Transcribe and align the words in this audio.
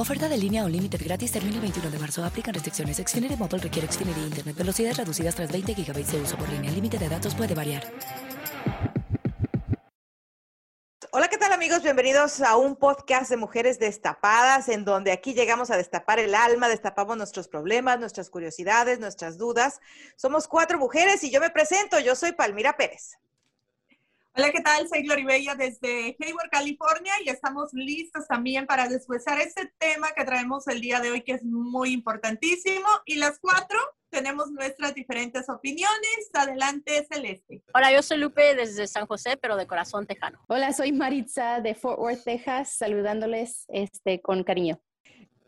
Oferta 0.00 0.30
de 0.30 0.38
línea 0.38 0.64
o 0.64 0.68
límite 0.68 0.96
gratis 0.96 1.30
termina 1.30 1.56
el 1.56 1.60
21 1.60 1.90
de 1.90 1.98
marzo. 1.98 2.24
Aplican 2.24 2.54
restricciones. 2.54 2.96
Xfinity 2.96 3.36
Mobile 3.36 3.58
requiere 3.58 3.86
Xfinity 3.86 4.20
Internet. 4.20 4.56
Velocidades 4.56 4.96
reducidas 4.96 5.34
tras 5.34 5.52
20 5.52 5.74
GB 5.74 6.06
de 6.06 6.20
uso 6.22 6.38
por 6.38 6.48
línea. 6.48 6.70
El 6.70 6.76
límite 6.76 6.96
de 6.96 7.06
datos 7.06 7.34
puede 7.34 7.54
variar. 7.54 7.82
Hola, 11.12 11.28
¿qué 11.28 11.36
tal 11.36 11.52
amigos? 11.52 11.82
Bienvenidos 11.82 12.40
a 12.40 12.56
un 12.56 12.76
podcast 12.76 13.28
de 13.28 13.36
Mujeres 13.36 13.78
Destapadas, 13.78 14.70
en 14.70 14.86
donde 14.86 15.12
aquí 15.12 15.34
llegamos 15.34 15.70
a 15.70 15.76
destapar 15.76 16.18
el 16.18 16.34
alma, 16.34 16.68
destapamos 16.68 17.18
nuestros 17.18 17.46
problemas, 17.46 18.00
nuestras 18.00 18.30
curiosidades, 18.30 19.00
nuestras 19.00 19.36
dudas. 19.36 19.80
Somos 20.16 20.48
cuatro 20.48 20.78
mujeres 20.78 21.22
y 21.24 21.30
yo 21.30 21.40
me 21.40 21.50
presento, 21.50 22.00
yo 22.00 22.16
soy 22.16 22.32
Palmira 22.32 22.74
Pérez. 22.78 23.18
Hola, 24.32 24.52
¿qué 24.52 24.60
tal? 24.60 24.88
Soy 24.88 25.02
Gloribella 25.02 25.56
desde 25.56 26.16
Hayward, 26.20 26.50
California 26.50 27.12
y 27.24 27.28
estamos 27.28 27.72
listos 27.72 28.28
también 28.28 28.64
para 28.64 28.86
deshuesar 28.86 29.40
este 29.40 29.72
tema 29.76 30.12
que 30.16 30.24
traemos 30.24 30.68
el 30.68 30.80
día 30.80 31.00
de 31.00 31.10
hoy 31.10 31.22
que 31.22 31.32
es 31.32 31.42
muy 31.42 31.92
importantísimo. 31.92 32.86
Y 33.06 33.16
las 33.16 33.40
cuatro 33.40 33.76
tenemos 34.08 34.52
nuestras 34.52 34.94
diferentes 34.94 35.48
opiniones. 35.48 36.30
Adelante, 36.32 37.08
Celeste. 37.10 37.64
Hola, 37.74 37.92
yo 37.92 38.02
soy 38.02 38.18
Lupe 38.18 38.54
desde 38.54 38.86
San 38.86 39.06
José, 39.06 39.36
pero 39.36 39.56
de 39.56 39.66
corazón 39.66 40.06
tejano. 40.06 40.38
Hola, 40.46 40.72
soy 40.72 40.92
Maritza 40.92 41.60
de 41.60 41.74
Fort 41.74 41.98
Worth, 41.98 42.22
Texas, 42.22 42.72
saludándoles 42.76 43.64
este, 43.68 44.22
con 44.22 44.44
cariño. 44.44 44.80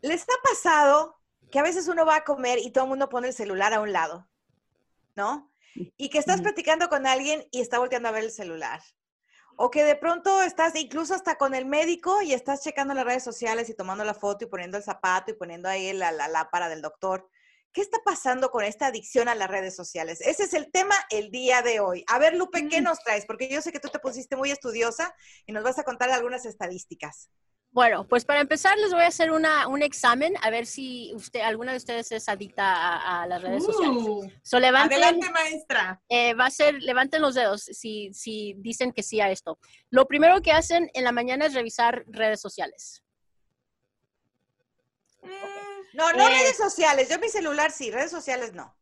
¿Les 0.01 0.23
ha 0.23 0.41
pasado 0.43 1.15
que 1.49 1.57
a 1.57 1.63
veces 1.63 1.87
uno 1.87 2.05
va 2.05 2.17
a 2.17 2.23
comer 2.25 2.59
y 2.59 2.71
todo 2.71 2.83
el 2.83 2.89
mundo 2.89 3.07
pone 3.07 3.29
el 3.29 3.33
celular 3.33 3.73
a 3.73 3.79
un 3.79 3.93
lado? 3.93 4.27
¿No? 5.15 5.52
Y 5.97 6.09
que 6.09 6.17
estás 6.17 6.41
platicando 6.41 6.89
con 6.89 7.07
alguien 7.07 7.45
y 7.51 7.61
está 7.61 7.79
volteando 7.79 8.09
a 8.09 8.11
ver 8.11 8.23
el 8.23 8.31
celular. 8.31 8.81
O 9.55 9.69
que 9.69 9.83
de 9.83 9.95
pronto 9.95 10.41
estás 10.41 10.75
incluso 10.75 11.13
hasta 11.13 11.35
con 11.35 11.53
el 11.53 11.65
médico 11.65 12.21
y 12.21 12.33
estás 12.33 12.63
checando 12.63 12.93
las 12.93 13.05
redes 13.05 13.23
sociales 13.23 13.69
y 13.69 13.75
tomando 13.75 14.03
la 14.03 14.13
foto 14.13 14.45
y 14.45 14.47
poniendo 14.47 14.77
el 14.77 14.83
zapato 14.83 15.31
y 15.31 15.35
poniendo 15.35 15.69
ahí 15.69 15.93
la, 15.93 16.11
la 16.11 16.27
lámpara 16.27 16.69
del 16.69 16.81
doctor. 16.81 17.29
¿Qué 17.71 17.81
está 17.81 17.97
pasando 18.05 18.51
con 18.51 18.63
esta 18.63 18.87
adicción 18.87 19.27
a 19.27 19.35
las 19.35 19.49
redes 19.49 19.75
sociales? 19.75 20.21
Ese 20.21 20.43
es 20.43 20.53
el 20.53 20.71
tema 20.71 20.95
el 21.09 21.31
día 21.31 21.63
de 21.63 21.79
hoy. 21.79 22.03
A 22.07 22.19
ver, 22.19 22.35
Lupe, 22.35 22.67
¿qué 22.67 22.81
nos 22.81 22.99
traes? 22.99 23.25
Porque 23.25 23.49
yo 23.49 23.61
sé 23.61 23.71
que 23.71 23.79
tú 23.79 23.89
te 23.89 23.97
pusiste 23.97 24.35
muy 24.35 24.51
estudiosa 24.51 25.15
y 25.47 25.53
nos 25.53 25.63
vas 25.63 25.79
a 25.79 25.83
contar 25.83 26.11
algunas 26.11 26.45
estadísticas. 26.45 27.29
Bueno, 27.73 28.07
pues 28.07 28.23
para 28.23 28.39
empezar 28.39 28.77
les 28.77 28.91
voy 28.93 29.01
a 29.01 29.07
hacer 29.07 29.31
una, 29.31 29.67
un 29.67 29.81
examen 29.81 30.35
a 30.43 30.51
ver 30.51 30.67
si 30.67 31.11
usted, 31.15 31.39
alguna 31.41 31.71
de 31.71 31.77
ustedes 31.79 32.11
es 32.11 32.29
adicta 32.29 32.63
a, 32.63 33.23
a 33.23 33.27
las 33.27 33.41
redes 33.41 33.65
sociales. 33.65 34.03
Uh, 34.07 34.29
So, 34.43 34.59
levanten, 34.59 35.01
adelante, 35.03 35.29
maestra. 35.31 35.99
eh, 36.07 36.35
va 36.35 36.45
a 36.45 36.51
ser, 36.51 36.75
levanten 36.83 37.23
los 37.23 37.33
dedos 37.33 37.63
si, 37.63 38.13
si 38.13 38.53
dicen 38.59 38.91
que 38.93 39.01
sí 39.01 39.21
a 39.21 39.31
esto. 39.31 39.57
Lo 39.89 40.07
primero 40.07 40.39
que 40.43 40.51
hacen 40.51 40.91
en 40.93 41.03
la 41.03 41.11
mañana 41.11 41.47
es 41.47 41.55
revisar 41.55 42.03
redes 42.05 42.39
sociales. 42.39 43.03
No, 45.93 46.11
no 46.13 46.27
Eh, 46.27 46.29
redes 46.29 46.57
sociales. 46.57 47.09
Yo 47.09 47.17
mi 47.17 47.29
celular 47.29 47.71
sí, 47.71 47.89
redes 47.89 48.11
sociales 48.11 48.53
no. 48.53 48.77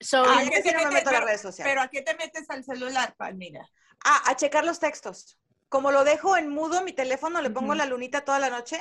So, 0.00 0.24
Ah, 0.26 0.40
¿A 0.40 0.50
qué 0.50 0.60
te 0.60 0.72
no 0.72 0.80
me 0.86 0.90
meto 0.90 1.10
a 1.10 1.12
las 1.12 1.20
Pero- 1.20 1.26
redes 1.26 1.40
sociales. 1.40 1.70
Pero 1.72 1.82
¿a 1.82 1.88
qué 1.88 2.02
te 2.02 2.14
metes 2.16 2.50
al 2.50 2.64
celular, 2.64 3.14
Palmira? 3.16 3.64
Ah, 4.04 4.22
a 4.26 4.34
checar 4.36 4.64
los 4.64 4.80
textos. 4.80 5.38
Como 5.74 5.90
lo 5.90 6.04
dejo 6.04 6.36
en 6.36 6.50
mudo 6.50 6.84
mi 6.84 6.92
teléfono, 6.92 7.42
le 7.42 7.50
pongo 7.50 7.74
la 7.74 7.84
lunita 7.84 8.24
toda 8.24 8.38
la 8.38 8.48
noche 8.48 8.78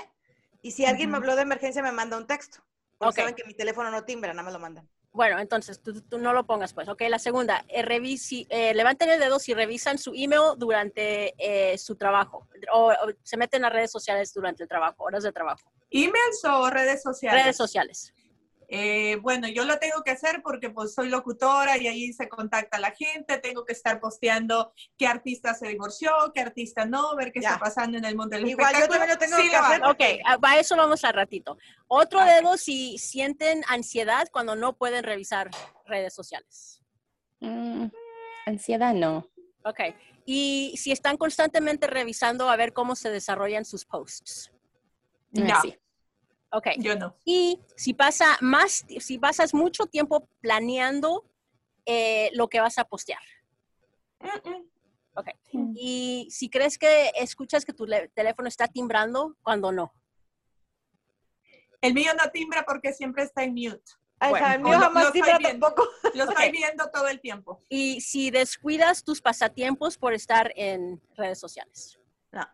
y 0.61 0.69
si 0.73 0.85
alguien 0.85 1.09
me 1.09 1.17
habló 1.17 1.35
de 1.35 1.41
emergencia 1.41 1.81
me 1.81 1.91
manda 1.91 2.17
un 2.17 2.27
texto. 2.27 2.59
Porque 2.99 3.21
saben 3.21 3.33
que 3.33 3.43
mi 3.45 3.55
teléfono 3.55 3.89
no 3.89 4.03
timbra, 4.03 4.31
nada 4.31 4.45
me 4.45 4.53
lo 4.53 4.59
mandan. 4.59 4.87
Bueno, 5.11 5.39
entonces 5.39 5.81
tú, 5.81 5.99
tú 6.03 6.19
no 6.19 6.33
lo 6.33 6.45
pongas, 6.45 6.71
pues. 6.71 6.87
Ok, 6.87 7.01
la 7.09 7.17
segunda, 7.17 7.65
eh, 7.67 7.81
revisi- 7.83 8.45
eh, 8.51 8.75
levanten 8.75 9.09
el 9.09 9.19
dedo 9.19 9.39
si 9.39 9.55
revisan 9.55 9.97
su 9.97 10.13
email 10.15 10.53
durante 10.55 11.33
eh, 11.39 11.79
su 11.79 11.95
trabajo 11.95 12.47
o, 12.71 12.91
o 12.91 12.95
se 13.23 13.37
meten 13.37 13.65
a 13.65 13.71
redes 13.71 13.89
sociales 13.91 14.31
durante 14.31 14.61
el 14.61 14.69
trabajo, 14.69 15.03
horas 15.03 15.23
de 15.23 15.31
trabajo. 15.31 15.71
¿Emails 15.89 16.45
o 16.45 16.69
redes 16.69 17.01
sociales? 17.01 17.41
Redes 17.43 17.57
sociales. 17.57 18.13
Eh, 18.75 19.17
bueno, 19.17 19.47
yo 19.47 19.65
lo 19.65 19.77
tengo 19.77 20.01
que 20.03 20.09
hacer 20.09 20.41
porque 20.41 20.71
pues 20.71 20.95
soy 20.95 21.07
locutora 21.07 21.77
y 21.77 21.85
ahí 21.85 22.11
se 22.11 22.27
contacta 22.27 22.79
la 22.79 22.89
gente, 22.89 23.37
tengo 23.37 23.65
que 23.65 23.73
estar 23.73 23.99
posteando 23.99 24.73
qué 24.97 25.05
artista 25.05 25.53
se 25.53 25.67
divorció, 25.67 26.11
qué 26.33 26.41
artista 26.41 26.83
no, 26.83 27.15
ver 27.15 27.31
qué 27.31 27.39
Ya. 27.41 27.49
está 27.49 27.59
pasando 27.59 27.99
en 27.99 28.05
el 28.05 28.15
mundo 28.15 28.35
del 28.35 28.49
Igual 28.49 28.73
yo 28.73 28.79
espectáculo. 28.79 28.99
también 28.99 29.09
lo 29.11 29.17
tengo 29.19 29.37
Sí 29.43 29.49
que 29.51 29.55
hacer. 29.55 29.83
hago. 29.83 29.91
Ok, 29.91 30.01
a 30.25 30.49
a 30.53 30.57
eso 30.59 30.75
vamos 30.75 31.03
al 31.03 31.13
ratito. 31.13 31.55
Otro 31.87 32.19
Ok. 32.21 32.25
dedo 32.25 32.57
si 32.57 32.97
sienten 32.97 33.61
ansiedad 33.67 34.27
cuando 34.31 34.55
no 34.55 34.73
pueden 34.75 35.03
revisar 35.03 35.51
redes 35.85 36.15
sociales. 36.15 36.81
Mm, 37.41 37.89
ansiedad 38.47 38.95
no. 38.95 39.29
Ok, 39.65 39.81
y 40.25 40.73
si 40.77 40.91
están 40.91 41.17
constantemente 41.17 41.85
revisando 41.85 42.49
a 42.49 42.55
ver 42.55 42.73
cómo 42.73 42.95
se 42.95 43.11
desarrollan 43.11 43.65
sus 43.65 43.85
posts. 43.85 44.51
Sí. 45.31 45.77
Ok, 46.55 46.67
Yo 46.77 46.95
no. 46.95 47.15
Y 47.25 47.59
si 47.75 47.93
pasa 47.95 48.37
más, 48.39 48.85
si 48.99 49.17
pasas 49.17 49.53
mucho 49.55 49.87
tiempo 49.87 50.29
planeando 50.39 51.25
eh, 51.85 52.29
lo 52.33 52.47
que 52.47 52.59
vas 52.61 52.77
a 52.77 52.85
postear. 52.85 53.21
Mm, 54.19 54.49
mm. 54.49 54.69
Ok. 55.15 55.27
Mm. 55.51 55.73
Y 55.75 56.27
si 56.29 56.49
crees 56.49 56.77
que 56.77 57.11
escuchas 57.15 57.65
que 57.65 57.73
tu 57.73 57.87
teléfono 58.13 58.47
está 58.47 58.67
timbrando, 58.67 59.35
cuando 59.41 59.71
no. 59.71 59.93
El 61.81 61.95
mío 61.95 62.11
no 62.13 62.29
timbra 62.31 62.63
porque 62.65 62.93
siempre 62.93 63.23
está 63.23 63.43
en 63.43 63.53
mute. 63.55 63.83
Bueno, 64.29 64.47
el 64.53 64.59
mío 64.61 64.73
lo- 64.73 64.79
jamás 64.79 65.11
timbra 65.11 65.39
tampoco. 65.39 65.89
Lo 66.13 66.23
estoy 66.25 66.51
viendo 66.51 66.89
todo 66.91 67.07
el 67.09 67.19
tiempo. 67.19 67.61
Y 67.67 67.99
si 67.99 68.29
descuidas 68.31 69.03
tus 69.03 69.21
pasatiempos 69.21 69.97
por 69.97 70.13
estar 70.13 70.53
en 70.55 71.01
redes 71.15 71.39
sociales. 71.39 71.99
No. 72.31 72.47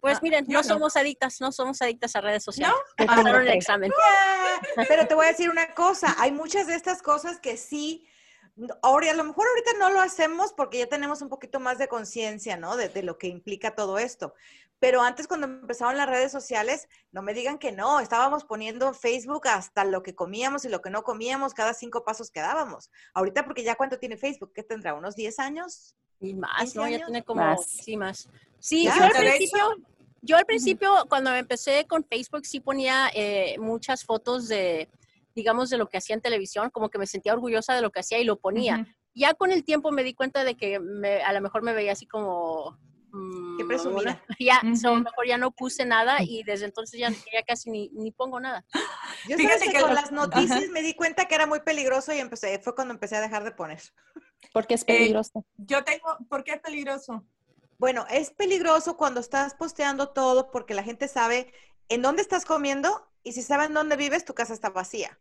Pues 0.00 0.18
Ah, 0.18 0.20
miren, 0.22 0.44
no, 0.48 0.58
no. 0.60 0.64
somos 0.64 0.96
adictas, 0.96 1.40
no 1.40 1.50
somos 1.52 1.82
adictas 1.82 2.14
a 2.16 2.20
redes 2.20 2.44
sociales. 2.44 2.76
¿No? 2.98 3.06
Pasaron 3.06 3.42
el 3.42 3.48
ok. 3.48 3.54
examen. 3.54 3.90
Ya, 4.76 4.84
Pero 4.88 5.06
te 5.06 5.14
voy 5.14 5.26
a 5.26 5.30
decir 5.30 5.50
una 5.50 5.74
cosa, 5.74 6.14
hay 6.18 6.32
muchas 6.32 6.66
de 6.66 6.74
estas 6.74 7.02
cosas 7.02 7.40
que 7.40 7.56
sí, 7.56 8.06
ahora 8.82 9.10
a 9.10 9.14
lo 9.14 9.24
mejor 9.24 9.46
ahorita 9.48 9.72
no 9.78 9.90
lo 9.90 10.00
hacemos 10.00 10.52
porque 10.52 10.78
ya 10.78 10.86
tenemos 10.86 11.20
un 11.22 11.28
poquito 11.28 11.58
más 11.60 11.78
de 11.78 11.88
conciencia, 11.88 12.56
¿no? 12.56 12.76
De, 12.76 12.88
de 12.88 13.02
lo 13.02 13.18
que 13.18 13.26
implica 13.28 13.74
todo 13.74 13.98
esto. 13.98 14.34
Pero 14.80 15.02
antes 15.02 15.26
cuando 15.26 15.46
empezaron 15.48 15.96
las 15.96 16.08
redes 16.08 16.30
sociales, 16.30 16.86
no 17.10 17.20
me 17.22 17.34
digan 17.34 17.58
que 17.58 17.72
no, 17.72 17.98
estábamos 17.98 18.44
poniendo 18.44 18.86
en 18.86 18.94
Facebook 18.94 19.48
hasta 19.48 19.84
lo 19.84 20.04
que 20.04 20.14
comíamos 20.14 20.64
y 20.64 20.68
lo 20.68 20.80
que 20.80 20.90
no 20.90 21.02
comíamos, 21.02 21.52
cada 21.54 21.74
cinco 21.74 22.04
pasos 22.04 22.30
que 22.30 22.38
dábamos. 22.40 22.90
Ahorita 23.14 23.44
porque 23.44 23.64
ya 23.64 23.74
cuánto 23.74 23.98
tiene 23.98 24.16
Facebook, 24.16 24.52
¿qué 24.54 24.62
tendrá? 24.62 24.94
¿Unos 24.94 25.16
10 25.16 25.38
años? 25.40 25.96
Y 26.20 26.34
más, 26.34 26.58
15 26.72 26.78
¿no? 26.78 26.88
Ya 26.88 27.04
tiene 27.04 27.22
como, 27.22 27.42
Más. 27.42 27.64
sí, 27.66 27.96
más. 27.96 28.28
Sí, 28.58 28.84
yo 28.84 28.90
al 29.04 29.10
principio, 29.12 29.76
yo 30.20 30.36
al 30.36 30.44
principio, 30.46 31.06
cuando 31.08 31.32
empecé 31.34 31.86
con 31.86 32.04
Facebook, 32.04 32.44
sí 32.44 32.58
ponía 32.60 33.08
eh, 33.14 33.56
muchas 33.60 34.04
fotos 34.04 34.48
de, 34.48 34.88
digamos, 35.34 35.70
de 35.70 35.78
lo 35.78 35.88
que 35.88 35.98
hacía 35.98 36.14
en 36.16 36.20
televisión, 36.20 36.70
como 36.70 36.90
que 36.90 36.98
me 36.98 37.06
sentía 37.06 37.32
orgullosa 37.34 37.74
de 37.74 37.82
lo 37.82 37.90
que 37.92 38.00
hacía 38.00 38.18
y 38.18 38.24
lo 38.24 38.36
ponía. 38.36 38.78
Ujú. 38.82 38.90
Ya 39.14 39.34
con 39.34 39.52
el 39.52 39.64
tiempo 39.64 39.90
me 39.92 40.02
di 40.02 40.14
cuenta 40.14 40.42
de 40.44 40.56
que 40.56 40.80
me- 40.80 41.22
a 41.22 41.32
lo 41.32 41.40
mejor 41.40 41.62
me 41.62 41.72
veía 41.72 41.92
así 41.92 42.06
como... 42.06 42.76
mm, 43.12 43.58
Qué 43.58 43.64
presumida. 43.64 44.00
una- 44.00 44.24
Ya, 44.40 44.60
so, 44.74 44.92
Ujú. 44.94 45.02
mejor 45.04 45.26
ya 45.26 45.38
no 45.38 45.52
puse 45.52 45.84
nada 45.84 46.18
y 46.22 46.42
desde 46.42 46.64
entonces 46.64 46.98
ya, 46.98 47.10
ya 47.10 47.42
casi 47.46 47.70
ni, 47.70 47.88
ni 47.90 48.10
pongo 48.10 48.40
nada. 48.40 48.64
Yo 49.28 49.36
Fíjate 49.36 49.66
que 49.70 49.80
con 49.80 49.90
los- 49.90 50.00
las 50.02 50.10
noticias 50.12 50.68
me 50.70 50.82
di 50.82 50.94
cuenta 50.94 51.26
que 51.26 51.34
era 51.36 51.46
muy 51.46 51.60
peligroso 51.60 52.12
y 52.12 52.18
empecé, 52.18 52.58
fue 52.58 52.74
cuando 52.74 52.92
empecé 52.94 53.16
a 53.16 53.20
dejar 53.20 53.44
de 53.44 53.52
poner. 53.52 53.80
Porque 54.52 54.74
es 54.74 54.82
Eh, 54.82 54.86
peligroso. 54.86 55.44
Yo 55.56 55.84
tengo, 55.84 56.16
¿por 56.28 56.44
qué 56.44 56.52
es 56.52 56.60
peligroso? 56.60 57.24
Bueno, 57.78 58.06
es 58.10 58.30
peligroso 58.30 58.96
cuando 58.96 59.20
estás 59.20 59.54
posteando 59.54 60.08
todo 60.10 60.50
porque 60.50 60.74
la 60.74 60.82
gente 60.82 61.06
sabe 61.08 61.52
en 61.88 62.02
dónde 62.02 62.22
estás 62.22 62.44
comiendo 62.44 63.08
y 63.22 63.32
si 63.32 63.42
saben 63.42 63.74
dónde 63.74 63.96
vives, 63.96 64.24
tu 64.24 64.34
casa 64.34 64.52
está 64.54 64.70
vacía. 64.70 65.18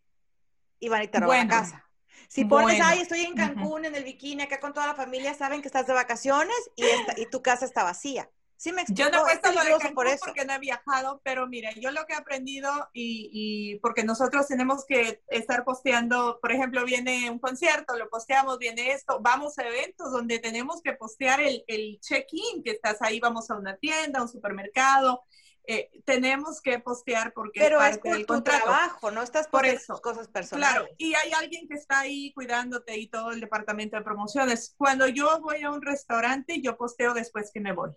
Y 0.80 0.90
van 0.90 1.04
y 1.04 1.08
te 1.08 1.20
roban 1.20 1.48
Bueno. 1.48 1.54
la 1.56 1.62
casa. 1.62 1.84
Si 2.30 2.46
pones, 2.46 2.78
Bueno, 2.78 2.86
ay, 2.88 3.00
estoy 3.00 3.22
en. 3.22 3.36
Cancún, 3.36 3.86
en 3.86 3.96
el 3.96 4.04
bikini, 4.04 4.44
acá 4.44 4.60
con 4.60 4.74
toda 4.74 4.88
la 4.88 4.96
familia, 4.96 5.34
saben 5.34 5.62
que 5.62 5.68
estás 5.68 5.88
de 5.88 5.94
vacaciones 5.94 6.56
y, 6.76 6.84
esta- 6.84 7.20
y 7.20 7.26
tu 7.28 7.42
casa 7.42 7.64
está 7.66 7.84
vacía. 7.84 8.30
¿Sí 8.58 8.72
me 8.72 8.82
explico? 8.82 9.10
Yo 9.12 9.12
no 9.12 9.28
he 9.28 9.34
es 9.34 9.40
puesto 9.40 9.60
lo 9.60 9.78
de 9.78 9.94
por 9.94 10.08
eso. 10.08 10.26
porque 10.26 10.46
no 10.46 10.54
he 10.54 10.60
viajado, 10.60 11.22
pero 11.24 11.48
mire, 11.48 11.74
yo 11.80 11.92
lo 11.92 12.06
que 12.06 12.14
he 12.14 12.16
aprendido 12.18 12.70
y, 12.92 13.30
y 13.32 13.80
porque 13.80 14.04
nosotros 14.04 14.48
tenemos 14.48 14.84
que 14.86 15.22
estar 15.28 15.64
posteando, 15.64 16.40
por 16.42 16.52
ejemplo, 16.52 16.84
viene 16.84 17.30
un 17.30 17.40
concierto, 17.40 17.96
lo 17.96 18.10
posteamos, 18.10 18.58
viene 18.58 18.92
esto, 18.92 19.20
vamos 19.22 19.58
a 19.60 19.68
eventos 19.68 20.12
donde 20.12 20.40
tenemos 20.40 20.82
que 20.82 20.94
postear 20.94 21.40
el, 21.40 21.64
el 21.68 22.00
check-in, 22.02 22.64
que 22.64 22.72
estás 22.72 22.98
ahí, 23.02 23.20
vamos 23.20 23.50
a 23.52 23.56
una 23.56 23.78
tienda, 23.78 24.20
a 24.20 24.24
un 24.24 24.30
supermercado, 24.30 25.24
eh, 25.70 25.90
tenemos 26.06 26.62
que 26.62 26.80
postear 26.80 27.34
porque 27.34 27.60
Pero 27.60 27.80
es 27.82 27.90
es 27.92 27.98
parte 27.98 28.10
por 28.10 28.18
del 28.18 28.26
tu 28.26 28.34
contrato. 28.34 28.64
trabajo, 28.66 29.12
no 29.12 29.22
estás 29.22 29.48
Por 29.50 29.62
por 29.62 29.66
eso. 29.66 30.02
cosas 30.02 30.30
personales. 30.30 30.74
Claro, 30.74 30.90
y 30.98 31.14
hay 31.14 31.32
alguien 31.34 31.68
que 31.68 31.76
está 31.76 32.00
ahí 32.00 32.34
cuidándote 32.34 32.98
y 32.98 33.08
todo 33.08 33.32
el 33.32 33.42
departamento 33.42 33.98
de 33.98 34.04
promociones. 34.04 34.74
Cuando 34.78 35.08
yo 35.08 35.40
voy 35.42 35.62
a 35.64 35.72
un 35.72 35.82
restaurante, 35.82 36.62
yo 36.62 36.78
posteo 36.78 37.14
después 37.14 37.52
que 37.54 37.60
me 37.60 37.74
voy. 37.74 37.92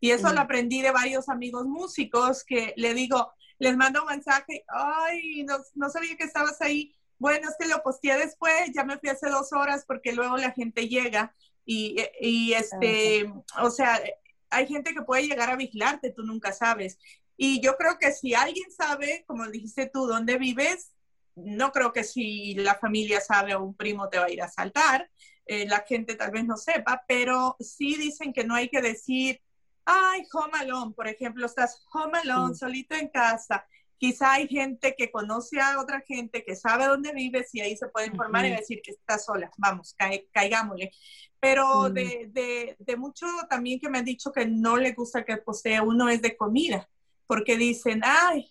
Y 0.00 0.10
eso 0.10 0.28
Mm. 0.30 0.34
lo 0.34 0.40
aprendí 0.40 0.82
de 0.82 0.90
varios 0.90 1.28
amigos 1.28 1.66
músicos 1.66 2.44
que 2.44 2.74
le 2.76 2.94
digo, 2.94 3.32
les 3.58 3.76
mando 3.76 4.02
un 4.02 4.08
mensaje, 4.08 4.64
ay, 4.68 5.44
no, 5.44 5.58
no 5.74 5.88
sabía 5.88 6.16
que 6.16 6.24
estabas 6.24 6.60
ahí. 6.60 6.94
Bueno, 7.18 7.48
es 7.48 7.56
que 7.58 7.68
lo 7.68 7.82
posteé 7.82 8.18
después, 8.18 8.70
ya 8.74 8.84
me 8.84 8.98
fui 8.98 9.08
hace 9.08 9.28
dos 9.30 9.52
horas 9.52 9.84
porque 9.86 10.12
luego 10.12 10.36
la 10.36 10.50
gente 10.50 10.88
llega 10.88 11.34
y, 11.64 11.96
y 12.20 12.52
este, 12.52 13.32
o 13.62 13.70
sea, 13.70 14.00
hay 14.50 14.66
gente 14.66 14.92
que 14.92 15.02
puede 15.02 15.26
llegar 15.26 15.50
a 15.50 15.56
vigilarte, 15.56 16.10
tú 16.10 16.22
nunca 16.24 16.52
sabes. 16.52 16.98
Y 17.36 17.60
yo 17.60 17.76
creo 17.76 17.98
que 17.98 18.12
si 18.12 18.34
alguien 18.34 18.70
sabe, 18.70 19.24
como 19.26 19.48
dijiste 19.48 19.90
tú, 19.92 20.06
dónde 20.06 20.36
vives, 20.38 20.90
no 21.36 21.72
creo 21.72 21.92
que 21.92 22.04
si 22.04 22.54
la 22.54 22.74
familia 22.76 23.20
sabe 23.20 23.54
o 23.54 23.64
un 23.64 23.74
primo 23.74 24.08
te 24.08 24.18
va 24.18 24.26
a 24.26 24.30
ir 24.30 24.42
a 24.42 24.48
saltar, 24.48 25.10
eh, 25.46 25.66
la 25.66 25.80
gente 25.80 26.14
tal 26.14 26.30
vez 26.30 26.44
no 26.44 26.56
sepa, 26.56 27.04
pero 27.08 27.56
sí 27.60 27.96
dicen 27.96 28.32
que 28.32 28.44
no 28.44 28.54
hay 28.54 28.68
que 28.68 28.80
decir, 28.80 29.40
ay, 29.84 30.22
home 30.32 30.58
alone, 30.58 30.94
por 30.94 31.08
ejemplo, 31.08 31.46
estás 31.46 31.84
home 31.92 32.18
alone, 32.18 32.54
solito 32.54 32.94
en 32.94 33.08
casa. 33.08 33.66
Quizá 33.96 34.32
hay 34.32 34.48
gente 34.48 34.94
que 34.96 35.10
conoce 35.10 35.60
a 35.60 35.80
otra 35.80 36.02
gente 36.06 36.44
que 36.44 36.56
sabe 36.56 36.86
dónde 36.86 37.12
vives 37.12 37.54
y 37.54 37.60
ahí 37.60 37.76
se 37.76 37.88
puede 37.88 38.08
informar 38.08 38.44
y 38.44 38.50
decir 38.50 38.80
que 38.82 38.90
estás 38.90 39.24
sola, 39.24 39.50
vamos, 39.56 39.96
caigámosle. 40.32 40.90
Pero 41.40 41.90
de, 41.90 42.28
de, 42.32 42.76
de 42.78 42.96
mucho 42.96 43.26
también 43.48 43.78
que 43.78 43.88
me 43.88 43.98
han 43.98 44.04
dicho 44.04 44.32
que 44.32 44.46
no 44.46 44.76
le 44.76 44.92
gusta 44.92 45.24
que 45.24 45.36
posee 45.36 45.80
uno 45.80 46.08
es 46.08 46.22
de 46.22 46.36
comida, 46.36 46.88
porque 47.26 47.56
dicen, 47.56 48.00
ay, 48.04 48.50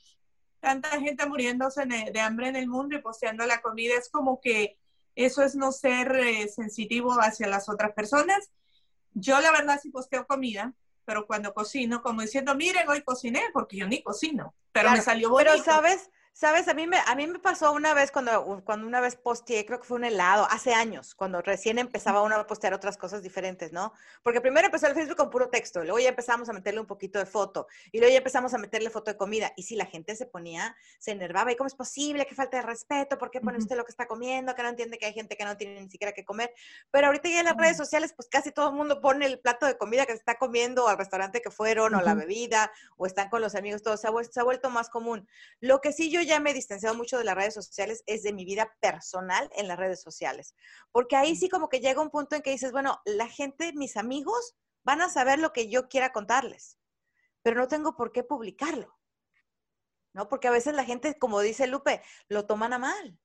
tanta 0.59 0.89
gente 0.99 1.25
muriéndose 1.25 1.85
de, 1.85 2.11
de 2.11 2.19
hambre 2.19 2.47
en 2.47 2.55
el 2.55 2.67
mundo 2.67 2.95
y 2.95 3.01
posteando 3.01 3.45
la 3.45 3.61
comida, 3.61 3.95
es 3.97 4.09
como 4.09 4.39
que 4.39 4.79
eso 5.15 5.43
es 5.43 5.55
no 5.55 5.71
ser 5.71 6.15
eh, 6.15 6.47
sensitivo 6.47 7.13
hacia 7.13 7.47
las 7.47 7.69
otras 7.69 7.91
personas. 7.93 8.51
Yo 9.13 9.39
la 9.41 9.51
verdad 9.51 9.79
sí 9.81 9.89
posteo 9.89 10.25
comida, 10.25 10.73
pero 11.05 11.25
cuando 11.25 11.53
cocino, 11.53 12.01
como 12.01 12.21
diciendo, 12.21 12.55
miren, 12.55 12.87
hoy 12.87 13.01
cociné, 13.01 13.43
porque 13.53 13.77
yo 13.77 13.87
ni 13.87 14.01
cocino, 14.01 14.53
pero 14.71 14.91
me 14.91 15.01
salió 15.01 15.29
bonito. 15.29 15.51
Pero 15.51 15.63
sabes, 15.63 16.09
sabes, 16.33 16.67
a 16.67 16.73
mí 16.73 16.87
me, 16.87 16.97
a 16.97 17.15
mí 17.15 17.27
me 17.27 17.39
pasó 17.39 17.71
una 17.71 17.93
vez 17.93 18.11
cuando, 18.11 18.61
cuando 18.65 18.87
una 18.87 18.99
vez 18.99 19.15
posteé, 19.15 19.65
creo 19.65 19.79
que 19.79 19.85
fue 19.85 19.97
un 19.97 20.03
helado, 20.03 20.47
hace 20.49 20.73
años, 20.73 21.13
cuando 21.13 21.41
recién 21.41 21.77
empezaba 21.77 22.23
uno 22.23 22.35
a 22.35 22.47
postear 22.47 22.73
otras 22.73 22.97
cosas 22.97 23.21
diferentes, 23.21 23.71
¿no? 23.71 23.93
Porque 24.23 24.41
primero 24.41 24.65
empezó 24.65 24.87
el 24.87 24.95
Facebook 24.95 25.17
con 25.17 25.29
puro 25.29 25.49
texto, 25.49 25.83
luego 25.83 25.99
ya 25.99 26.09
empezamos 26.09 26.49
a 26.49 26.53
meterle 26.53 26.79
un 26.79 26.87
poquito 26.87 27.19
de 27.19 27.27
foto, 27.27 27.67
y 27.91 27.99
luego 27.99 28.11
ya 28.11 28.17
empezamos 28.17 28.53
a 28.55 28.57
meterle 28.57 28.89
foto 28.89 29.11
de 29.11 29.17
comida, 29.17 29.53
y 29.55 29.63
si 29.63 29.75
la 29.75 29.85
gente 29.85 30.15
se 30.15 30.25
ponía, 30.25 30.75
se 30.97 31.11
enervaba, 31.11 31.51
¿y 31.51 31.55
cómo 31.55 31.67
es 31.67 31.75
posible? 31.75 32.25
¿Qué 32.25 32.33
falta 32.33 32.57
de 32.57 32.63
respeto? 32.63 33.17
¿Por 33.19 33.29
qué 33.29 33.39
pone 33.39 33.59
usted 33.59 33.77
lo 33.77 33.85
que 33.85 33.91
está 33.91 34.07
comiendo? 34.07 34.55
Que 34.55 34.63
no 34.63 34.69
entiende 34.69 34.97
que 34.97 35.05
hay 35.05 35.13
gente 35.13 35.37
que 35.37 35.45
no 35.45 35.55
tiene 35.55 35.81
ni 35.81 35.89
siquiera 35.89 36.13
que 36.13 36.25
comer. 36.25 36.51
Pero 36.89 37.07
ahorita 37.07 37.29
ya 37.29 37.39
en 37.41 37.45
las 37.45 37.57
redes 37.57 37.77
sociales, 37.77 38.13
pues 38.13 38.27
casi 38.27 38.51
todo 38.51 38.69
el 38.69 38.75
mundo 38.75 39.01
pone 39.01 39.27
el 39.27 39.39
plato 39.39 39.67
de 39.67 39.77
comida 39.77 40.05
que 40.05 40.13
se 40.13 40.19
está 40.19 40.39
comiendo, 40.39 40.85
o 40.85 40.87
al 40.87 40.97
restaurante 40.97 41.41
que 41.41 41.51
fueron, 41.51 41.93
o 41.93 42.01
la 42.01 42.15
bebida, 42.15 42.71
o 42.97 43.05
están 43.05 43.29
con 43.29 43.41
los 43.41 43.53
amigos, 43.53 43.83
todo 43.83 43.97
se 43.97 44.07
ha, 44.07 44.11
se 44.23 44.39
ha 44.39 44.43
vuelto 44.43 44.71
más 44.71 44.89
común. 44.89 45.27
Lo 45.59 45.79
que 45.79 45.93
sí 45.93 46.09
yo 46.09 46.22
ya 46.23 46.39
me 46.39 46.51
he 46.51 46.53
distanciado 46.53 46.95
mucho 46.95 47.17
de 47.17 47.23
las 47.23 47.35
redes 47.35 47.53
sociales 47.53 48.03
es 48.05 48.23
de 48.23 48.33
mi 48.33 48.45
vida 48.45 48.75
personal 48.79 49.49
en 49.55 49.67
las 49.67 49.77
redes 49.77 50.01
sociales, 50.01 50.55
porque 50.91 51.15
ahí 51.15 51.35
sí 51.35 51.49
como 51.49 51.69
que 51.69 51.79
llega 51.79 52.01
un 52.01 52.09
punto 52.09 52.35
en 52.35 52.41
que 52.41 52.51
dices, 52.51 52.71
bueno, 52.71 53.01
la 53.05 53.27
gente, 53.27 53.73
mis 53.73 53.97
amigos, 53.97 54.55
van 54.83 55.01
a 55.01 55.09
saber 55.09 55.39
lo 55.39 55.53
que 55.53 55.69
yo 55.69 55.87
quiera 55.87 56.11
contarles, 56.11 56.77
pero 57.41 57.59
no 57.59 57.67
tengo 57.67 57.95
por 57.95 58.11
qué 58.11 58.23
publicarlo, 58.23 58.97
¿no? 60.13 60.29
Porque 60.29 60.47
a 60.47 60.51
veces 60.51 60.73
la 60.75 60.85
gente, 60.85 61.17
como 61.17 61.39
dice 61.39 61.67
Lupe, 61.67 62.01
lo 62.27 62.45
toman 62.45 62.73
a 62.73 62.79
mal. 62.79 63.19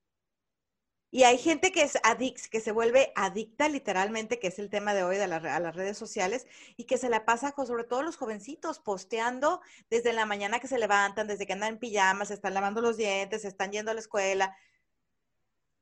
Y 1.10 1.22
hay 1.22 1.38
gente 1.38 1.72
que 1.72 1.82
es 1.82 1.96
addict, 2.02 2.46
que 2.46 2.60
se 2.60 2.72
vuelve 2.72 3.12
adicta 3.16 3.68
literalmente, 3.68 4.38
que 4.38 4.48
es 4.48 4.58
el 4.58 4.68
tema 4.68 4.92
de 4.92 5.04
hoy 5.04 5.16
de 5.16 5.26
la 5.26 5.36
a 5.36 5.60
las 5.60 5.74
redes 5.74 5.96
sociales, 5.96 6.46
y 6.76 6.84
que 6.84 6.98
se 6.98 7.08
la 7.08 7.24
pasa, 7.24 7.54
sobre 7.56 7.84
todo 7.84 8.02
los 8.02 8.16
jovencitos, 8.16 8.78
posteando 8.78 9.62
desde 9.88 10.12
la 10.12 10.26
mañana 10.26 10.60
que 10.60 10.68
se 10.68 10.78
levantan, 10.78 11.26
desde 11.26 11.46
que 11.46 11.54
andan 11.54 11.74
en 11.74 11.78
pijamas, 11.78 12.28
se 12.28 12.34
están 12.34 12.54
lavando 12.54 12.82
los 12.82 12.96
dientes, 12.98 13.42
se 13.42 13.48
están 13.48 13.72
yendo 13.72 13.90
a 13.90 13.94
la 13.94 14.00
escuela. 14.00 14.54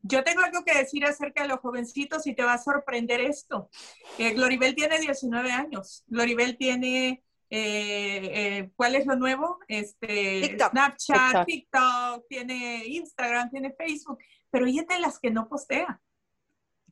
Yo 0.03 0.23
tengo 0.23 0.43
algo 0.43 0.65
que 0.65 0.77
decir 0.79 1.05
acerca 1.05 1.43
de 1.43 1.49
los 1.49 1.59
jovencitos 1.59 2.27
y 2.29 2.35
te 2.35 2.45
va 2.45 2.55
a 2.55 2.63
sorprender 2.63 3.21
esto. 3.21 3.71
Eh, 4.19 4.35
Gloribel 4.35 4.77
tiene 4.77 5.01
19 5.01 5.51
años. 5.51 6.05
Gloribel 6.07 6.57
tiene, 6.57 7.25
eh, 7.49 8.59
eh, 8.59 8.71
¿cuál 8.75 8.97
es 8.97 9.07
lo 9.07 9.17
nuevo? 9.17 9.59
Este, 9.69 10.41
TikTok. 10.43 10.71
Snapchat, 10.71 11.47
TikTok. 11.47 11.47
TikTok, 11.47 12.29
tiene 12.29 12.85
Instagram, 12.87 13.51
tiene 13.51 13.73
Facebook, 13.73 14.19
pero 14.51 14.67
ella 14.67 14.83
es 14.83 14.89
de 14.89 14.99
las 14.99 15.19
que 15.19 15.31
no 15.31 15.49
postea. 15.49 16.01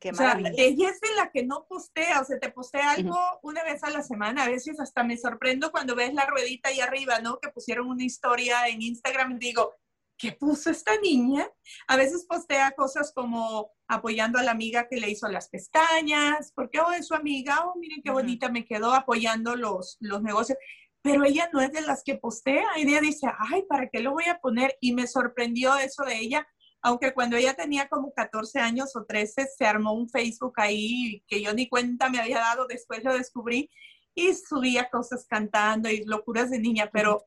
Qué 0.00 0.10
O 0.10 0.14
sea, 0.14 0.38
ella 0.56 0.90
es 0.90 1.00
de 1.00 1.14
la 1.16 1.30
que 1.30 1.44
no 1.44 1.66
postea, 1.68 2.20
o 2.20 2.24
sea, 2.24 2.38
te 2.38 2.50
postea 2.50 2.92
algo 2.92 3.16
una 3.42 3.62
vez 3.64 3.82
a 3.84 3.90
la 3.90 4.02
semana. 4.02 4.44
A 4.44 4.48
veces 4.48 4.78
hasta 4.78 5.02
me 5.02 5.16
sorprendo 5.16 5.70
cuando 5.70 5.94
ves 5.94 6.12
la 6.12 6.26
ruedita 6.26 6.68
ahí 6.68 6.80
arriba, 6.80 7.20
¿no? 7.20 7.38
Que 7.38 7.48
pusieron 7.48 7.88
una 7.88 8.04
historia 8.04 8.68
en 8.68 8.82
Instagram 8.82 9.32
y 9.32 9.38
digo, 9.38 9.74
¿qué 10.18 10.32
puso 10.32 10.70
esta 10.70 10.98
niña? 11.00 11.48
A 11.88 11.96
veces 11.96 12.26
postea 12.28 12.72
cosas 12.72 13.12
como 13.14 13.70
apoyando 13.88 14.38
a 14.38 14.42
la 14.42 14.52
amiga 14.52 14.88
que 14.88 14.96
le 14.96 15.10
hizo 15.10 15.28
las 15.28 15.48
pestañas, 15.48 16.52
porque, 16.54 16.80
oh, 16.80 16.92
es 16.92 17.08
su 17.08 17.14
amiga, 17.14 17.66
oh, 17.66 17.78
miren 17.78 18.02
qué 18.02 18.10
bonita 18.10 18.48
me 18.48 18.64
quedó 18.64 18.94
apoyando 18.94 19.56
los, 19.56 19.96
los 20.00 20.22
negocios. 20.22 20.58
Pero 21.02 21.24
ella 21.24 21.50
no 21.52 21.60
es 21.60 21.70
de 21.72 21.82
las 21.82 22.02
que 22.02 22.16
postea. 22.16 22.64
Ella 22.76 23.00
dice, 23.00 23.26
ay, 23.50 23.64
¿para 23.68 23.88
qué 23.90 24.00
lo 24.00 24.12
voy 24.12 24.24
a 24.24 24.38
poner? 24.38 24.76
Y 24.80 24.94
me 24.94 25.06
sorprendió 25.06 25.76
eso 25.76 26.02
de 26.04 26.16
ella 26.18 26.46
aunque 26.86 27.14
cuando 27.14 27.38
ella 27.38 27.54
tenía 27.54 27.88
como 27.88 28.12
14 28.12 28.60
años 28.60 28.94
o 28.94 29.06
13, 29.06 29.46
se 29.56 29.64
armó 29.64 29.94
un 29.94 30.06
Facebook 30.10 30.52
ahí 30.58 31.24
que 31.26 31.40
yo 31.40 31.54
ni 31.54 31.66
cuenta 31.66 32.10
me 32.10 32.18
había 32.18 32.40
dado, 32.40 32.66
después 32.66 33.02
lo 33.02 33.14
descubrí 33.14 33.70
y 34.14 34.34
subía 34.34 34.90
cosas 34.90 35.26
cantando 35.26 35.88
y 35.88 36.04
locuras 36.04 36.50
de 36.50 36.58
niña, 36.58 36.90
pero 36.92 37.24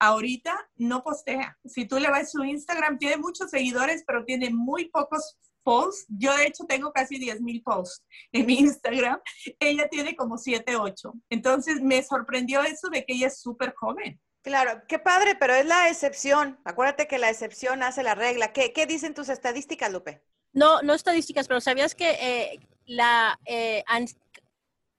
ahorita 0.00 0.68
no 0.76 1.04
postea. 1.04 1.56
Si 1.64 1.84
tú 1.86 1.98
le 1.98 2.10
vas 2.10 2.22
a 2.22 2.26
su 2.26 2.42
Instagram, 2.42 2.98
tiene 2.98 3.18
muchos 3.18 3.50
seguidores, 3.50 4.02
pero 4.06 4.24
tiene 4.24 4.50
muy 4.50 4.88
pocos 4.88 5.38
posts. 5.62 6.06
Yo 6.08 6.36
de 6.36 6.46
hecho 6.46 6.64
tengo 6.64 6.92
casi 6.92 7.18
10 7.18 7.42
mil 7.42 7.62
posts 7.62 8.04
en 8.32 8.46
mi 8.46 8.58
Instagram. 8.58 9.20
Ella 9.60 9.88
tiene 9.88 10.16
como 10.16 10.38
7, 10.38 10.76
8. 10.76 11.12
Entonces 11.28 11.80
me 11.80 12.02
sorprendió 12.02 12.62
eso 12.62 12.88
de 12.88 13.04
que 13.04 13.14
ella 13.14 13.28
es 13.28 13.40
súper 13.40 13.74
joven. 13.74 14.20
Claro, 14.42 14.82
qué 14.88 14.98
padre, 14.98 15.36
pero 15.38 15.54
es 15.54 15.66
la 15.66 15.90
excepción. 15.90 16.58
Acuérdate 16.64 17.06
que 17.06 17.18
la 17.18 17.28
excepción 17.28 17.82
hace 17.82 18.02
la 18.02 18.14
regla. 18.14 18.52
¿Qué, 18.52 18.72
qué 18.72 18.86
dicen 18.86 19.12
tus 19.12 19.28
estadísticas, 19.28 19.92
Lupe? 19.92 20.22
No, 20.52 20.80
no 20.80 20.94
estadísticas, 20.94 21.46
pero 21.46 21.60
¿sabías 21.60 21.94
que 21.94 22.10
eh, 22.10 22.60
la, 22.86 23.38
eh, 23.44 23.84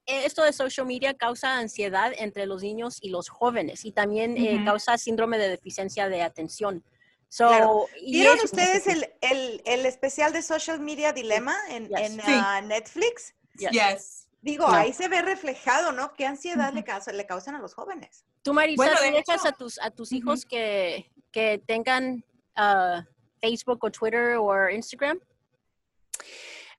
esto 0.05 0.43
de 0.43 0.53
social 0.53 0.85
media 0.87 1.13
causa 1.13 1.57
ansiedad 1.57 2.11
entre 2.17 2.45
los 2.45 2.61
niños 2.63 2.97
y 3.01 3.09
los 3.09 3.29
jóvenes 3.29 3.85
y 3.85 3.91
también 3.91 4.35
eh, 4.37 4.61
causa 4.65 4.97
síndrome 4.97 5.37
de 5.37 5.49
deficiencia 5.49 6.09
de 6.09 6.21
atención? 6.23 6.83
So, 7.29 7.47
Claro. 7.47 7.85
¿Vieron 8.05 8.37
ustedes 8.43 8.87
el, 8.87 9.09
el- 9.21 9.61
el 9.65 9.85
especial 9.85 10.33
de 10.33 10.41
Social 10.41 10.79
Media 10.81 11.13
Dilemma 11.13 11.55
en, 11.69 11.87
Yes. 11.87 11.99
en, 11.99 12.11
Sí. 12.15 12.21
ah, 12.27 12.61
Netflix? 12.61 13.33
Yes. 13.57 13.71
Yes. 13.71 14.27
Digo, 14.41 14.67
No. 14.67 14.73
ahí 14.73 14.91
se 14.91 15.07
ve 15.07 15.21
reflejado, 15.21 15.91
¿no? 15.91 16.13
¿Qué 16.13 16.25
ansiedad 16.25 16.73
le, 16.73 16.83
causa- 16.83 17.13
le 17.13 17.25
causan 17.25 17.55
a 17.55 17.59
los 17.59 17.73
jóvenes? 17.73 18.25
Tú, 18.41 18.53
Marisa, 18.53 18.75
Bueno, 18.77 18.97
¿tú 18.97 19.03
de 19.03 19.11
dejas 19.11 19.41
hecho- 19.41 19.47
a 19.47 19.51
tus, 19.53 19.79
a 19.79 19.91
tus 19.91 20.11
hijos 20.11 20.45
que, 20.45 21.09
que 21.31 21.61
tengan 21.65 22.25
ah, 22.55 23.05
Facebook 23.39 23.79
o 23.83 23.91
Twitter 23.91 24.35
o 24.37 24.69
Instagram? 24.69 25.19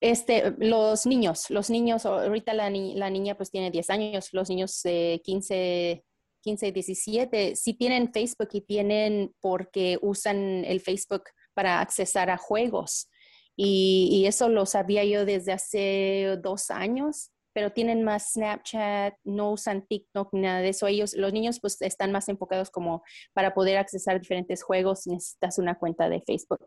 Este, 0.03 0.53
los 0.59 1.07
niños, 1.07 1.49
los 1.49 1.71
niños, 1.71 2.07
ahorita 2.07 2.55
la, 2.55 2.69
ni- 2.71 2.97
la 2.97 3.09
niña 3.09 3.37
pues 3.37 3.53
tiene 3.53 3.71
10 3.71 3.89
años, 3.89 4.31
los 4.33 4.49
niños 4.51 4.81
de 4.83 5.21
15, 5.25 6.05
15, 6.43 6.73
17, 6.73 7.55
sí 7.55 7.75
tienen 7.75 8.13
Facebook 8.13 8.49
y 8.53 8.63
tienen 8.63 9.33
porque 9.41 9.99
usan 10.03 10.65
el 10.65 10.81
Facebook 10.81 11.23
para 11.55 11.81
accesar 11.81 12.31
a 12.31 12.37
juegos. 12.37 13.09
Y, 13.55 14.09
y 14.11 14.27
eso 14.27 14.49
lo 14.49 14.67
sabía 14.67 15.05
yo 15.05 15.25
desde 15.25 15.53
hace 15.53 16.37
dos 16.43 16.73
años, 16.73 17.31
pero 17.53 17.71
tienen 17.71 18.03
más 18.03 18.33
Snapchat, 18.33 19.15
no 19.23 19.53
usan 19.53 19.87
TikTok 19.87 20.31
nada 20.33 20.63
de 20.63 20.71
eso. 20.71 20.89
Ellos, 20.89 21.15
los 21.15 21.33
niños 21.33 21.61
pues 21.61 21.81
están 21.81 22.11
más 22.11 22.29
enfocados 22.29 22.71
como 22.71 23.05
para 23.35 23.55
poder 23.55 23.77
accesar 23.79 24.19
diferentes 24.19 24.65
juegos, 24.65 25.07
necesitas 25.07 25.59
una 25.59 25.79
cuenta 25.79 26.09
de 26.09 26.21
Facebook. 26.23 26.65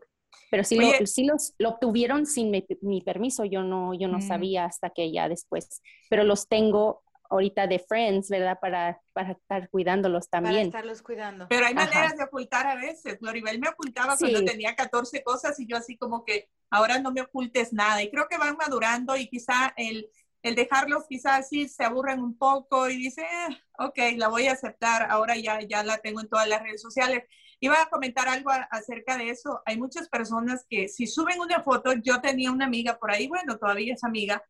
Pero 0.50 0.62
sí, 0.64 0.78
Oye. 0.78 0.96
lo, 1.00 1.06
sí 1.06 1.24
los, 1.24 1.54
lo 1.58 1.70
obtuvieron 1.70 2.24
sin 2.26 2.50
mi, 2.50 2.64
mi 2.82 3.00
permiso, 3.02 3.44
yo 3.44 3.62
no, 3.62 3.94
yo 3.94 4.08
no 4.08 4.18
Mm. 4.18 4.22
sabía 4.22 4.64
hasta 4.64 4.90
que 4.90 5.10
ya 5.12 5.28
después, 5.28 5.82
pero 6.08 6.22
los 6.24 6.48
tengo 6.48 7.02
ahorita 7.28 7.66
de 7.66 7.80
friends, 7.80 8.28
¿verdad? 8.30 8.56
Para, 8.60 9.00
para 9.12 9.32
estar 9.32 9.68
cuidándolos 9.70 10.28
Para 10.28 10.44
también. 10.44 10.66
estarlos 10.68 11.02
cuidando. 11.02 11.48
Pero 11.48 11.66
hay 11.66 11.74
Ajá. 11.74 11.84
maneras 11.86 12.16
de 12.16 12.22
ocultar 12.22 12.66
a 12.68 12.76
veces. 12.76 13.18
Gloribel 13.18 13.58
me 13.58 13.68
ocultaba 13.68 14.16
Sí. 14.16 14.20
cuando 14.30 14.44
tenía 14.44 14.76
14 14.76 15.24
cosas 15.24 15.58
y 15.58 15.66
yo 15.66 15.76
así 15.76 15.96
como 15.96 16.24
que 16.24 16.48
ahora 16.70 17.00
no 17.00 17.10
me 17.10 17.22
ocultes 17.22 17.72
nada. 17.72 18.00
Y 18.04 18.10
creo 18.12 18.28
que 18.28 18.38
van 18.38 18.56
madurando 18.56 19.16
y 19.16 19.26
quizá 19.28 19.74
el, 19.76 20.08
el 20.42 20.54
dejarlos 20.54 21.06
quizás 21.08 21.40
así 21.40 21.68
se 21.68 21.82
aburren 21.82 22.22
un 22.22 22.38
poco 22.38 22.88
y 22.88 22.96
dice, 22.96 23.22
"Eh, 23.22 23.56
ok, 23.80 23.98
la 24.16 24.28
voy 24.28 24.46
a 24.46 24.52
aceptar, 24.52 25.10
ahora 25.10 25.36
ya, 25.36 25.60
ya 25.62 25.82
la 25.82 25.98
tengo 25.98 26.20
en 26.20 26.28
todas 26.28 26.46
las 26.48 26.62
redes 26.62 26.80
sociales. 26.80 27.24
Iba 27.60 27.80
a 27.80 27.88
comentar 27.88 28.28
algo 28.28 28.50
acerca 28.70 29.16
de 29.16 29.30
eso. 29.30 29.62
Hay 29.64 29.78
muchas 29.78 30.08
personas 30.08 30.66
que 30.68 30.88
si 30.88 31.06
suben 31.06 31.40
una 31.40 31.62
foto, 31.62 31.92
yo 31.94 32.20
tenía 32.20 32.50
una 32.50 32.66
amiga 32.66 32.98
por 32.98 33.10
ahí, 33.10 33.28
bueno, 33.28 33.58
todavía 33.58 33.94
es 33.94 34.04
amiga, 34.04 34.42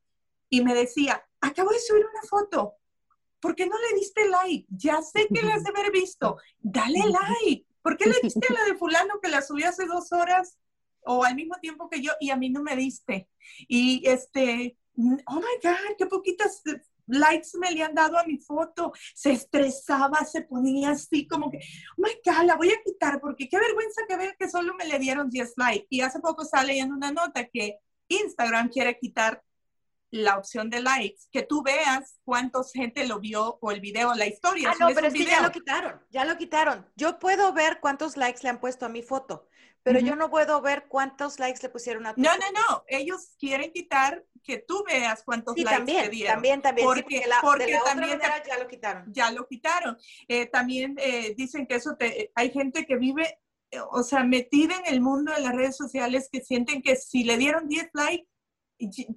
y 0.49 0.63
me 0.63 0.75
decía, 0.75 1.25
acabo 1.41 1.71
de 1.71 1.81
subir 1.81 2.05
una 2.05 2.23
foto, 2.29 2.75
¿por 3.41 3.55
qué 3.55 3.67
no 3.67 3.77
le 3.79 3.99
diste 3.99 4.29
like? 4.29 4.67
Ya 4.71 5.03
sé 5.03 5.29
que 5.33 5.43
la 5.43 5.55
has 5.55 5.65
de 5.65 5.71
haber 5.71 5.93
visto, 5.93 6.37
dale 6.59 6.99
like. 6.99 7.67
¿Por 7.83 7.97
qué 7.97 8.07
le 8.07 8.21
diste 8.23 8.47
a 8.49 8.53
la 8.53 8.65
de 8.65 8.75
fulano 8.75 9.21
que 9.21 9.29
la 9.29 9.43
subió 9.43 9.69
hace 9.69 9.87
dos 9.87 10.13
horas 10.13 10.59
o 11.03 11.23
al 11.23 11.37
mismo 11.37 11.55
tiempo 11.61 11.89
que 11.89 12.03
yo 12.03 12.13
y 12.21 12.31
a 12.31 12.37
mí 12.37 12.51
no 12.51 12.63
me 12.63 12.75
diste? 12.75 13.29
Y 13.69 14.03
este, 14.09 14.77
oh 14.97 15.37
my 15.37 15.59
God, 15.63 15.97
qué 15.97 16.07
poquitas 16.07 16.63
likes 17.07 17.51
me 17.59 17.71
le 17.71 17.83
han 17.83 17.95
dado 17.95 18.19
a 18.19 18.25
mi 18.25 18.39
foto. 18.39 18.93
Se 19.15 19.33
estresaba, 19.33 20.25
se 20.25 20.43
ponía 20.43 20.91
así 20.91 21.27
como 21.27 21.51
que, 21.51 21.59
oh 21.59 22.03
my 22.03 22.11
God, 22.25 22.45
la 22.45 22.57
voy 22.57 22.71
a 22.71 22.83
quitar 22.85 23.21
porque 23.21 23.49
qué 23.49 23.59
vergüenza 23.59 24.03
que 24.09 24.17
ver 24.17 24.37
que 24.39 24.49
solo 24.49 24.75
me 24.75 24.87
le 24.87 24.99
dieron 24.99 25.31
10 25.31 25.55
likes. 25.57 25.87
Y 25.91 26.01
hace 26.01 26.21
poco 26.21 26.43
estaba 26.43 26.65
leyendo 26.65 26.95
una 26.95 27.13
nota 27.13 27.47
que 27.47 27.79
Instagram 28.09 28.69
quiere 28.69 28.99
quitar 28.99 29.43
la 30.11 30.39
opción 30.39 30.71
de 30.71 30.81
likes, 30.81 31.23
que 31.33 31.43
tú 31.43 31.63
veas 31.63 32.19
cuántos 32.25 32.73
gente 32.73 33.07
lo 33.07 33.21
vio 33.21 33.59
o 33.61 33.71
el 33.71 33.81
video, 33.81 34.15
la 34.15 34.27
historia. 34.27 34.71
Ah, 34.71 34.77
no, 34.79 34.95
pero 34.95 35.09
es 35.09 35.15
que 35.15 35.25
ya 35.25 35.43
lo 35.43 35.51
quitaron, 35.51 36.01
ya 36.11 36.25
lo 36.25 36.37
quitaron. 36.37 36.87
Yo 36.97 37.19
puedo 37.19 37.53
ver 37.53 37.81
cuántos 37.81 38.17
likes 38.17 38.41
le 38.43 38.51
han 38.51 38.61
puesto 38.61 38.87
a 38.87 38.89
mi 38.89 39.03
foto, 39.03 39.49
pero 39.87 40.01
Ujú. 40.01 40.09
yo 40.09 40.17
no 40.17 40.29
puedo 40.31 40.61
ver 40.61 40.87
cuántos 40.89 41.39
likes 41.39 41.61
le 41.63 41.69
pusieron 41.69 42.07
a 42.07 42.13
tu 42.15 42.21
No, 42.21 42.31
no, 42.37 42.51
no. 42.51 42.85
Ellos 42.89 43.37
quieren 43.39 43.71
quitar 43.71 44.25
que 44.43 44.59
tú 44.59 44.83
veas 44.85 45.23
cuántos 45.23 45.55
Sí, 45.55 45.63
likes 45.63 45.77
también, 45.79 46.03
te 46.07 46.09
dieron. 46.11 46.35
también, 46.35 46.61
también. 46.61 46.89
sí, 46.89 46.89
Porque- 46.93 47.03
porque 47.19 47.29
la, 47.29 47.39
porque 47.41 47.67
de 47.67 47.73
la 47.73 47.81
también 47.85 48.17
otra 48.17 48.29
manera 48.31 48.45
ya 48.49 48.59
lo 48.59 48.67
quitaron. 48.67 49.05
Ya 49.13 49.31
lo 49.31 49.47
quitaron. 49.47 49.97
Eh, 50.27 50.47
también 50.47 50.97
eh, 50.99 51.35
dicen 51.37 51.69
que 51.69 51.77
eso 51.77 51.95
te, 51.97 52.33
hay 52.35 52.51
gente 52.51 52.85
que 52.85 52.97
vive, 52.97 53.39
eh, 53.71 53.79
o 53.93 54.03
sea, 54.03 54.25
metida 54.25 54.75
en 54.85 54.93
el 54.93 55.01
mundo 55.01 55.33
de 55.33 55.41
las 55.41 55.55
redes 55.55 55.77
sociales 55.77 56.29
que 56.33 56.41
sienten 56.43 56.83
que 56.83 56.97
si 56.97 57.23
le 57.23 57.37
dieron 57.39 57.69
10 57.69 57.89
likes, 57.95 58.27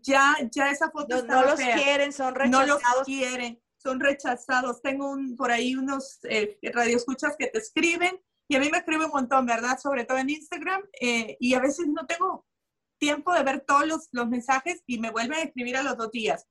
ya, 0.03 0.37
ya 0.51 0.69
esa 0.69 0.91
foto 0.91 1.23
No, 1.23 1.41
no 1.41 1.45
los 1.45 1.59
fea. 1.59 1.77
quieren, 1.77 2.13
son 2.13 2.35
no 2.35 2.59
los 2.63 2.75
rechazados. 2.75 3.05
quieren, 3.05 3.59
son 3.77 3.99
rechazados. 3.99 4.83
Tengo 4.83 5.09
un, 5.09 5.35
por 5.35 5.49
ahí 5.51 5.73
unos 5.75 6.19
eh, 6.29 6.59
radioescuchas 6.61 7.35
que 7.39 7.47
te 7.47 7.57
escriben 7.57 8.21
y 8.49 8.55
a 8.55 8.59
mí 8.59 8.69
me 8.71 8.79
escribe 8.79 9.05
un 9.05 9.11
montón, 9.11 9.45
¿verdad? 9.45 9.77
Sobre 9.77 10.05
todo 10.05 10.17
en 10.17 10.31
Instagram 10.31 10.81
eh, 10.99 11.37
y 11.39 11.53
a 11.53 11.59
veces 11.59 11.87
no 11.87 12.07
tengo 12.07 12.47
tiempo 12.97 13.31
de 13.31 13.43
ver 13.43 13.61
todos 13.61 13.87
los, 13.87 14.09
los 14.11 14.27
mensajes 14.27 14.81
y 14.87 14.99
me 14.99 15.11
vuelven 15.11 15.37
a 15.37 15.43
escribir 15.43 15.77
a 15.77 15.83
los 15.83 15.95
dos 15.95 16.11
días. 16.11 16.47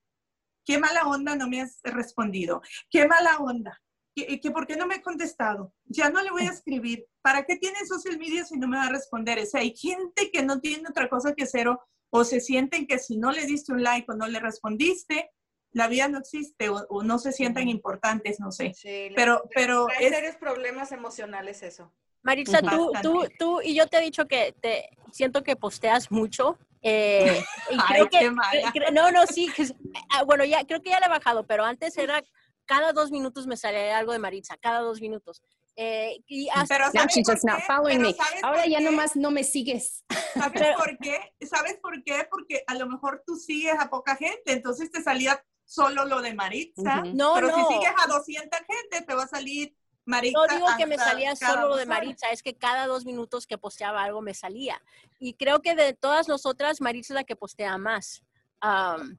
Qué 0.64 0.78
mala 0.78 1.08
onda 1.08 1.34
no 1.34 1.48
me 1.48 1.60
has 1.60 1.80
respondido. 1.82 2.62
Qué 2.88 3.08
mala 3.08 3.38
onda. 3.38 3.82
Que, 4.14 4.40
que 4.40 4.50
por 4.52 4.68
qué 4.68 4.76
no 4.76 4.86
me 4.86 4.96
he 4.96 5.02
contestado. 5.02 5.74
Ya 5.86 6.08
no 6.08 6.22
le 6.22 6.30
voy 6.30 6.42
a 6.42 6.52
escribir. 6.52 7.04
¿Para 7.20 7.44
qué 7.44 7.56
tiene 7.56 7.84
social 7.84 8.16
media 8.16 8.44
si 8.44 8.56
no 8.56 8.68
me 8.68 8.76
va 8.76 8.84
a 8.84 8.90
responder? 8.90 9.40
O 9.40 9.56
hay 9.58 9.76
gente 9.76 10.30
que 10.30 10.42
no 10.44 10.60
tiene 10.60 10.88
otra 10.88 11.08
cosa 11.08 11.34
que 11.34 11.44
hacer 11.44 11.66
o, 11.66 11.80
o 12.10 12.22
se 12.22 12.40
sienten 12.40 12.86
que 12.86 13.00
si 13.00 13.16
no 13.16 13.32
le 13.32 13.44
diste 13.44 13.72
un 13.72 13.82
like 13.82 14.10
o 14.12 14.14
no 14.14 14.28
le 14.28 14.38
respondiste, 14.38 15.32
la 15.72 15.88
vida 15.88 16.08
no 16.08 16.18
existe 16.18 16.68
o, 16.68 16.86
o 16.88 17.02
no 17.02 17.18
se 17.18 17.32
sienten 17.32 17.68
importantes, 17.68 18.40
no 18.40 18.50
sé. 18.52 18.72
Sí, 18.74 19.10
Pero, 19.14 19.42
pero 19.54 19.86
trae 19.86 20.06
es, 20.06 20.14
serios 20.14 20.36
problemas 20.36 20.92
emocionales 20.92 21.62
eso. 21.62 21.92
Maritza, 22.22 22.60
tú, 22.62 22.92
tú, 23.02 23.26
tú, 23.38 23.60
y 23.62 23.74
yo 23.74 23.86
te 23.86 23.98
he 23.98 24.00
dicho 24.02 24.26
que 24.26 24.54
te 24.60 24.88
siento 25.12 25.42
que 25.42 25.56
posteas 25.56 26.10
mucho. 26.10 26.58
eh, 26.82 27.42
y 27.70 27.74
Ay, 27.74 27.80
creo 27.88 28.08
que, 28.08 28.18
qué 28.18 28.30
mala. 28.30 28.72
cre- 28.72 28.92
no, 28.92 29.10
no, 29.12 29.26
sí, 29.26 29.48
que 29.54 29.66
ah, 30.14 30.24
bueno, 30.24 30.44
ya 30.44 30.64
creo 30.64 30.82
que 30.82 30.90
ya 30.90 31.00
le 31.00 31.06
he 31.06 31.10
bajado, 31.10 31.46
pero 31.46 31.64
antes 31.64 31.96
era 31.96 32.22
cada 32.66 32.92
dos 32.92 33.10
minutos 33.10 33.46
me 33.46 33.56
salía 33.56 33.96
algo 33.96 34.12
de 34.12 34.18
Maritza, 34.18 34.56
cada 34.60 34.80
dos 34.80 35.00
minutos. 35.00 35.42
Eh, 35.76 36.18
y 36.26 36.48
hasta- 36.48 36.66
pero 36.76 36.90
¿sabes 36.90 37.14
por 37.24 37.40
qué? 37.40 37.62
following 37.66 37.98
Pero 37.98 38.08
me. 38.10 38.14
¿sabes 38.14 38.42
Ahora 38.44 38.66
ya 38.66 38.78
qué? 38.78 38.84
nomás 38.84 39.14
no 39.16 39.30
me 39.30 39.44
sigues. 39.44 40.04
¿Sabes 40.34 40.52
Pero- 40.60 40.76
por 40.76 40.98
qué? 40.98 41.20
¿Sabes 41.46 41.78
por 41.80 42.02
qué? 42.02 42.26
Porque 42.28 42.64
a 42.66 42.74
lo 42.74 42.88
mejor 42.88 43.22
tú 43.24 43.36
sigues 43.36 43.76
a 43.78 43.88
poca 43.88 44.16
gente, 44.16 44.52
entonces 44.52 44.90
te 44.90 45.00
salía 45.02 45.42
solo 45.68 46.06
lo 46.06 46.22
de 46.22 46.34
Maritza. 46.34 47.00
Ujú. 47.02 47.12
no, 47.14 47.34
pero 47.34 47.48
no. 47.48 47.68
si 47.68 47.74
sigues 47.74 47.92
a 48.02 48.06
200 48.08 48.60
gente, 48.60 49.02
te 49.06 49.14
va 49.14 49.24
a 49.24 49.28
salir 49.28 49.76
Maritza. 50.06 50.38
No 50.38 50.54
digo 50.54 50.66
que 50.78 50.86
me 50.86 50.96
salía 50.96 51.36
solo 51.36 51.68
lo 51.68 51.76
de. 51.76 51.84
Maritza, 51.84 52.30
es 52.30 52.42
que 52.42 52.56
cada 52.56 52.86
dos 52.86 53.04
minutos 53.04 53.46
que 53.46 53.58
posteaba 53.58 54.02
algo 54.02 54.22
me 54.22 54.32
salía. 54.32 54.80
Y 55.20 55.34
creo 55.34 55.60
que 55.60 55.74
de 55.74 55.92
todas 55.92 56.26
nosotras, 56.28 56.80
Maritza 56.80 57.12
es 57.12 57.16
la 57.16 57.24
que 57.24 57.36
postea 57.36 57.76
más. 57.76 58.22
Um, 58.62 59.18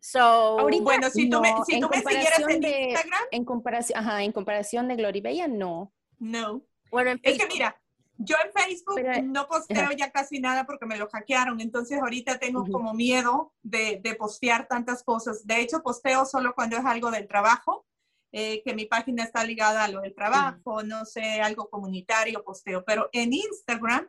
so, 0.00 0.58
Ahorita 0.58 0.82
Bueno, 0.84 1.10
si 1.10 1.28
tú 1.28 1.40
me, 1.40 1.52
si 1.66 1.74
en 1.74 1.80
tú 1.82 1.88
me 1.90 1.98
siguieras 1.98 2.38
comparación 2.38 2.50
en 2.50 2.60
de- 2.62 2.80
Instagram, 2.90 3.22
En 3.30 3.44
comparación, 3.44 3.98
ajá, 3.98 4.22
en 4.22 4.32
comparación 4.32 4.88
de 4.88 4.96
Gloribella, 4.96 5.46
no. 5.48 5.92
no. 6.18 6.62
bueno, 6.90 7.10
en 7.10 7.20
Es 7.22 7.38
que 7.38 7.46
mira, 7.46 7.78
yo 8.24 8.36
en 8.44 8.52
Facebook 8.52 8.94
Pero- 8.96 9.22
no 9.22 9.46
posteo 9.48 9.90
ya 9.92 10.10
casi 10.10 10.40
nada 10.40 10.64
porque 10.66 10.86
me 10.86 10.96
lo 10.96 11.08
hackearon, 11.08 11.60
entonces 11.60 12.00
ahorita 12.00 12.38
tengo 12.38 12.62
Ujú. 12.62 12.72
como 12.72 12.94
miedo 12.94 13.52
de, 13.62 14.00
de 14.02 14.14
postear 14.14 14.66
tantas 14.68 15.02
cosas. 15.02 15.46
De 15.46 15.60
hecho, 15.60 15.82
posteo 15.82 16.24
solo 16.24 16.54
cuando 16.54 16.76
es 16.76 16.84
algo 16.84 17.10
del 17.10 17.26
trabajo, 17.28 17.86
eh, 18.32 18.62
que 18.64 18.74
mi 18.74 18.86
página 18.86 19.24
está 19.24 19.44
ligada 19.44 19.84
a 19.84 19.88
lo 19.88 20.00
del 20.00 20.14
trabajo, 20.14 20.82
no 20.82 21.04
sé, 21.04 21.42
algo 21.42 21.68
comunitario 21.68 22.42
posteo, 22.44 22.82
pero 22.84 23.10
en 23.12 23.32
Instagram 23.34 24.08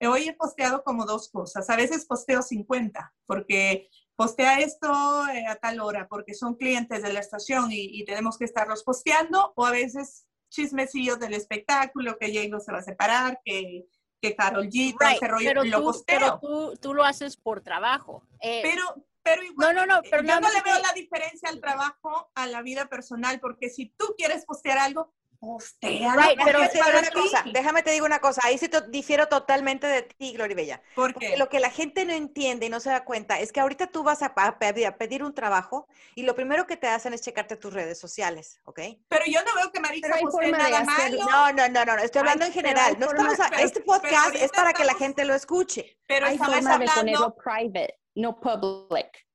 eh, 0.00 0.06
hoy 0.06 0.28
he 0.28 0.32
posteado 0.34 0.84
como 0.84 1.04
dos 1.06 1.28
cosas. 1.28 1.68
A 1.70 1.76
veces 1.76 2.04
posteo 2.06 2.42
50 2.42 3.12
porque 3.26 3.88
postea 4.16 4.60
esto 4.60 4.88
eh, 5.28 5.46
a 5.48 5.56
tal 5.56 5.80
hora 5.80 6.06
porque 6.08 6.34
son 6.34 6.54
clientes 6.54 7.02
de 7.02 7.12
la 7.12 7.18
estación 7.20 7.72
y, 7.72 7.86
y 8.00 8.04
tenemos 8.04 8.38
que 8.38 8.44
estarlos 8.44 8.84
posteando 8.84 9.52
o 9.56 9.66
a 9.66 9.70
veces 9.72 10.26
chismecillos 10.54 11.18
del 11.18 11.34
espectáculo, 11.34 12.16
que 12.18 12.32
J-Lo 12.32 12.60
se 12.60 12.72
va 12.72 12.78
a 12.78 12.82
separar, 12.82 13.40
que, 13.44 13.86
que 14.20 14.34
Carol 14.36 14.68
G, 14.68 14.96
todo 14.96 15.08
Right, 15.08 15.16
ese 15.22 15.28
rollo, 15.28 15.44
pero, 15.48 15.64
lo 15.64 15.78
tú, 15.78 15.84
posteo. 15.84 16.18
pero 16.18 16.38
tú, 16.40 16.76
tú 16.80 16.94
lo 16.94 17.04
haces 17.04 17.36
por 17.36 17.60
trabajo. 17.60 18.22
Eh, 18.40 18.60
Pero, 18.62 18.82
pero 19.22 19.42
igual, 19.42 19.74
No, 19.74 19.86
no, 19.86 19.94
no, 19.96 20.02
pero 20.10 20.22
yo 20.22 20.34
no 20.34 20.40
más 20.40 20.54
le 20.54 20.62
veo 20.62 20.76
que- 20.76 20.82
la 20.82 20.92
diferencia 20.94 21.48
al 21.48 21.60
trabajo 21.60 22.30
a 22.34 22.46
la 22.46 22.62
vida 22.62 22.86
personal, 22.88 23.40
porque 23.40 23.68
si 23.68 23.86
tú 23.98 24.14
quieres 24.16 24.44
postear 24.44 24.78
algo, 24.78 25.12
postea. 25.44 26.14
Right, 26.16 26.38
pero- 26.44 26.58
Déjame 26.60 26.68
te 26.68 26.78
digo 26.82 26.98
una 26.98 27.10
cosa, 27.10 27.44
déjame 27.52 27.82
te 27.82 27.90
digo 27.92 28.06
una 28.06 28.18
cosa, 28.20 28.40
ahí 28.44 28.58
sí 28.58 28.68
to- 28.68 28.80
difiero 28.82 29.26
totalmente 29.28 29.86
de 29.86 30.02
ti, 30.02 30.32
Gloribella. 30.32 30.82
Porque 30.94 31.14
Porque 31.14 31.36
lo 31.36 31.48
que 31.48 31.60
la 31.60 31.70
gente 31.70 32.04
no 32.04 32.12
entiende 32.12 32.66
y 32.66 32.68
no 32.70 32.80
se 32.80 32.90
da 32.90 33.04
cuenta 33.04 33.38
es 33.40 33.52
que 33.52 33.60
ahorita 33.60 33.86
tú 33.88 34.02
vas 34.02 34.22
a, 34.22 34.32
a 34.36 34.58
pedir 34.98 35.22
un 35.22 35.34
trabajo 35.34 35.86
y 36.14 36.22
lo 36.24 36.34
primero 36.34 36.66
que 36.66 36.76
te 36.76 36.86
hacen 36.88 37.12
es 37.14 37.22
checarte 37.22 37.56
tus 37.56 37.72
redes 37.72 37.98
sociales, 37.98 38.60
¿ok? 38.64 38.80
Pero 39.08 39.24
yo 39.26 39.40
no 39.44 39.54
veo 39.56 39.70
que 39.70 39.80
Marisa 39.80 40.16
postee 40.20 40.46
de 40.46 40.52
nada 40.58 40.84
malo, 40.84 41.24
No, 41.30 41.52
no, 41.52 41.68
no, 41.68 41.84
no, 41.84 41.96
estoy 42.02 42.20
hablando 42.20 42.44
Ay, 42.44 42.48
en 42.50 42.54
general. 42.54 42.98
No 42.98 43.06
forma- 43.06 43.32
estamos 43.32 43.40
a- 43.46 43.50
pero- 43.50 43.62
este 43.66 43.80
podcast 43.82 44.34
es 44.36 44.50
para 44.52 44.72
que 44.72 44.84
la 44.84 44.94
gente 44.94 45.24
lo 45.24 45.34
escuche. 45.34 45.98
pero 46.06 46.26
Hay 46.26 46.38
forma 46.38 46.60
de 46.60 46.68
hablando... 46.68 46.92
ponerlo 46.94 47.34
private, 47.36 47.98
no 48.16 48.40
public. 48.40 49.26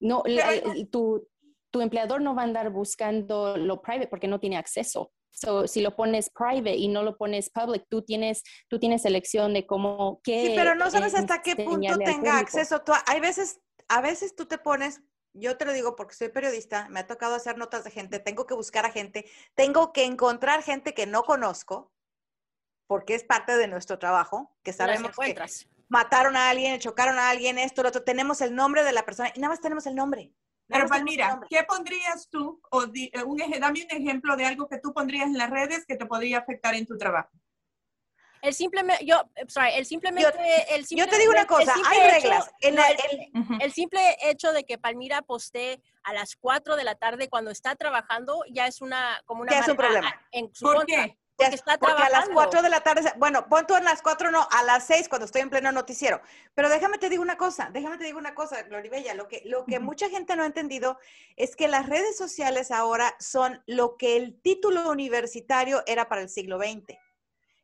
No, 0.00 0.22
Pero 0.24 0.36
la- 0.36 0.48
hay- 0.48 0.62
el- 0.64 0.90
tu, 0.90 1.26
tu 1.70 1.80
empleador 1.80 2.20
no 2.20 2.34
va 2.34 2.42
a 2.42 2.44
andar 2.44 2.70
buscando 2.70 3.56
lo 3.56 3.80
private 3.80 4.06
porque 4.08 4.28
no 4.28 4.38
tiene 4.38 4.56
acceso. 4.58 5.12
So, 5.34 5.66
si 5.66 5.80
lo 5.80 5.96
pones 5.96 6.30
private 6.30 6.76
y 6.76 6.88
no 6.88 7.02
lo 7.02 7.16
pones 7.16 7.50
public, 7.50 7.84
tú 7.88 8.02
tienes, 8.02 8.42
tú 8.68 8.78
tienes 8.78 9.04
elección 9.04 9.52
de 9.52 9.66
cómo, 9.66 10.20
qué 10.22 10.46
Sí, 10.46 10.52
pero 10.54 10.76
no 10.76 10.90
sabes 10.90 11.14
hasta 11.14 11.42
qué 11.42 11.56
punto 11.56 11.98
tenga 11.98 12.38
acceso. 12.38 12.80
Tú, 12.82 12.92
hay 13.06 13.20
veces, 13.20 13.60
a 13.88 14.00
veces 14.00 14.36
tú 14.36 14.46
te 14.46 14.58
pones, 14.58 15.02
yo 15.32 15.56
te 15.56 15.64
lo 15.64 15.72
digo 15.72 15.96
porque 15.96 16.14
soy 16.14 16.28
periodista, 16.28 16.88
me 16.88 17.00
ha 17.00 17.06
tocado 17.08 17.34
hacer 17.34 17.58
notas 17.58 17.82
de 17.82 17.90
gente, 17.90 18.20
tengo 18.20 18.46
que 18.46 18.54
buscar 18.54 18.86
a 18.86 18.90
gente, 18.90 19.28
tengo 19.54 19.92
que 19.92 20.04
encontrar 20.04 20.62
gente 20.62 20.94
que 20.94 21.06
no 21.06 21.24
conozco, 21.24 21.92
porque 22.86 23.16
es 23.16 23.24
parte 23.24 23.56
de 23.56 23.66
nuestro 23.66 23.98
trabajo, 23.98 24.56
que 24.62 24.72
sabemos 24.72 25.16
que 25.16 25.34
mataron 25.88 26.36
a 26.36 26.48
alguien, 26.50 26.78
chocaron 26.78 27.18
a 27.18 27.30
alguien, 27.30 27.58
esto, 27.58 27.82
lo 27.82 27.88
otro, 27.88 28.04
tenemos 28.04 28.40
el 28.40 28.54
nombre 28.54 28.84
de 28.84 28.92
la 28.92 29.04
persona 29.04 29.32
y 29.34 29.40
nada 29.40 29.52
más 29.52 29.60
tenemos 29.60 29.86
el 29.86 29.96
nombre. 29.96 30.32
Pero 30.66 30.84
el 30.84 30.88
Palmira. 30.90 31.40
¿qué 31.48 31.62
pondrías 31.64 32.28
tú? 32.30 32.60
O 32.70 32.86
di- 32.86 33.10
eh, 33.12 33.22
un, 33.22 33.36
dame 33.60 33.82
un 33.84 33.90
ejemplo 34.02 34.36
de 34.36 34.46
algo 34.46 34.66
que 34.68 34.78
tú 34.78 34.92
pondrías 34.94 35.26
en 35.26 35.36
las 35.38 35.50
redes 35.50 35.84
que 35.86 35.96
te 35.96 36.06
podría 36.06 36.38
afectar 36.38 36.74
en 36.74 36.86
tu 36.86 36.96
trabajo. 36.96 37.30
El 38.40 38.52
simplemente, 38.52 39.06
yo, 39.06 39.22
eh, 39.36 39.44
sorry, 39.48 39.70
el 39.74 39.86
simplemente, 39.86 40.28
el 40.74 40.84
Yo 40.86 41.06
te 41.08 41.18
digo 41.18 41.32
una 41.32 41.42
simplemente- 41.42 41.42
el 41.42 41.46
cosa, 41.46 41.74
simple 41.74 41.96
hay 41.96 42.08
hecho- 42.08 42.28
reglas. 42.28 42.50
La- 42.62 42.88
el- 42.90 43.20
el- 43.54 43.62
El 43.62 43.72
simple 43.72 44.16
hecho 44.22 44.52
de 44.52 44.64
que 44.64 44.76
Palmira 44.76 45.22
postee 45.22 45.80
a 46.02 46.12
las 46.12 46.36
4 46.36 46.76
de 46.76 46.84
la 46.84 46.94
tarde 46.94 47.28
cuando 47.30 47.50
está 47.50 47.74
trabajando 47.74 48.42
ya 48.50 48.66
es 48.66 48.82
una 48.82 49.22
como 49.24 49.42
una 49.42 49.52
Ya 49.52 49.60
es 49.60 49.68
un 49.68 49.76
problema. 49.76 50.20
en 50.30 50.54
su 50.54 50.64
¿Por 50.66 50.76
contra. 50.76 51.04
qué? 51.06 51.18
Porque 51.36 51.54
está 51.54 51.78
porque 51.78 51.94
a 51.94 52.08
las 52.08 52.10
trabajando. 52.10 52.34
4 52.34 52.62
de 52.62 52.68
la 52.68 52.80
tarde, 52.80 53.12
bueno, 53.16 53.48
pon 53.48 53.66
tú 53.66 53.74
a 53.74 53.80
las 53.80 54.02
4, 54.02 54.30
no, 54.30 54.46
a 54.50 54.62
las 54.62 54.86
6 54.86 55.08
cuando 55.08 55.26
estoy 55.26 55.42
en 55.42 55.50
pleno 55.50 55.72
noticiero. 55.72 56.20
Pero 56.54 56.68
déjame 56.68 56.98
te 56.98 57.08
digo 57.08 57.22
una 57.22 57.36
cosa, 57.36 57.70
déjame 57.72 57.98
te 57.98 58.04
digo 58.04 58.18
una 58.18 58.34
cosa, 58.34 58.62
Gloribella, 58.62 59.14
lo 59.14 59.28
que, 59.28 59.42
lo 59.44 59.64
que 59.64 59.76
Ujú. 59.76 59.84
mucha 59.84 60.08
gente 60.08 60.36
no 60.36 60.42
ha 60.42 60.46
entendido 60.46 60.98
es 61.36 61.56
que 61.56 61.68
las 61.68 61.88
redes 61.88 62.16
sociales 62.16 62.70
ahora 62.70 63.14
son 63.18 63.62
lo 63.66 63.96
que 63.96 64.16
el 64.16 64.40
título 64.40 64.90
universitario 64.90 65.82
era 65.86 66.08
para 66.08 66.22
el 66.22 66.28
siglo 66.28 66.58
XX. 66.58 66.98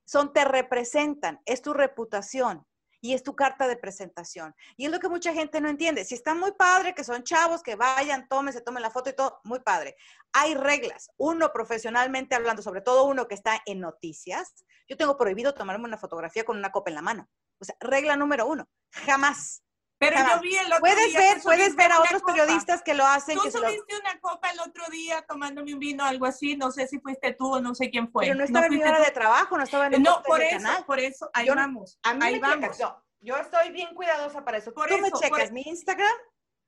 Son, 0.05 0.33
te 0.33 0.45
representan, 0.45 1.41
es 1.45 1.63
tu 1.63 1.73
reputación 1.73 2.67
y 3.01 3.15
es 3.15 3.23
tu 3.23 3.35
carta 3.35 3.67
de 3.69 3.77
presentación. 3.77 4.55
Y 4.77 4.87
es 4.87 4.93
lo 4.93 5.01
que 5.01 5.09
mucha 5.09 5.33
gente 5.33 5.61
no 5.61 5.69
entiende. 5.69 6.05
Si 6.05 6.15
está 6.15 6.35
muy 6.35 6.53
padre, 6.53 6.95
que 6.95 7.05
son 7.05 7.23
chavos, 7.23 7.63
que 7.63 7.77
vayan, 7.77 8.29
tomen, 8.29 8.53
se 8.53 8.61
tomen 8.61 8.83
la 8.83 8.91
foto 8.91 9.11
y 9.11 9.15
todo, 9.15 9.41
muy 9.45 9.61
padre. 9.61 9.97
Hay 10.33 10.55
reglas. 10.55 11.11
Uno, 11.17 11.53
profesionalmente 11.53 12.35
hablando, 12.35 12.63
sobre 12.63 12.81
todo 12.81 13.05
uno 13.05 13.27
que 13.29 13.35
está 13.35 13.61
en 13.67 13.81
noticias, 13.81 14.65
yo 14.89 14.97
tengo 14.97 15.17
prohibido 15.17 15.55
tomarme 15.55 15.85
una 15.85 15.99
fotografía 15.99 16.45
con 16.45 16.57
una 16.57 16.73
copa 16.73 16.91
en 16.91 16.97
la 16.97 17.03
mano. 17.03 17.29
O 17.59 17.65
sea, 17.65 17.77
regla 17.81 18.17
número 18.17 18.47
uno, 18.47 18.69
jamás. 18.91 19.63
Pero 20.01 20.17
Jamás. 20.17 20.35
yo 20.37 20.41
vi 20.41 20.57
el 20.57 20.67
otro 20.67 20.81
Puedes 20.81 21.09
día 21.11 21.19
ver, 21.21 21.43
puedes 21.43 21.63
subiste 21.67 21.83
ver 21.83 21.93
a 21.93 22.01
otros 22.01 22.23
copa. 22.23 22.33
periodistas 22.33 22.83
que 22.83 22.95
lo 22.95 23.07
hacen, 23.07 23.37
Tú 23.37 23.43
que 23.43 23.51
se 23.51 23.61
lo- 23.61 23.69
subiste 23.69 23.95
una 23.99 24.19
copa 24.19 24.49
el 24.51 24.59
otro 24.61 24.83
día 24.91 25.21
tomándome 25.29 25.75
un 25.75 25.79
vino, 25.79 26.05
algo 26.05 26.25
así. 26.25 26.57
No 26.57 26.71
sé 26.73 26.89
si 26.89 26.99
fuiste 27.01 27.35
tú 27.35 27.55
o 27.57 27.61
no 27.61 27.75
sé 27.75 27.91
quién 27.91 28.11
fue. 28.11 28.25
pero 28.25 28.37
no 28.37 28.45
estaba 28.45 28.65
en 28.67 28.73
mi 28.75 28.83
hora 28.83 28.97
tú. 28.97 29.03
de 29.05 29.11
trabajo, 29.11 29.59
no 29.59 29.63
estaba 29.65 29.87
en 29.89 29.97
un 29.97 30.03
No, 30.03 30.23
por 30.23 30.41
eso, 30.41 30.57
canal. 30.57 30.85
por 30.87 30.99
eso, 31.01 31.31
ahí 31.35 31.47
Yo 31.47 31.55
no- 31.55 31.61
vamos. 31.61 31.99
A 32.03 32.15
mí 32.15 32.25
ahí 32.25 32.33
me 32.35 32.41
vamos. 32.41 32.79
no, 32.81 33.05
yo 33.21 33.37
estoy 33.37 33.71
bien 33.73 33.95
cuidadosa 33.95 34.43
para 34.43 34.57
eso. 34.57 34.73
Por 34.73 34.89
Tú 34.89 34.95
me 34.97 35.09
eso, 35.09 35.11
por 35.11 35.21
checas 35.21 35.51
e- 35.51 35.53
mi 35.53 35.61
Instagram, 35.67 36.17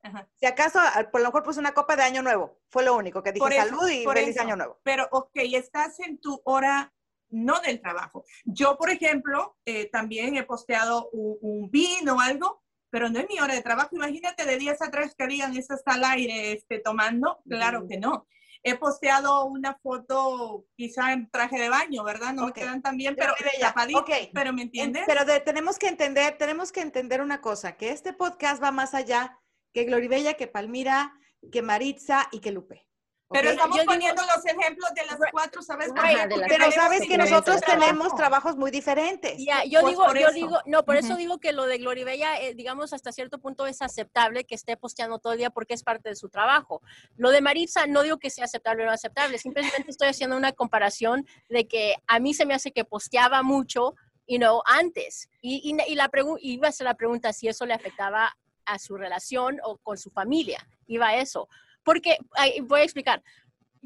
Ajá. 0.03 0.29
si 0.37 0.45
acaso, 0.45 0.79
por 1.11 1.23
lo 1.23 1.29
mejor 1.29 1.43
puse 1.43 1.59
una 1.59 1.73
copa 1.73 1.97
de 1.97 2.03
Año 2.03 2.21
Nuevo. 2.23 2.61
Fue 2.69 2.85
lo 2.85 2.95
único 2.97 3.23
que 3.23 3.33
dije, 3.33 3.43
Por 3.43 3.55
eso, 3.55 3.65
salud 3.65 3.89
y 3.89 4.05
por 4.05 4.15
feliz 4.19 4.37
eso. 4.37 4.43
Año 4.45 4.57
Nuevo. 4.57 4.79
Pero, 4.83 5.09
ok, 5.11 5.31
estás 5.37 5.99
en 6.01 6.21
tu 6.21 6.39
hora 6.45 6.93
no 7.31 7.61
del 7.61 7.81
trabajo. 7.81 8.25
Yo, 8.45 8.77
por 8.77 8.91
ejemplo, 8.91 9.57
eh, 9.65 9.89
también 9.91 10.37
he 10.37 10.43
posteado 10.43 11.09
un, 11.15 11.39
un 11.41 11.71
vino 11.71 12.17
o 12.17 12.21
algo, 12.21 12.62
pero 12.93 13.09
no 13.09 13.19
es 13.19 13.27
mi 13.27 13.41
hora 13.41 13.55
de 13.55 13.63
trabajo. 13.63 13.97
Imagínate 13.97 14.45
de 14.45 14.59
10 14.59 14.83
a 14.83 14.91
3 14.91 15.15
que 15.17 15.27
digan, 15.27 15.57
¿eso 15.57 15.73
está 15.75 15.95
al 15.95 16.05
aire 16.05 16.53
este, 16.53 16.79
tomando? 16.79 17.41
Claro 17.49 17.87
que 17.89 17.97
no. 17.97 18.27
He 18.63 18.77
posteado 18.77 19.47
una 19.47 19.75
foto 19.83 20.67
quizá 20.77 21.13
en 21.15 21.29
traje 21.31 21.59
de 21.59 21.71
baño, 21.71 22.05
¿verdad? 22.05 22.35
No 22.35 22.47
me 22.47 22.53
quedan 22.53 22.83
tan 22.83 22.99
bien, 22.99 23.17
pero 23.17 23.35
tapadito, 23.61 24.01
ok. 24.01 24.11
pero 24.35 24.53
¿me 24.53 24.61
En- 24.63 24.69
entiendes? 24.69 25.05
Pero 25.07 25.25
de- 25.25 25.41
tenemos 25.41 25.79
que 25.79 25.89
entender, 25.89 26.37
tenemos 26.37 26.71
que 26.71 26.83
entender 26.83 27.23
una 27.23 27.41
cosa, 27.41 27.77
que 27.79 27.91
este 27.91 28.13
podcast 28.13 28.63
va 28.63 28.71
más 28.71 28.93
allá 28.95 29.39
que 29.73 29.85
Gloribella, 29.85 30.35
que 30.35 30.47
Palmira, 30.47 31.15
que 31.51 31.63
Maritza 31.63 32.29
y 32.31 32.41
que 32.41 32.53
Lupe. 32.53 32.87
Pero 33.33 33.51
estamos 33.51 33.77
Yo 33.77 33.83
digo- 33.83 33.93
poniendo 33.93 34.23
los 34.23 34.45
ejemplos 34.47 34.91
de 34.95 35.05
las 35.07 35.19
cuatro, 35.31 35.62
¿sabes? 35.62 35.91
Ajá, 35.97 36.27
de 36.27 36.37
las 36.37 36.49
Pero 36.49 36.71
sabes 36.73 37.03
que 37.07 37.17
nosotros 37.17 37.61
tenemos 37.62 38.15
trabajos 38.15 38.57
muy 38.57 38.71
diferentes. 38.71 39.35
Ya, 39.45 39.65
yo 39.65 39.81
Pues 39.81 39.93
digo, 39.93 40.07
yo 40.15 40.21
eso. 40.29 40.33
digo, 40.33 40.59
no, 40.67 40.85
por 40.85 40.97
eso 40.97 41.09
Ujú. 41.11 41.17
digo 41.19 41.39
que 41.39 41.53
lo 41.53 41.67
de 41.67 41.79
Gloribella, 41.79 42.41
eh, 42.41 42.55
digamos, 42.55 42.93
hasta 42.93 43.12
cierto 43.12 43.39
punto 43.39 43.67
es 43.67 43.83
aceptable 43.83 44.45
que 44.45 44.55
esté 44.55 44.77
posteando 44.77 45.19
todo 45.19 45.33
el 45.33 45.39
día 45.39 45.51
porque 45.51 45.75
es 45.75 45.83
parte 45.83 46.09
de 46.11 46.17
su 46.17 46.29
trabajo. 46.29 46.83
Lo 47.17 47.31
de 47.31 47.41
Maritza, 47.41 47.87
no 47.87 48.03
digo 48.03 48.19
que 48.19 48.31
sea 48.31 48.45
aceptable 48.45 48.83
o 48.83 48.87
no 48.87 48.93
aceptable, 48.93 49.39
simplemente 49.39 49.91
estoy 49.91 50.09
haciendo 50.09 50.37
una 50.37 50.53
comparación 50.53 51.27
de 51.49 51.67
que 51.67 51.95
a 52.07 52.19
mí 52.21 52.35
se 52.35 52.47
me 52.47 52.55
hace 52.55 52.73
que 52.73 52.85
posteaba 52.85 53.43
mucho, 53.43 53.95
you 54.27 54.39
know, 54.39 54.62
antes. 54.67 55.29
Y, 55.41 55.61
y, 55.65 55.91
y 55.93 55.95
la 55.95 56.11
iba 56.41 56.69
a 56.69 56.73
ser 56.73 56.85
la 56.85 56.95
pregunta 56.95 57.33
si 57.33 57.49
eso 57.49 57.67
le 57.67 57.75
afectaba 57.75 58.37
a 58.65 58.79
su 58.79 58.97
relación 58.97 59.59
o 59.65 59.79
con 59.79 59.99
su 59.99 60.11
familia. 60.11 60.67
Iba 60.87 61.09
a 61.09 61.17
eso. 61.17 61.49
Porque, 61.85 62.19
voy 62.62 62.81
a 62.81 62.85
explicar. 62.85 63.23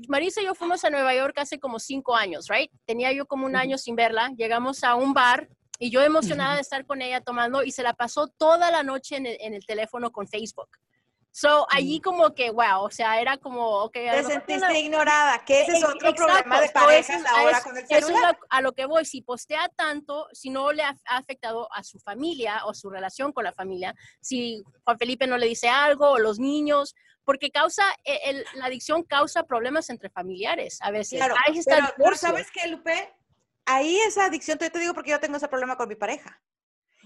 Marisa 0.09 0.43
y 0.43 0.45
yo 0.45 0.55
fuimos 0.55 0.85
a 0.85 0.91
Nueva 0.91 1.15
York 1.15 1.39
hace 1.39 1.59
como 1.59 1.79
cinco 1.79 2.15
años, 2.15 2.49
¿right? 2.49 2.71
Tenía 2.85 3.13
yo 3.13 3.27
como 3.27 3.47
un 3.47 3.57
año 3.57 3.79
sin 3.79 3.97
verla. 3.97 4.31
Llegamos 4.37 4.85
a 4.85 4.95
un 4.95 5.15
bar 5.15 5.49
y 5.79 5.91
yo 5.91 6.03
emocionada 6.03 6.55
de 6.57 6.61
estar 6.61 6.85
con 6.85 7.01
ella 7.01 7.23
tomando 7.23 7.63
y 7.63 7.71
se 7.71 7.83
la 7.83 7.95
pasó 7.95 8.27
toda 8.29 8.71
la 8.71 8.83
noche 8.83 9.17
en 9.17 9.27
el, 9.27 9.37
en 9.41 9.55
el 9.55 9.65
teléfono 9.65 10.13
con 10.13 10.29
Facebook. 10.29 10.69
So, 11.33 11.67
allí 11.71 12.01
como 12.01 12.35
que, 12.35 12.51
wow, 12.51 12.81
o 12.83 12.91
sea, 12.91 13.21
era 13.21 13.37
como, 13.37 13.67
ok. 13.85 13.93
Te 13.93 14.25
sentiste 14.25 14.57
una- 14.67 14.79
ignorada, 14.79 15.45
que 15.45 15.63
ese 15.63 15.73
es 15.73 15.79
Ex- 15.83 15.85
otro 15.95 16.09
exacto, 16.09 16.25
problema 16.27 16.61
de 16.63 16.69
parejas 16.71 17.21
es- 17.21 17.27
ahora 17.31 17.59
es- 17.59 17.65
con 17.65 17.77
el 17.77 17.85
eso 17.85 17.95
es 17.99 18.07
celular. 18.07 18.39
a 18.49 18.61
lo 18.63 18.73
que 18.73 18.87
voy. 18.87 19.05
Si 19.05 19.21
postea 19.21 19.69
tanto, 19.77 20.29
si 20.33 20.49
no 20.49 20.73
le 20.73 20.83
ha, 20.83 20.97
ha 21.07 21.17
afectado 21.19 21.69
a 21.75 21.83
su 21.83 21.99
familia 21.99 22.63
o 22.65 22.73
su 22.73 22.89
relación 22.89 23.33
con 23.33 23.45
la 23.45 23.53
familia, 23.53 23.95
si 24.21 24.63
Juan 24.85 24.99
Felipe 24.99 25.27
no 25.27 25.37
le 25.37 25.47
dice 25.47 25.69
algo 25.69 26.11
o 26.13 26.19
los 26.19 26.39
niños, 26.39 26.95
porque 27.27 27.51
causa, 27.51 27.83
eh, 28.05 28.21
el- 28.25 28.47
la 28.55 28.67
adicción 28.67 29.03
causa 29.03 29.43
problemas 29.43 29.91
entre 29.91 30.09
familiares 30.09 30.79
a 30.81 30.91
veces. 30.91 31.19
Claro, 31.19 31.35
Ahí 31.47 31.59
está 31.59 31.77
el 31.79 31.85
pero, 31.85 31.95
pero. 31.99 32.17
¿sabes 32.17 32.51
qué, 32.51 32.67
Lupe? 32.69 33.13
Ahí 33.67 33.99
esa 34.07 34.25
adicción, 34.27 34.59
yo 34.59 34.71
te 34.71 34.79
digo 34.79 34.95
porque 34.95 35.11
yo 35.11 35.21
tengo 35.21 35.37
ese 35.37 35.49
problema 35.49 35.77
con 35.77 35.89
mi 35.89 35.97
pareja. 35.97 36.41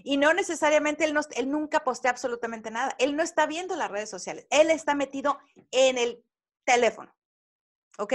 Y 0.04 0.18
no 0.18 0.32
necesariamente 0.34 1.04
él, 1.04 1.14
no, 1.14 1.22
él 1.34 1.50
nunca 1.50 1.82
postea 1.84 2.10
absolutamente 2.10 2.70
nada. 2.70 2.94
Él 2.98 3.16
no 3.16 3.22
está 3.22 3.46
viendo 3.46 3.76
las 3.76 3.90
redes 3.90 4.08
sociales. 4.10 4.46
Él 4.50 4.70
está 4.70 4.94
metido 4.94 5.38
en 5.72 5.98
el 5.98 6.22
teléfono. 6.64 7.14
¿Ok? 7.98 8.12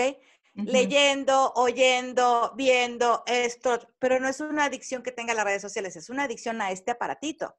Ujú. 0.55 0.71
Leyendo, 0.71 1.53
oyendo, 1.55 2.53
viendo 2.55 3.23
esto. 3.25 3.79
Pero 3.99 4.19
no 4.19 4.27
es 4.29 4.39
una 4.39 4.65
adicción 4.65 5.03
que 5.03 5.11
tenga 5.11 5.33
las 5.33 5.43
redes 5.45 5.61
sociales, 5.61 5.95
es 5.95 6.09
una 6.09 6.23
adicción 6.23 6.61
a 6.61 6.71
este 6.71 6.91
aparatito. 6.91 7.57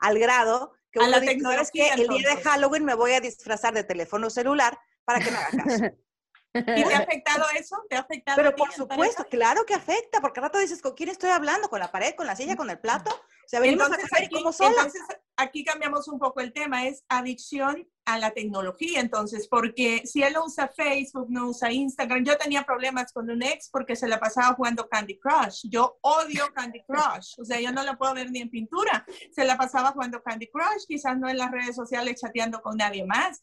Al 0.00 0.18
grado 0.18 0.72
que 0.90 1.00
A 1.00 1.02
uno 1.02 1.10
la 1.12 1.20
dice, 1.20 1.40
¿sabes 1.40 1.70
qué? 1.70 1.82
tecnología, 1.82 1.94
El 1.94 2.24
día 2.24 2.36
de. 2.36 2.42
Halloween 2.42 2.84
me 2.84 2.94
voy 2.94 3.12
a 3.12 3.20
disfrazar 3.20 3.74
de 3.74 3.84
teléfono 3.84 4.30
celular 4.30 4.78
para 5.04 5.20
que 5.20 5.30
me 5.30 5.36
haga 5.36 5.50
caso. 5.64 5.84
¿Y 6.54 6.84
te 6.84 6.94
ha 6.94 6.98
afectado 6.98 7.44
eso? 7.56 7.76
¿Te 7.88 7.96
ha 7.96 8.00
afectado? 8.00 8.36
Pero 8.36 8.56
por 8.56 8.72
supuesto, 8.72 9.24
claro 9.28 9.64
que 9.64 9.74
afecta, 9.74 10.20
porque 10.20 10.40
al 10.40 10.44
rato 10.44 10.58
dices, 10.58 10.80
¿con 10.80 10.94
quién 10.94 11.10
estoy 11.10 11.30
hablando? 11.30 11.68
¿Con 11.68 11.78
la 11.78 11.92
pared, 11.92 12.14
con 12.14 12.26
la 12.26 12.34
silla, 12.34 12.56
con 12.56 12.70
el 12.70 12.78
plato? 12.78 13.10
O 13.10 13.48
sea, 13.48 13.60
venimos 13.60 13.86
Entonces 13.86 14.06
a 14.06 14.16
comer 14.16 14.28
y 14.30 14.34
como 14.34 14.52
solas. 14.52 14.86
entonces 14.86 15.02
aquí 15.36 15.62
cambiamos 15.62 16.08
un 16.08 16.18
poco 16.18 16.40
el 16.40 16.52
tema, 16.52 16.86
es 16.86 17.04
adicción 17.08 17.86
a 18.08 18.18
la 18.18 18.30
tecnología, 18.30 19.00
entonces, 19.00 19.48
porque 19.48 20.02
si 20.06 20.22
él 20.22 20.32
no 20.32 20.46
usa 20.46 20.68
Facebook, 20.68 21.26
no 21.28 21.48
usa 21.48 21.70
Instagram, 21.70 22.24
yo 22.24 22.38
tenía 22.38 22.62
problemas 22.62 23.12
con 23.12 23.28
un 23.30 23.42
ex 23.42 23.68
porque 23.70 23.96
se 23.96 24.08
la 24.08 24.18
pasaba 24.18 24.54
jugando 24.54 24.88
Candy 24.88 25.18
Crush, 25.18 25.66
yo 25.68 25.98
odio 26.00 26.52
Candy 26.54 26.82
Crush, 26.84 27.34
o 27.38 27.44
sea, 27.44 27.60
yo 27.60 27.70
no 27.70 27.82
la 27.82 27.98
puedo 27.98 28.14
ver 28.14 28.30
ni 28.30 28.40
en 28.40 28.48
pintura, 28.48 29.04
se 29.30 29.44
la 29.44 29.58
pasaba 29.58 29.92
jugando 29.92 30.22
Candy 30.22 30.48
Crush, 30.50 30.86
quizás 30.86 31.18
no 31.18 31.28
en 31.28 31.36
las 31.36 31.50
redes 31.50 31.76
sociales 31.76 32.18
chateando 32.18 32.62
con 32.62 32.78
nadie 32.78 33.04
más, 33.04 33.42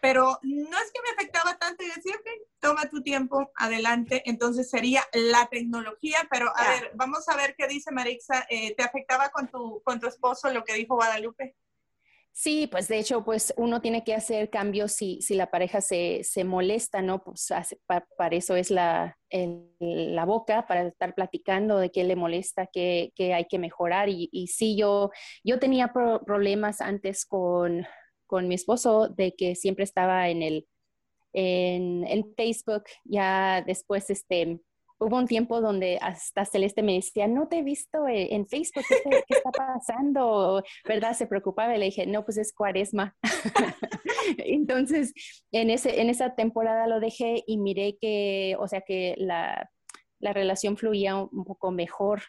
pero 0.00 0.38
no 0.42 0.78
es 0.78 0.92
que 0.92 1.02
me 1.02 1.10
afectaba 1.16 1.56
tanto 1.58 1.82
y 1.82 1.88
decía, 1.88 2.14
ok, 2.14 2.28
toma 2.60 2.88
tu 2.88 3.02
tiempo, 3.02 3.50
adelante. 3.56 4.22
Entonces 4.26 4.70
sería 4.70 5.02
la 5.12 5.48
tecnología, 5.48 6.18
pero 6.30 6.52
a 6.56 6.68
ver, 6.68 6.92
vamos 6.94 7.28
a 7.28 7.36
ver 7.36 7.56
qué 7.58 7.66
dice 7.66 7.90
Marixa. 7.90 8.46
Eh, 8.48 8.76
¿Te 8.76 8.84
afectaba 8.84 9.30
con 9.30 9.48
tu, 9.48 9.82
con 9.82 9.98
tu 9.98 10.06
esposo 10.06 10.50
lo 10.50 10.62
que 10.62 10.74
dijo 10.74 10.94
Guadalupe? 10.94 11.56
Sí, 12.40 12.68
pues 12.70 12.86
de 12.86 12.98
hecho, 13.00 13.24
pues 13.24 13.52
uno 13.56 13.80
tiene 13.80 14.04
que 14.04 14.14
hacer 14.14 14.48
cambios 14.48 14.92
si, 14.92 15.20
si 15.22 15.34
la 15.34 15.50
pareja 15.50 15.80
se, 15.80 16.22
se 16.22 16.44
molesta, 16.44 17.02
¿no? 17.02 17.20
Pues 17.24 17.50
hace- 17.50 17.80
pa- 17.86 18.06
para 18.16 18.36
eso 18.36 18.54
es 18.54 18.70
la, 18.70 19.18
el- 19.28 19.72
la 19.80 20.24
boca, 20.24 20.64
para 20.68 20.86
estar 20.86 21.14
platicando 21.16 21.78
de 21.78 21.90
qué 21.90 22.04
le 22.04 22.14
molesta, 22.14 22.68
qué, 22.72 23.12
qué 23.16 23.34
hay 23.34 23.46
que 23.46 23.58
mejorar. 23.58 24.08
Y, 24.08 24.28
y 24.32 24.46
sí, 24.48 24.76
yo, 24.76 25.10
yo 25.42 25.58
tenía 25.58 25.88
pro- 25.92 26.22
problemas 26.24 26.80
antes 26.80 27.24
con, 27.26 27.84
con 28.26 28.46
mi 28.46 28.54
esposo 28.54 29.08
de 29.08 29.34
que 29.34 29.56
siempre 29.56 29.82
estaba 29.82 30.28
en 30.28 30.42
el, 30.42 30.68
en, 31.32 32.04
en 32.06 32.34
Facebook, 32.36 32.84
ya 33.04 33.62
después, 33.66 34.10
este, 34.10 34.60
hubo 34.98 35.16
un 35.16 35.26
tiempo 35.26 35.60
donde 35.60 35.98
hasta 36.00 36.44
Celeste 36.44 36.82
me 36.82 36.94
decía, 36.94 37.26
no 37.26 37.48
te 37.48 37.58
he 37.58 37.62
visto 37.62 38.06
eh, 38.08 38.34
en 38.34 38.46
Facebook, 38.46 38.84
¿qué, 38.88 39.24
está 39.28 39.50
pasando? 39.50 40.62
¿Verdad? 40.86 41.14
Se 41.14 41.26
preocupaba 41.26 41.74
y 41.74 41.78
le 41.78 41.86
dije, 41.86 42.06
no, 42.06 42.24
pues 42.24 42.38
es 42.38 42.52
cuaresma. 42.52 43.16
Entonces, 44.38 45.12
en, 45.52 45.70
ese, 45.70 46.00
en 46.00 46.10
esa 46.10 46.34
temporada 46.34 46.86
lo 46.86 47.00
dejé 47.00 47.42
y 47.46 47.58
miré 47.58 47.96
que, 48.00 48.56
o 48.58 48.66
sea, 48.66 48.80
que 48.80 49.14
la, 49.18 49.70
la 50.20 50.32
relación 50.32 50.76
fluía 50.76 51.16
un, 51.16 51.44
poco 51.44 51.70
mejor, 51.70 52.22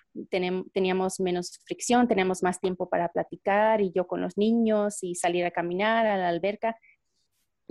teníamos 0.73 1.19
menos 1.19 1.59
fricción, 1.65 2.07
teníamos 2.07 2.43
más 2.43 2.59
tiempo 2.59 2.87
para 2.87 3.09
platicar 3.09 3.81
y 3.81 3.91
yo 3.91 4.07
con 4.07 4.21
los 4.21 4.37
niños 4.37 5.03
y 5.03 5.15
salir 5.15 5.45
a 5.45 5.51
caminar 5.51 6.05
a 6.05 6.17
la 6.17 6.29
alberca. 6.29 6.77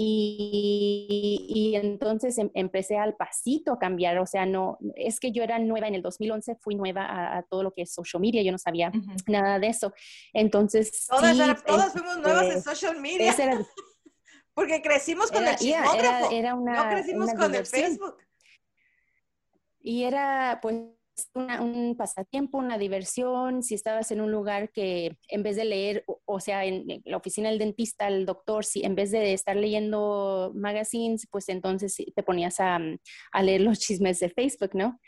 Y, 0.00 1.44
y 1.48 1.74
entonces 1.74 2.38
em- 2.38 2.50
empecé 2.54 2.96
al 2.98 3.16
pasito 3.16 3.72
a 3.72 3.78
cambiar, 3.80 4.18
o 4.18 4.26
sea, 4.26 4.46
no, 4.46 4.78
es 4.94 5.18
que 5.18 5.32
yo 5.32 5.42
era 5.42 5.58
nueva 5.58 5.88
en 5.88 5.96
el 5.96 6.02
2011, 6.02 6.54
fui 6.60 6.76
nueva 6.76 7.04
a, 7.04 7.38
a 7.38 7.42
todo 7.42 7.64
lo 7.64 7.72
que 7.72 7.82
es 7.82 7.92
social 7.92 8.20
media, 8.20 8.42
yo 8.42 8.52
no 8.52 8.58
sabía 8.58 8.92
nada 9.26 9.58
de 9.58 9.66
eso. 9.66 9.92
Entonces, 10.32 11.06
Todas, 11.08 11.36
sí, 11.36 11.42
era- 11.42 11.54
todas 11.56 11.92
fuimos 11.92 12.16
nuevas 12.18 12.44
en 12.44 12.48
este, 12.58 12.60
social 12.62 13.00
media, 13.00 13.34
era, 13.36 13.58
porque 14.54 14.80
crecimos 14.82 15.32
con 15.32 15.42
era- 15.42 15.52
el 15.54 15.58
yeah, 15.58 15.82
chismógrafo. 15.82 16.26
era- 16.30 16.38
era 16.38 16.54
una- 16.54 16.84
no 16.84 16.90
crecimos 16.90 17.24
una 17.24 17.34
con 17.34 17.50
diversión. 17.52 17.80
el 17.84 17.88
Facebook. 17.90 18.16
Y 19.80 20.04
era 20.04 20.58
pues 20.62 20.76
un 21.34 21.96
pasatiempo, 21.96 22.58
una 22.58 22.78
diversión, 22.78 23.62
si 23.62 23.74
estabas 23.74 24.10
en 24.10 24.20
un 24.20 24.30
lugar 24.30 24.70
que 24.70 25.16
en 25.28 25.42
vez 25.42 25.56
de 25.56 25.64
leer, 25.64 26.04
o, 26.24 26.40
sea, 26.40 26.64
en, 26.64 27.02
la 27.04 27.16
oficina 27.16 27.48
del 27.48 27.58
dentista, 27.58 28.08
el 28.08 28.26
doctor, 28.26 28.64
si 28.64 28.84
en 28.84 28.94
vez 28.94 29.10
de 29.10 29.32
estar 29.32 29.56
leyendo 29.56 30.52
magazines, 30.54 31.26
pues 31.30 31.48
entonces 31.48 31.96
te 32.14 32.22
ponías 32.22 32.60
a, 32.60 32.78
a 33.32 33.42
leer 33.42 33.60
los 33.62 33.78
chismes 33.78 34.18
de 34.20 34.30
Facebook, 34.30 34.70
¿no? 34.74 34.98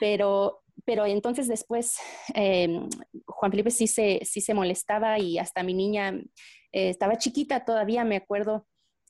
pero, 0.00 0.62
pero 0.84 1.06
entonces 1.06 1.48
después 1.48 1.96
em, 2.34 2.88
Juan 3.26 3.50
Felipe 3.50 3.70
sí 3.70 3.86
se, 3.86 4.20
sí 4.24 4.40
se 4.40 4.54
molestaba 4.54 5.18
y 5.18 5.38
hasta 5.38 5.62
mi 5.62 5.74
niña 5.74 6.10
eh, 6.72 6.90
estaba 6.90 7.18
chiquita 7.18 7.64
todavía, 7.64 8.04
me 8.04 8.16
acuerdo 8.16 8.66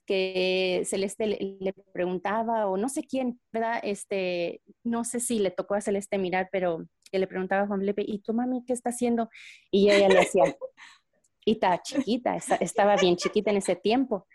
que 0.09 0.85
Celeste 0.87 1.27
le, 1.27 1.75
preguntaba, 1.93 2.67
o 2.67 2.79
no 2.79 2.89
sé 2.89 3.05
quién, 3.05 3.39
¿verdad? 3.53 3.79
Este, 3.83 4.63
no 4.83 5.05
sé 5.05 5.21
si 5.21 5.39
le 5.39 5.51
tocó 5.51 5.75
a 5.75 5.83
Celeste 5.83 6.17
mirar, 6.17 6.49
pero 6.51 6.87
que 7.13 7.19
le 7.19 7.27
preguntaba 7.27 7.65
a 7.65 7.67
Juan 7.67 7.81
Felipe, 7.81 8.03
¿y 8.07 8.21
tu 8.21 8.33
mami 8.33 8.65
qué 8.65 8.73
está 8.73 8.89
haciendo? 8.89 9.29
Y 9.71 9.91
ella 9.91 10.09
le 10.09 10.21
decía, 10.21 10.45
y 11.45 11.53
estaba 11.53 11.83
chiquita, 11.83 12.37
estaba 12.37 12.97
bien 12.97 13.17
chiquita 13.17 13.51
en 13.51 13.59
ese 13.59 13.77
tiempo. 13.77 14.27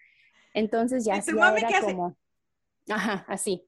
Entonces 0.54 1.06
ya, 1.06 1.16
era 1.16 1.82
como, 1.82 2.16
ajá, 2.88 3.26
así. 3.28 3.68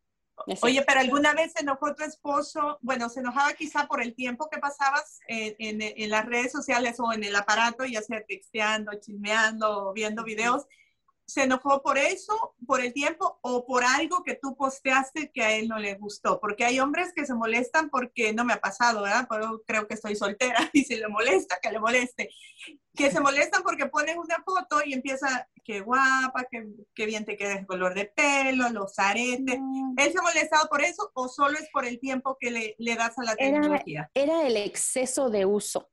Oye, 0.62 0.84
pero 0.86 1.00
alguna 1.00 1.34
vez 1.34 1.54
se 1.54 1.64
enojó 1.64 1.96
tu 1.96 2.04
esposo, 2.04 2.78
bueno, 2.82 3.10
se 3.10 3.22
enojaba 3.22 3.54
quizá 3.54 3.88
por 3.88 4.04
el 4.04 4.14
tiempo 4.14 4.48
que 4.52 4.60
pasabas 4.60 5.22
en, 5.28 5.82
en 5.82 6.10
las 6.12 6.26
redes 6.28 6.52
sociales 6.52 7.00
o 7.00 7.12
en 7.14 7.24
el 7.24 7.36
aparato, 7.36 7.84
ya 7.84 8.04
sea 8.04 8.24
texteando, 8.24 8.92
chismeando, 9.00 9.92
viendo 9.94 10.24
videos, 10.24 10.68
se 11.28 11.44
enojó 11.44 11.82
por 11.82 11.98
eso, 11.98 12.56
por 12.68 12.82
el 12.82 12.94
tiempo 12.94 13.40
o 13.42 13.66
por 13.66 13.84
algo 13.84 14.24
que 14.24 14.36
tú 14.36 14.56
posteaste 14.56 15.32
que 15.34 15.44
a 15.44 15.56
él 15.56 15.68
no 15.68 15.80
le 15.80 15.96
gustó. 15.96 16.40
Porque 16.40 16.66
hay 16.66 16.80
hombres 16.80 17.14
que 17.16 17.26
se 17.26 17.34
molestan 17.34 17.90
porque 17.90 18.34
no 18.34 18.46
me 18.46 18.54
ha 18.54 18.62
pasado, 18.62 19.02
¿verdad? 19.02 19.28
Pero 19.30 19.64
creo 19.66 19.88
que 19.88 19.96
estoy 19.96 20.16
soltera 20.16 20.58
y 20.74 20.84
si 20.84 20.96
le 20.96 21.08
molesta, 21.08 21.60
que 21.62 21.72
le 21.72 21.80
moleste. 21.80 22.30
Que 22.96 23.12
se 23.12 23.20
molestan 23.20 23.64
porque 23.64 23.88
ponen 23.88 24.20
una 24.20 24.42
foto 24.44 24.82
y 24.86 24.94
empieza, 24.94 25.50
qué 25.64 25.82
guapa, 25.82 26.48
qué, 26.50 27.06
bien 27.06 27.26
te 27.26 27.36
queda 27.36 27.54
el 27.54 27.66
color 27.66 27.94
de 27.94 28.06
pelo, 28.06 28.70
los 28.70 28.98
aretes. 29.00 29.60
Mm. 29.60 29.96
¿Él 29.98 30.12
se 30.12 30.20
ha 30.20 30.22
molestado 30.22 30.70
por 30.70 30.82
eso 30.82 31.12
o 31.14 31.28
solo 31.28 31.58
es 31.58 31.68
por 31.74 31.86
el 31.86 32.00
tiempo 32.00 32.38
que 32.40 32.52
le, 32.52 32.76
le 32.78 32.96
das 32.96 33.18
a 33.18 33.24
la 33.24 33.36
tecnología? 33.36 34.10
era 34.14 34.46
el 34.48 34.58
exceso 34.58 35.30
de 35.30 35.46
uso. 35.46 35.90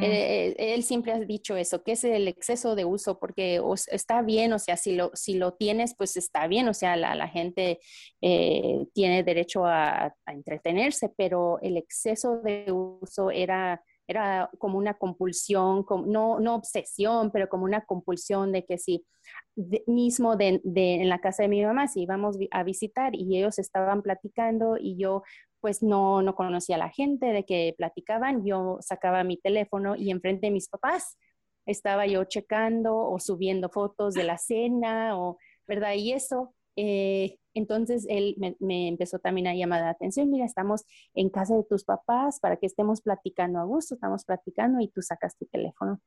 Eh, 0.00 0.54
él 0.56 0.82
siempre 0.82 1.12
ha 1.12 1.20
dicho 1.20 1.54
eso, 1.56 1.82
que 1.82 1.92
es 1.92 2.04
el 2.04 2.26
exceso 2.26 2.74
de 2.74 2.84
uso, 2.84 3.18
porque 3.18 3.60
está 3.88 4.22
bien, 4.22 4.52
o 4.54 4.58
sea, 4.58 4.76
si 4.76 4.94
lo, 4.94 5.10
si 5.14 5.34
lo 5.34 5.52
tienes, 5.52 5.94
pues 5.94 6.16
está 6.16 6.46
bien, 6.46 6.66
o 6.68 6.74
sea, 6.74 6.96
la, 6.96 7.28
gente 7.28 7.78
eh, 8.22 8.86
tiene 8.94 9.22
derecho 9.22 9.66
a, 9.66 10.14
entretenerse, 10.26 11.10
pero 11.16 11.58
el 11.60 11.76
exceso 11.76 12.40
de 12.40 12.72
uso 12.72 13.30
era, 13.30 13.82
era 14.06 14.50
como 14.58 14.78
una 14.78 14.94
compulsión, 14.94 15.84
no, 16.06 16.40
no 16.40 16.54
obsesión, 16.54 17.30
pero 17.30 17.48
como 17.48 17.64
una 17.64 17.84
compulsión 17.84 18.50
de 18.52 18.64
que 18.64 18.78
si 18.78 19.04
mismo 19.86 20.36
de, 20.36 20.60
de, 20.64 20.94
en 20.94 21.08
la 21.10 21.20
casa 21.20 21.42
de 21.42 21.48
mi 21.48 21.62
mamá, 21.62 21.86
si 21.86 22.02
íbamos 22.02 22.38
a 22.50 22.62
visitar 22.62 23.14
y 23.14 23.36
ellos 23.36 23.58
estaban 23.58 24.02
platicando 24.02 24.76
y 24.78 24.96
yo 24.96 25.22
pues 25.62 25.82
no, 25.82 26.20
no 26.20 26.34
conocía 26.34 26.76
a 26.76 26.80
la 26.80 26.90
gente 26.90 27.26
de 27.26 27.46
que 27.46 27.74
platicaban, 27.78 28.44
yo 28.44 28.76
sacaba 28.82 29.24
mi 29.24 29.38
teléfono 29.38 29.96
y 29.96 30.10
enfrente 30.10 30.48
de 30.48 30.52
mis 30.52 30.68
papás 30.68 31.16
estaba 31.66 32.06
yo 32.06 32.24
checando 32.24 32.96
o 32.96 33.18
subiendo 33.18 33.68
fotos 33.68 34.14
de 34.14 34.24
la 34.24 34.38
cena 34.38 35.18
o, 35.18 35.38
¿verdad? 35.66 35.94
Y 35.94 36.12
eso, 36.12 36.54
eh, 36.76 37.38
entonces 37.54 38.06
él 38.08 38.36
me, 38.58 38.88
empezó 38.88 39.18
también 39.18 39.46
a 39.46 39.54
llamar 39.54 39.82
la 39.82 39.90
atención, 39.90 40.30
mira, 40.30 40.44
estamos 40.44 40.84
en 41.14 41.30
casa 41.30 41.54
de 41.54 41.64
tus 41.64 41.84
papás 41.84 42.40
para 42.40 42.56
que 42.56 42.66
estemos 42.66 43.02
platicando 43.02 43.60
a 43.60 43.64
gusto, 43.64 43.94
estamos 43.94 44.24
platicando 44.24 44.80
y 44.80 44.88
tú 44.88 45.02
sacas 45.02 45.36
tu 45.36 45.46
teléfono. 45.46 46.00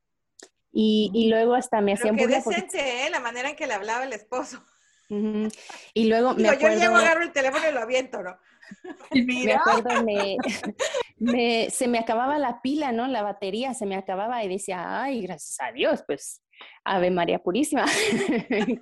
Y, 0.78 1.30
luego 1.30 1.54
hasta 1.54 1.80
me 1.80 1.94
hacían 1.94 2.18
Qué 2.18 2.28
decente, 2.28 3.06
¿eh? 3.06 3.10
La 3.10 3.22
manera 3.22 3.50
en 3.50 3.56
que 3.56 3.66
le 3.66 3.74
hablaba 3.74 4.04
el 4.04 4.12
esposo. 4.12 4.62
Y 5.08 6.08
luego 6.08 6.34
me 6.34 6.44
Yo 6.44 6.54
llego, 6.54 6.96
agarro 6.96 7.24
el 7.24 7.32
teléfono 7.32 7.64
y 7.70 7.72
lo 7.72 7.80
aviento, 7.80 8.22
¿no? 8.22 8.38
Me 9.14 9.54
acuerdo, 9.54 9.90
me, 11.18 11.70
se 11.70 11.88
me 11.88 12.00
acababa 12.00 12.38
la 12.40 12.62
pila, 12.62 12.92
¿no? 12.92 13.08
La 13.08 13.24
batería 13.24 13.74
se 13.74 13.86
me 13.86 13.96
acababa 13.96 14.44
y 14.44 14.50
decía, 14.50 15.04
ay, 15.04 15.22
gracias 15.22 15.58
a 15.60 15.72
Dios, 15.72 16.04
pues, 16.06 16.44
Ave 16.84 17.12
María 17.12 17.40
Purísima, 17.40 17.86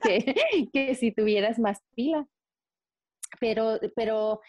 que, 0.01 0.69
que, 0.71 0.95
si 0.95 1.11
tuvieras 1.11 1.59
más 1.59 1.79
pila. 1.95 2.25
Pero, 3.39 3.79
pero, 3.95 4.41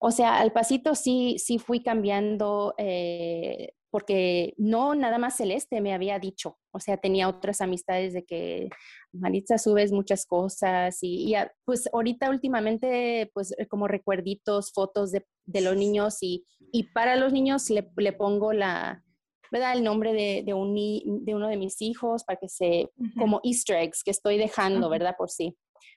o 0.00 0.10
sea, 0.10 0.40
al 0.40 0.52
pasito 0.52 0.94
sí, 0.94 1.36
sí 1.38 1.58
fui 1.58 1.82
cambiando 1.82 2.74
eh, 2.76 3.72
porque 3.96 4.52
no 4.58 4.94
nada 4.94 5.16
más 5.16 5.38
Celeste 5.38 5.80
me 5.80 5.94
había 5.94 6.18
dicho, 6.18 6.58
o 6.70 6.80
sea, 6.80 6.98
tenía 6.98 7.30
otras 7.30 7.62
amistades 7.62 8.12
de 8.12 8.26
que 8.26 8.68
Maritza 9.10 9.56
subes 9.56 9.90
muchas 9.90 10.26
cosas 10.26 10.98
y, 11.00 11.32
pues 11.64 11.88
ahorita 11.90 12.28
últimamente 12.28 13.30
pues 13.32 13.54
eh, 13.56 13.66
como 13.66 13.88
recuerditos, 13.88 14.70
fotos 14.74 15.12
de, 15.12 15.24
los 15.62 15.74
niños 15.74 16.18
y, 16.20 16.44
para 16.92 17.16
los 17.16 17.32
niños 17.32 17.70
le, 17.70 18.12
pongo 18.12 18.52
la, 18.52 19.02
¿verdad? 19.50 19.72
El 19.72 19.82
nombre 19.82 20.12
de, 20.12 20.42
de, 20.44 20.52
uno 20.52 21.48
de 21.48 21.56
mis 21.56 21.80
hijos 21.80 22.22
para 22.24 22.38
que 22.38 22.50
se, 22.50 22.90
como 23.18 23.40
easter 23.44 23.78
eggs 23.78 24.04
que 24.04 24.10
estoy 24.10 24.36
dejando, 24.36 24.90
¿verdad? 24.90 25.14
Por 25.16 25.30
si 25.30 25.56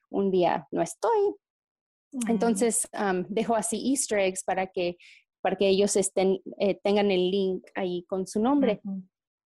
un 0.10 0.32
día 0.32 0.70
no 0.72 0.82
estoy. 0.82 1.36
Entonces, 2.30 2.88
dejo 3.28 3.56
así 3.56 3.92
easter 3.92 4.20
eggs 4.20 4.46
para 4.46 4.68
que 4.68 4.96
para 5.42 5.56
que 5.56 5.68
ellos 5.68 5.96
estén, 5.96 6.42
eh, 6.60 6.80
tengan 6.84 7.12
el 7.12 7.32
link 7.32 7.66
ahí 7.76 8.04
con 8.08 8.28
su 8.28 8.42
nombre. 8.42 8.82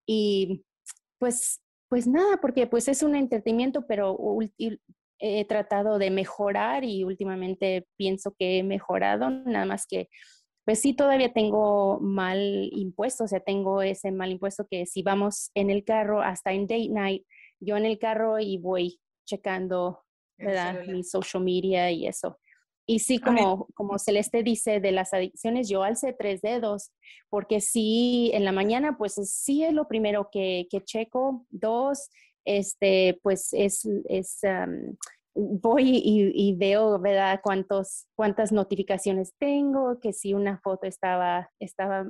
Y 0.07 0.63
pues, 1.19 1.61
pues 1.89 2.07
nada, 2.07 2.37
porque 2.41 2.67
pues 2.67 2.87
es 2.87 3.03
un 3.03 3.15
entretenimiento, 3.15 3.85
pero 3.87 4.17
he 5.19 5.45
tratado 5.45 5.99
de 5.99 6.09
mejorar 6.09 6.83
y 6.83 7.03
últimamente 7.03 7.87
pienso 7.95 8.35
que 8.37 8.59
he 8.59 8.63
mejorado, 8.63 9.29
nada 9.29 9.65
más 9.65 9.85
que 9.87 10.09
pues 10.65 10.79
sí 10.79 10.93
todavía 10.93 11.33
tengo 11.33 11.99
mal 11.99 12.69
impuesto, 12.71 13.25
o 13.25 13.27
sea, 13.27 13.41
tengo 13.41 13.81
ese 13.81 14.11
mal 14.11 14.31
impuesto 14.31 14.65
que 14.69 14.85
si 14.85 15.03
vamos 15.03 15.51
en 15.55 15.69
el 15.69 15.83
carro 15.83 16.21
hasta 16.21 16.53
en 16.53 16.67
date 16.67 16.89
night, 16.89 17.25
yo 17.59 17.75
en 17.75 17.85
el 17.85 17.99
carro 17.99 18.39
y 18.39 18.57
voy 18.57 18.99
checando, 19.25 20.03
¿verdad? 20.37 20.85
Mi 20.87 21.03
social 21.03 21.43
media 21.43 21.91
y 21.91 22.07
eso. 22.07 22.39
Y 22.85 22.99
sí, 22.99 23.19
como, 23.19 23.67
como 23.75 23.97
Celeste 23.97 24.43
dice, 24.43 24.79
de 24.79 24.91
las 24.91 25.13
adicciones, 25.13 25.69
yo 25.69 25.83
alcé 25.83 26.13
tres 26.13 26.41
dedos, 26.41 26.91
porque 27.29 27.61
sí, 27.61 28.31
en 28.33 28.43
la 28.43 28.51
mañana, 28.51 28.97
pues 28.97 29.13
sí 29.13 29.63
es 29.63 29.73
lo 29.73 29.87
primero 29.87 30.29
que, 30.31 30.67
que 30.69 30.81
checo. 30.81 31.45
Dos, 31.49 32.09
este, 32.43 33.19
pues 33.23 33.53
es, 33.53 33.87
es 34.09 34.41
voy 35.35 36.01
y, 36.03 36.55
veo, 36.55 36.99
¿verdad? 36.99 37.39
Cuántos, 37.41 38.07
cuántas 38.15 38.51
notificaciones 38.51 39.33
tengo, 39.39 39.99
que 39.99 40.13
si 40.13 40.33
una 40.33 40.59
foto 40.59 40.85
estaba, 40.85 41.49
estaba, 41.59 42.05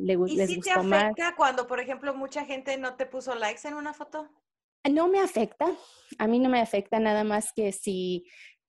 le, 0.00 0.14
¿Y 0.26 0.36
les 0.36 0.50
si 0.50 0.60
te 0.60 0.70
afecta 0.70 1.34
cuando, 1.36 1.66
por 1.66 1.80
ejemplo, 1.80 2.14
mucha 2.14 2.44
gente 2.44 2.76
no 2.78 2.94
te 2.94 3.06
puso 3.06 3.34
likes 3.34 3.66
en 3.66 3.74
una 3.74 3.94
foto? 3.94 4.28
No 4.88 5.08
me 5.08 5.20
afecta, 5.20 5.66
a 6.18 6.26
mí 6.28 6.38
no 6.38 6.48
me 6.48 6.60
afecta 6.60 7.00
nada 7.00 7.24
más 7.24 7.52
que 7.52 7.72
si 7.72 8.24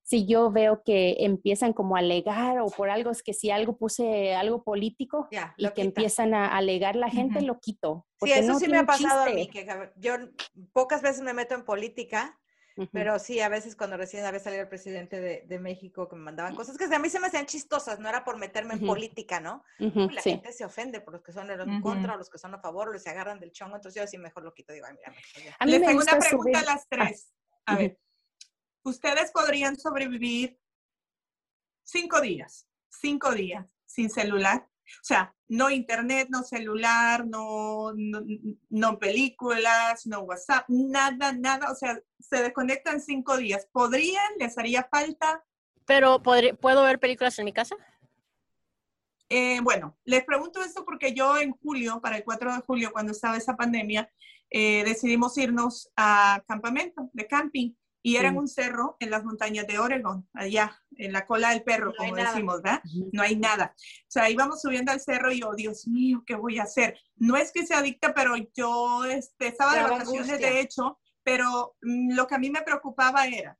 si 0.09 0.25
yo 0.25 0.49
veo 0.49 0.81
que 0.83 1.17
empiezan 1.19 1.71
como 1.71 1.95
a 1.95 1.99
alegar 1.99 2.61
o 2.61 2.65
por 2.65 2.89
algo, 2.89 3.11
es 3.11 3.21
que 3.21 3.31
si 3.31 3.51
algo 3.51 3.77
puse 3.77 4.33
algo 4.33 4.63
político 4.63 5.29
y 5.55 5.69
que 5.69 5.83
empiezan 5.83 6.33
a 6.33 6.47
alegar 6.57 6.95
la 6.95 7.11
gente, 7.11 7.41
lo 7.41 7.59
quito. 7.59 8.07
Sí, 8.19 8.31
eso 8.31 8.57
sí 8.57 8.67
me 8.67 8.79
ha 8.79 8.87
pasado 8.87 9.21
a 9.21 9.29
mí, 9.29 9.47
que 9.47 9.67
yo 9.97 10.15
pocas 10.73 11.03
veces 11.03 11.21
me 11.21 11.33
meto 11.33 11.53
en 11.53 11.63
política, 11.63 12.39
pero 12.91 13.19
sí, 13.19 13.39
a 13.39 13.49
veces 13.49 13.75
cuando 13.75 13.97
recién 13.97 14.25
había 14.25 14.39
salido 14.39 14.63
el 14.63 14.67
presidente 14.67 15.19
de, 15.19 15.59
México 15.59 16.09
que 16.09 16.15
me 16.15 16.23
mandaban 16.23 16.55
cosas 16.55 16.75
que 16.75 16.85
a 16.85 16.97
mí 16.99 17.09
se 17.09 17.19
me 17.19 17.27
hacían 17.27 17.45
chistosas, 17.45 17.99
no 17.99 18.09
era 18.09 18.23
por 18.23 18.37
meterme 18.37 18.73
en 18.73 18.87
política, 18.87 19.39
¿no? 19.39 19.63
la 19.77 20.23
gente 20.23 20.51
se 20.53 20.65
ofende 20.65 21.01
por 21.01 21.13
los 21.13 21.21
que 21.21 21.33
son 21.33 21.51
en 21.51 21.81
contra 21.81 22.15
o 22.15 22.17
los 22.17 22.31
que 22.31 22.39
son 22.39 22.55
a 22.55 22.59
favor 22.59 22.89
o 22.89 22.93
les 22.93 23.03
se 23.03 23.11
agarran 23.11 23.39
del 23.39 23.51
chongo, 23.51 23.75
entonces 23.75 24.01
yo 24.01 24.07
sí 24.07 24.17
mejor 24.17 24.41
lo 24.41 24.55
quito, 24.55 24.73
digo, 24.73 24.87
ay, 24.87 24.95
mira, 24.95 25.13
a 25.59 25.65
mí 25.65 25.71
Les 25.71 25.83
tengo 25.83 26.01
una 26.01 26.17
pregunta 26.17 26.59
a 26.61 26.63
las 26.63 26.87
tres. 26.89 27.31
A 27.67 27.75
ver 27.75 27.99
ustedes 28.83 29.31
podrían 29.31 29.79
sobrevivir 29.79 30.59
cinco 31.83 32.21
días, 32.21 32.67
cinco 32.89 33.31
días 33.31 33.65
sin 33.85 34.09
celular. 34.09 34.67
O 34.87 35.03
sea, 35.03 35.35
no 35.47 35.69
internet, 35.69 36.29
no 36.31 36.43
celular, 36.43 37.25
no, 37.27 37.91
no, 38.69 38.99
películas, 38.99 40.07
no 40.07 40.21
WhatsApp, 40.21 40.65
nada, 40.67 41.31
nada. 41.33 41.71
O 41.71 41.75
sea, 41.75 41.99
se 42.19 42.41
desconectan 42.41 42.99
cinco 42.99 43.37
días. 43.37 43.67
¿Podrían? 43.71 44.33
¿Les 44.39 44.57
haría 44.57 44.87
falta? 44.89 45.43
Pero, 45.85 46.21
¿puedo 46.21 46.83
ver 46.83 46.99
películas 46.99 47.37
en 47.39 47.45
mi 47.45 47.53
casa? 47.53 47.75
Eh, 49.29 49.59
bueno, 49.61 49.95
les 50.05 50.23
pregunto 50.25 50.61
esto 50.63 50.83
porque 50.83 51.13
yo 51.13 51.37
en 51.37 51.51
julio, 51.51 52.01
para 52.01 52.17
el 52.17 52.23
4 52.23 52.55
de 52.55 52.61
julio, 52.61 52.91
cuando 52.91 53.11
estaba 53.11 53.37
esa 53.37 53.55
pandemia, 53.55 54.11
eh, 54.49 54.83
decidimos 54.83 55.37
irnos 55.37 55.91
a 55.95 56.43
campamento 56.47 57.11
de 57.13 57.27
camping 57.27 57.73
y 58.01 58.15
era 58.15 58.29
en 58.29 58.37
un 58.37 58.47
cerro 58.47 58.95
en 58.99 59.09
las 59.09 59.23
montañas 59.23 59.67
de 59.67 59.79
Oregon, 59.79 60.27
allá, 60.33 60.81
en 60.95 61.11
la 61.11 61.25
cola 61.25 61.49
del 61.49 61.63
perro, 61.63 61.93
como 61.97 62.15
decimos, 62.15 62.61
¿verdad? 62.61 62.81
No 63.11 63.21
hay 63.21 63.35
nada. 63.35 63.73
O 63.75 64.11
sea, 64.11 64.29
íbamos 64.29 64.61
subiendo 64.61 64.91
al 64.91 65.01
cerro 65.01 65.31
y 65.31 65.41
yo, 65.41 65.49
oh, 65.49 65.55
Dios 65.55 65.87
mío, 65.87 66.23
¿qué 66.25 66.35
voy 66.35 66.59
a 66.59 66.63
hacer? 66.63 66.97
No 67.17 67.35
es 67.35 67.51
que 67.51 67.65
sea 67.65 67.79
adicta, 67.79 68.13
pero 68.13 68.35
yo 68.55 69.03
este, 69.05 69.47
estaba 69.47 69.75
de 69.75 69.83
vacaciones, 69.83 70.39
de 70.39 70.61
hecho, 70.61 70.97
pero 71.23 71.75
mm, 71.81 72.13
lo 72.15 72.27
que 72.27 72.35
a 72.35 72.39
mí 72.39 72.49
me 72.49 72.61
preocupaba 72.61 73.27
era, 73.27 73.57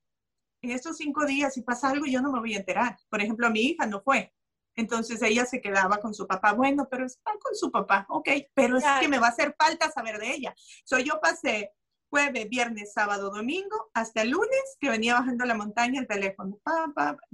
en 0.62 0.72
estos 0.72 0.98
cinco 0.98 1.26
días, 1.26 1.54
si 1.54 1.62
pasa 1.62 1.90
algo, 1.90 2.06
yo 2.06 2.22
no 2.22 2.32
me 2.32 2.40
voy 2.40 2.54
a 2.54 2.58
enterar. 2.58 2.98
Por 3.10 3.22
ejemplo, 3.22 3.50
mi 3.50 3.62
hija 3.62 3.86
no 3.86 4.02
fue. 4.02 4.34
Entonces 4.76 5.22
ella 5.22 5.46
se 5.46 5.62
quedaba 5.62 5.98
con 5.98 6.14
su 6.14 6.26
papá. 6.26 6.54
Bueno, 6.54 6.88
pero 6.90 7.06
está 7.06 7.32
con 7.42 7.56
su 7.56 7.72
papá, 7.72 8.06
ok, 8.10 8.30
pero 8.54 8.78
es 8.78 8.86
que 9.00 9.08
me 9.08 9.20
va 9.20 9.28
a 9.28 9.32
hacer 9.32 9.54
falta 9.58 9.92
saber 9.92 10.20
de 10.20 10.32
ella. 10.32 10.56
So, 10.86 11.00
yo 11.00 11.20
pasé 11.22 11.74
jueves, 12.10 12.50
viernes, 12.50 12.94
sábado, 12.94 13.30
domingo, 13.30 13.90
hasta 13.94 14.22
el 14.22 14.32
lunes 14.32 14.78
que 14.80 14.90
venía 14.90 15.14
bajando 15.14 15.46
la 15.46 15.56
montaña 15.56 16.02
el 16.02 16.08
teléfono, 16.08 16.60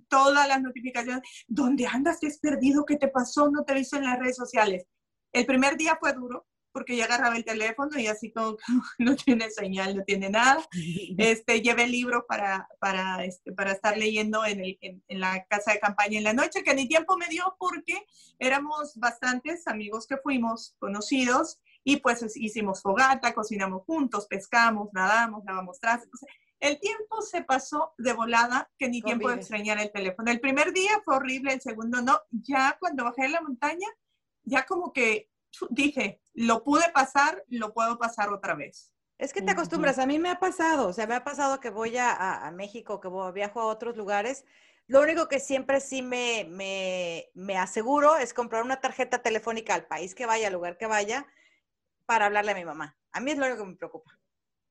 todas 0.07 0.47
las 0.47 0.61
notificaciones, 0.61 1.21
¿dónde 1.47 1.87
andas? 1.87 2.19
¿Te 2.19 2.27
has 2.27 2.37
perdido? 2.39 2.85
¿Qué 2.85 2.97
te 2.97 3.07
pasó? 3.07 3.49
No 3.49 3.63
te 3.63 3.73
he 3.73 3.77
visto 3.77 3.97
en 3.97 4.03
las 4.03 4.19
redes 4.19 4.35
sociales. 4.35 4.85
El 5.31 5.45
primer 5.45 5.77
día 5.77 5.97
fue 5.99 6.13
duro 6.13 6.45
porque 6.75 6.97
ya 6.97 7.05
agarraba 7.05 7.37
el 7.37 7.45
teléfono 7.45 7.97
y 7.97 8.07
así 8.07 8.33
como 8.33 8.57
no 8.99 9.15
tiene 9.15 9.49
señal, 9.49 9.95
no 9.95 10.03
tiene 10.03 10.29
nada. 10.29 10.61
Este, 11.17 11.61
llevé 11.61 11.87
libros 11.87 12.23
para, 12.27 12.67
para, 12.79 13.23
este, 13.23 13.53
para 13.53 13.71
estar 13.71 13.97
leyendo 13.97 14.45
en, 14.45 14.59
el, 14.59 14.77
en, 14.81 15.01
en, 15.07 15.19
la 15.21 15.45
casa 15.45 15.71
de 15.71 15.79
campaña 15.79 16.17
en 16.17 16.25
la 16.25 16.33
noche, 16.33 16.63
que 16.63 16.75
ni 16.75 16.89
tiempo 16.89 17.17
me 17.17 17.29
dio 17.29 17.55
porque 17.57 18.05
éramos 18.39 18.93
bastantes 18.95 19.65
amigos 19.67 20.05
que 20.05 20.17
fuimos 20.17 20.75
conocidos 20.77 21.59
y 21.87 21.97
pues 21.97 22.35
hicimos 22.35 22.81
fogata, 22.81 23.33
cocinamos 23.33 23.83
juntos, 23.85 24.25
pescamos, 24.27 24.89
nadamos, 24.91 25.45
lavamos 25.45 25.79
trastes. 25.79 26.19
El 26.59 26.79
tiempo 26.79 27.21
se 27.21 27.43
pasó 27.43 27.93
de 27.99 28.11
volada 28.11 28.71
que 28.79 28.89
ni 28.89 29.03
tiempo 29.03 29.29
de 29.29 29.35
extrañar 29.35 29.79
el 29.79 29.91
teléfono. 29.91 30.31
El 30.31 30.39
primer 30.39 30.73
día 30.73 30.99
fue 31.05 31.15
horrible, 31.15 31.53
el 31.53 31.61
segundo 31.61 32.01
no. 32.01 32.19
Ya 32.31 32.75
cuando 32.79 33.03
bajé 33.03 33.29
la 33.29 33.39
montaña, 33.39 33.87
ya 34.43 34.65
como 34.65 34.91
que 34.91 35.29
dije, 35.69 36.21
lo 36.33 36.63
pude 36.63 36.89
pasar, 36.91 37.43
lo 37.49 37.71
puedo 37.71 37.99
pasar 37.99 38.33
otra 38.33 38.55
vez. 38.55 38.91
Es 39.19 39.31
que 39.31 39.43
te 39.43 39.51
acostumbras, 39.51 39.99
a 39.99 40.07
mí 40.07 40.17
me 40.17 40.29
ha 40.29 40.39
pasado, 40.39 40.87
o 40.87 40.93
sea, 40.93 41.05
me 41.05 41.15
ha 41.15 41.23
pasado 41.23 41.59
que 41.59 41.69
voy 41.69 41.97
a, 41.97 42.47
a, 42.47 42.51
México, 42.51 42.99
que 42.99 43.07
voy, 43.07 43.31
viajo 43.31 43.61
a 43.61 43.67
otros 43.67 43.95
lugares. 43.95 44.43
Lo 44.87 45.01
único 45.01 45.27
que 45.27 45.39
siempre 45.39 45.79
sí 45.81 46.01
me, 46.01 46.47
me, 46.49 47.29
me 47.35 47.57
aseguro 47.57 48.17
es 48.17 48.33
comprar 48.33 48.63
una 48.63 48.81
tarjeta 48.81 49.21
telefónica 49.21 49.75
al 49.75 49.85
país 49.85 50.15
que 50.15 50.25
vaya, 50.25 50.47
al 50.47 50.53
lugar 50.53 50.77
que 50.77 50.87
vaya, 50.87 51.27
para 52.05 52.25
hablarle 52.25 52.51
a 52.51 52.55
mi 52.55 52.65
mamá. 52.65 52.97
A 53.11 53.19
mí 53.19 53.31
es 53.31 53.37
lo 53.37 53.45
único 53.45 53.63
que 53.63 53.69
me 53.69 53.75
preocupa. 53.75 54.11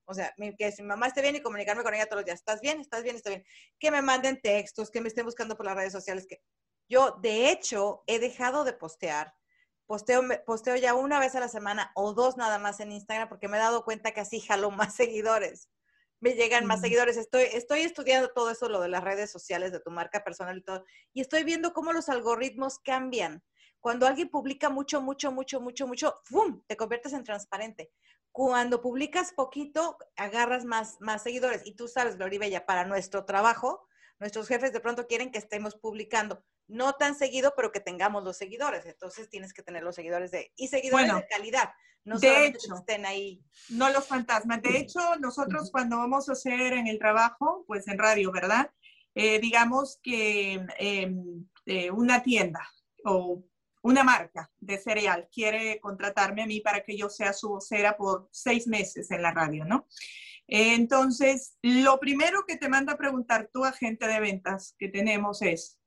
O 0.07 0.15
sea, 0.15 0.35
que 0.59 0.73
si 0.73 0.83
mi 0.83 0.89
mamá 0.89 1.07
esté 1.07 1.23
bien 1.23 1.37
y 1.37 1.41
comunicarme 1.41 1.83
con 1.83 1.95
ella 1.95 2.07
todos 2.07 2.19
los 2.19 2.27
días. 2.27 2.39
¿Estás 2.39 2.61
bien? 2.61 2.81
¿Estás 2.81 3.03
bien? 3.03 3.17
¿Estás 3.17 3.33
bien? 3.33 3.47
Que 3.79 3.91
me 3.91 4.03
manden 4.03 4.41
textos, 4.41 4.91
que 4.91 5.01
me 5.01 5.09
estén 5.09 5.25
buscando 5.25 5.57
por 5.57 5.67
las 5.67 5.77
redes 5.77 5.93
sociales. 5.93 6.27
Que 6.27 6.43
yo, 6.89 7.19
de 7.23 7.51
hecho, 7.51 8.03
he 8.07 8.19
dejado 8.19 8.65
de 8.65 8.75
postear. 8.75 9.35
Posteo, 9.87 10.23
posteo 10.47 10.77
ya 10.77 10.95
una 10.95 11.21
vez 11.21 11.35
a 11.35 11.41
la 11.41 11.49
semana 11.49 11.93
o 11.95 12.15
dos 12.15 12.39
nada 12.39 12.59
más 12.59 12.81
en 12.81 12.93
Instagram 12.93 13.29
porque 13.29 13.49
me 13.49 13.59
he 13.59 13.61
dado 13.61 13.85
cuenta 13.85 14.13
que 14.13 14.21
así 14.21 14.41
jalo 14.41 14.71
más 14.71 14.95
seguidores. 14.97 15.71
Me 16.21 16.35
llegan 16.35 16.65
más 16.67 16.81
seguidores. 16.81 17.17
Estoy, 17.17 17.45
estoy 17.53 17.81
estudiando 17.81 18.31
todo 18.33 18.51
eso, 18.51 18.69
lo 18.69 18.81
de 18.81 18.89
las 18.89 19.05
redes 19.05 19.31
sociales, 19.31 19.73
de 19.73 19.81
tu 19.81 19.91
marca 19.91 20.25
personal 20.25 20.57
y 20.57 20.63
todo. 20.63 20.85
Y 21.13 21.21
estoy 21.21 21.45
viendo 21.45 21.73
cómo 21.73 21.93
los 21.93 22.09
algoritmos 22.09 22.79
cambian 22.79 23.43
cuando 23.85 24.07
alguien 24.07 24.31
publica 24.31 24.71
mucho, 24.71 25.03
mucho, 25.03 25.31
mucho, 25.31 25.61
mucho, 25.61 25.87
mucho, 25.87 26.23
¡fum! 26.25 26.63
Te 26.67 26.75
conviertes 26.75 27.13
en 27.13 27.23
transparente. 27.23 27.93
Cuando 28.33 28.81
publicas 28.81 29.35
poquito, 29.35 29.99
agarras 30.17 30.65
más, 30.65 30.97
más 31.01 31.23
seguidores. 31.23 31.61
Y 31.67 31.77
tú 31.77 31.87
sabes, 31.87 32.17
Gloria 32.17 32.39
Bella, 32.39 32.65
para 32.65 32.87
nuestro 32.87 33.27
trabajo, 33.27 33.87
nuestros 34.19 34.49
jefes 34.49 34.73
de 34.73 34.81
pronto 34.81 35.07
quieren 35.07 35.31
que 35.31 35.37
estemos 35.37 35.75
publicando, 35.75 36.43
no 36.67 36.95
tan 36.95 37.15
seguido, 37.15 37.53
pero 37.55 37.73
que 37.73 37.81
tengamos 37.81 38.25
los 38.25 38.39
seguidores. 38.39 38.87
Entonces 38.87 39.29
tienes 39.29 39.53
que 39.53 39.63
tener 39.63 39.83
los 39.83 39.97
seguidores 39.97 40.31
de, 40.31 40.51
y 40.57 40.69
seguidores 40.69 41.15
de 41.15 41.27
calidad. 41.27 41.69
No 42.05 42.19
de 42.19 42.47
hecho, 42.47 42.77
estén 42.77 43.05
ahí. 43.05 43.45
No 43.69 43.91
los 43.91 44.09
fantasmas. 44.09 44.63
De 44.63 44.79
hecho, 44.79 45.17
nosotros 45.21 45.71
cuando 45.71 45.99
vamos 45.99 46.31
a 46.31 46.33
hacer 46.33 46.73
en 46.73 46.87
el 46.87 46.99
trabajo, 46.99 47.65
pues 47.67 47.87
en 47.87 47.99
radio, 47.99 48.33
¿verdad? 48.33 48.71
Eh, 49.15 49.41
digamos 49.41 50.01
que 50.03 50.65
em, 50.79 51.47
eh, 51.67 51.91
una 51.91 52.23
tienda 52.23 52.67
o 53.05 53.45
una 53.85 54.03
marca 54.03 54.51
de 54.59 54.79
cereal 54.79 55.29
quiere 55.31 55.79
contratarme 55.79 56.43
a 56.43 56.47
mí 56.47 56.61
para 56.61 56.83
que 56.83 56.97
yo 56.97 57.11
sea 57.11 57.35
su 57.35 57.51
vocera 57.51 57.97
por 57.97 58.29
seis 58.33 58.67
meses 58.67 59.11
en 59.11 59.21
la 59.21 59.31
radio, 59.31 59.67
¿no? 59.67 59.87
Entonces, 60.47 61.59
lo 61.63 62.01
primero 62.01 62.45
que 62.47 62.57
te 62.57 62.71
manda 62.71 62.95
a 62.95 62.99
preguntar 62.99 63.51
tu 63.53 63.65
agente 63.65 64.09
de 64.09 64.21
ventas 64.21 64.75
que 64.79 64.89
tenemos 64.89 65.43
es, 65.43 65.79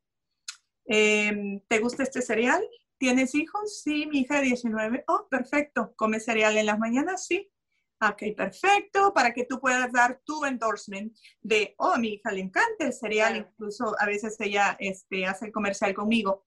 em, 0.86 1.60
¿te 1.68 1.80
gusta 1.80 2.04
este 2.04 2.22
cereal? 2.22 2.64
¿Tienes 3.00 3.34
hijos? 3.34 3.82
Sí, 3.82 4.06
mi 4.06 4.20
hija 4.20 4.36
de 4.38 4.44
19. 4.44 5.04
Oh, 5.08 5.28
perfecto. 5.30 5.94
¿Come 5.96 6.20
cereal 6.20 6.56
en 6.58 6.68
las 6.68 6.80
mañanas? 6.80 7.26
Sí. 7.26 7.52
Ok, 8.00 8.36
perfecto, 8.36 9.12
para 9.12 9.34
que 9.34 9.46
tú 9.46 9.60
puedas 9.60 9.92
dar 9.92 10.22
tu 10.24 10.46
endorsement 10.46 11.18
de, 11.42 11.74
oh, 11.80 11.94
a 11.94 11.98
mi 11.98 12.10
hija 12.10 12.32
le 12.32 12.42
encanta 12.42 12.86
el 12.86 12.94
cereal, 12.94 13.38
incluso 13.38 13.96
a 14.00 14.06
veces 14.06 14.40
ella 14.40 14.78
este, 14.80 15.26
hace 15.26 15.48
el 15.48 15.52
comercial 15.52 15.96
conmigo. 15.96 16.47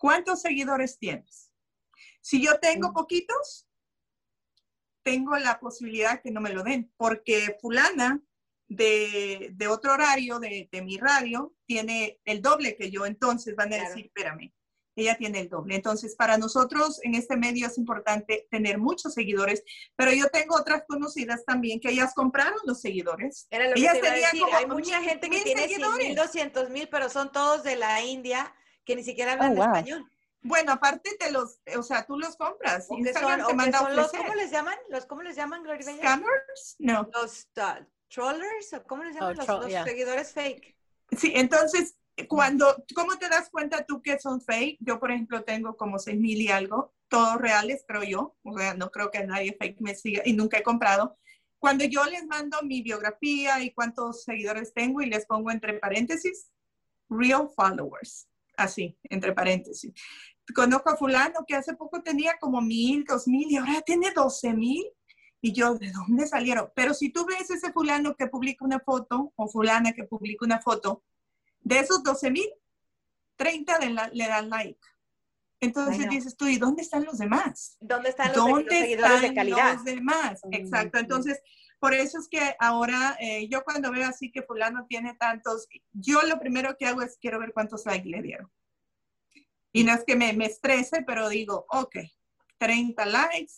¿Cuántos 0.00 0.40
seguidores 0.40 0.98
tienes? 0.98 1.52
Si 2.22 2.42
yo 2.42 2.58
tengo 2.58 2.88
mm. 2.88 2.94
poquitos, 2.94 3.68
tengo 5.02 5.36
la 5.36 5.60
posibilidad 5.60 6.22
que 6.22 6.30
no 6.30 6.40
me 6.40 6.54
lo 6.54 6.62
den, 6.62 6.90
porque 6.96 7.58
fulana 7.60 8.22
de, 8.66 9.54
otro 9.68 9.92
horario 9.92 10.38
de, 10.38 10.68
mi 10.82 10.96
radio 10.96 11.54
tiene 11.66 12.18
el 12.24 12.40
doble 12.40 12.76
que 12.76 12.90
yo, 12.90 13.04
entonces 13.04 13.54
van 13.54 13.74
a 13.74 13.76
decir, 13.76 14.06
espérame, 14.06 14.54
ella 14.96 15.18
tiene 15.18 15.40
el 15.40 15.50
doble. 15.50 15.74
Entonces, 15.74 16.16
para 16.16 16.38
nosotros 16.38 16.98
en 17.02 17.14
este 17.14 17.36
medio 17.36 17.66
es 17.66 17.76
importante 17.76 18.48
tener 18.50 18.78
muchos 18.78 19.12
seguidores, 19.12 19.62
pero 19.96 20.12
yo 20.12 20.28
tengo 20.30 20.56
otras 20.56 20.84
conocidas 20.88 21.44
también 21.44 21.78
que 21.78 21.90
ellas 21.90 22.14
compraron 22.14 22.58
los 22.64 22.80
seguidores. 22.80 23.46
Era 23.50 23.68
lo 23.68 23.74
que 23.74 23.80
te 23.80 23.80
iba 23.80 23.92
a 23.92 24.14
decir. 24.14 24.42
Hay 24.54 24.66
mucha 24.66 25.02
gente 25.02 25.28
que 25.28 25.42
tiene 25.42 25.68
100 25.68 25.96
mil, 25.98 26.14
200 26.14 26.70
mil, 26.70 26.88
pero 26.88 27.10
son 27.10 27.30
todos 27.32 27.62
de 27.62 27.76
la 27.76 28.02
India 28.02 28.54
que 28.90 28.96
ni 28.96 29.04
siquiera 29.04 29.32
hablan 29.34 29.56
oh, 29.56 29.62
español. 29.62 30.10
Bueno, 30.42 30.72
aparte 30.72 31.16
te 31.18 31.30
los, 31.30 31.60
o 31.76 31.82
sea, 31.82 32.04
tú 32.06 32.18
los 32.18 32.34
compras. 32.36 32.88
son, 32.88 33.04
los, 33.94 34.10
¿Cómo 34.10 34.34
les 34.34 34.50
llaman? 34.50 34.74
¿Los, 34.88 35.06
¿Cómo 35.06 35.22
les 35.22 35.36
llaman, 35.36 35.62
Gloria 35.62 35.82
¿Scammers? 35.82 36.76
No. 36.80 37.08
Los 37.12 37.46
uh, 37.56 37.84
trollers, 38.08 38.74
¿cómo 38.88 39.04
les 39.04 39.14
llaman? 39.14 39.38
Oh, 39.48 39.60
los, 39.60 39.72
seguidores 39.84 40.32
fake. 40.32 40.76
Sí, 41.16 41.32
entonces, 41.36 41.96
cuando, 42.26 42.84
¿cómo 42.96 43.16
te 43.16 43.28
das 43.28 43.48
cuenta 43.50 43.84
tú 43.84 44.02
que 44.02 44.18
son 44.18 44.40
fake? 44.40 44.78
Yo, 44.80 44.98
por 44.98 45.12
ejemplo, 45.12 45.44
tengo 45.44 45.76
como 45.76 45.98
seis 46.00 46.18
mil 46.18 46.40
y 46.40 46.48
algo, 46.48 46.92
todos 47.08 47.36
reales, 47.36 47.84
creo 47.86 48.02
yo. 48.02 48.36
O 48.42 48.58
sea, 48.58 48.74
no 48.74 48.90
creo 48.90 49.12
que 49.12 49.24
nadie 49.24 49.56
fake 49.56 49.80
me 49.80 49.94
siga 49.94 50.22
y 50.24 50.32
nunca 50.32 50.58
he 50.58 50.62
comprado. 50.64 51.16
Cuando 51.58 51.84
yo 51.84 52.04
les 52.06 52.26
mando 52.26 52.58
mi 52.62 52.82
biografía 52.82 53.62
y 53.62 53.72
cuántos 53.72 54.24
seguidores 54.24 54.72
tengo 54.74 55.00
y 55.00 55.06
les 55.06 55.26
pongo 55.26 55.50
entre 55.52 55.74
paréntesis, 55.74 56.50
real 57.10 57.50
followers 57.54 58.29
así, 58.56 58.98
entre 59.04 59.32
paréntesis. 59.32 59.92
Conozco 60.54 60.90
a 60.90 60.96
fulano 60.96 61.44
que 61.46 61.54
hace 61.54 61.74
poco 61.74 62.02
tenía 62.02 62.36
como 62.40 62.60
mil, 62.60 63.04
dos 63.04 63.28
mil 63.28 63.50
y 63.50 63.56
ahora 63.56 63.80
tiene 63.82 64.10
doce 64.12 64.52
mil. 64.52 64.84
Y 65.42 65.52
yo, 65.52 65.74
¿de 65.74 65.90
dónde 65.90 66.26
salieron? 66.26 66.70
Pero 66.74 66.92
si 66.92 67.10
tú 67.10 67.24
ves 67.24 67.50
ese 67.50 67.72
fulano 67.72 68.14
que 68.14 68.26
publica 68.26 68.64
una 68.64 68.80
foto 68.80 69.32
o 69.36 69.48
fulana 69.48 69.92
que 69.92 70.04
publica 70.04 70.44
una 70.44 70.60
foto, 70.60 71.02
de 71.60 71.78
esos 71.78 72.02
doce 72.02 72.30
mil, 72.30 72.48
30 73.36 73.78
le 74.12 74.28
dan 74.28 74.50
like. 74.50 74.80
Entonces 75.60 76.08
dices 76.08 76.36
tú, 76.36 76.46
¿y 76.46 76.56
dónde 76.56 76.82
están 76.82 77.04
los 77.04 77.18
demás? 77.18 77.76
¿Dónde 77.80 78.10
están 78.10 78.32
los, 78.34 78.64
seguidores 78.66 79.20
de 79.20 79.34
calidad? 79.34 79.74
Los 79.74 79.84
demás, 79.84 80.40
exacto. 80.50 80.98
Entonces, 80.98 81.40
por 81.80 81.94
eso 81.94 82.18
es 82.18 82.28
que 82.28 82.54
ahora 82.58 83.16
eh, 83.20 83.48
yo 83.48 83.64
cuando 83.64 83.90
veo 83.90 84.06
así 84.06 84.30
que 84.30 84.42
fulano 84.42 84.86
tiene 84.86 85.14
tantos, 85.14 85.66
yo 85.92 86.22
lo 86.22 86.38
primero 86.38 86.76
que 86.78 86.86
hago 86.86 87.02
es 87.02 87.16
quiero 87.18 87.38
ver 87.38 87.52
cuántos 87.52 87.86
likes 87.86 88.08
le 88.08 88.22
dieron. 88.22 88.52
Y 89.72 89.84
no 89.84 89.94
es 89.94 90.04
que 90.04 90.14
me, 90.14 90.32
me 90.34 90.46
estrese, 90.46 91.02
pero 91.06 91.28
digo, 91.28 91.64
ok, 91.70 91.96
30 92.58 93.06
likes, 93.06 93.52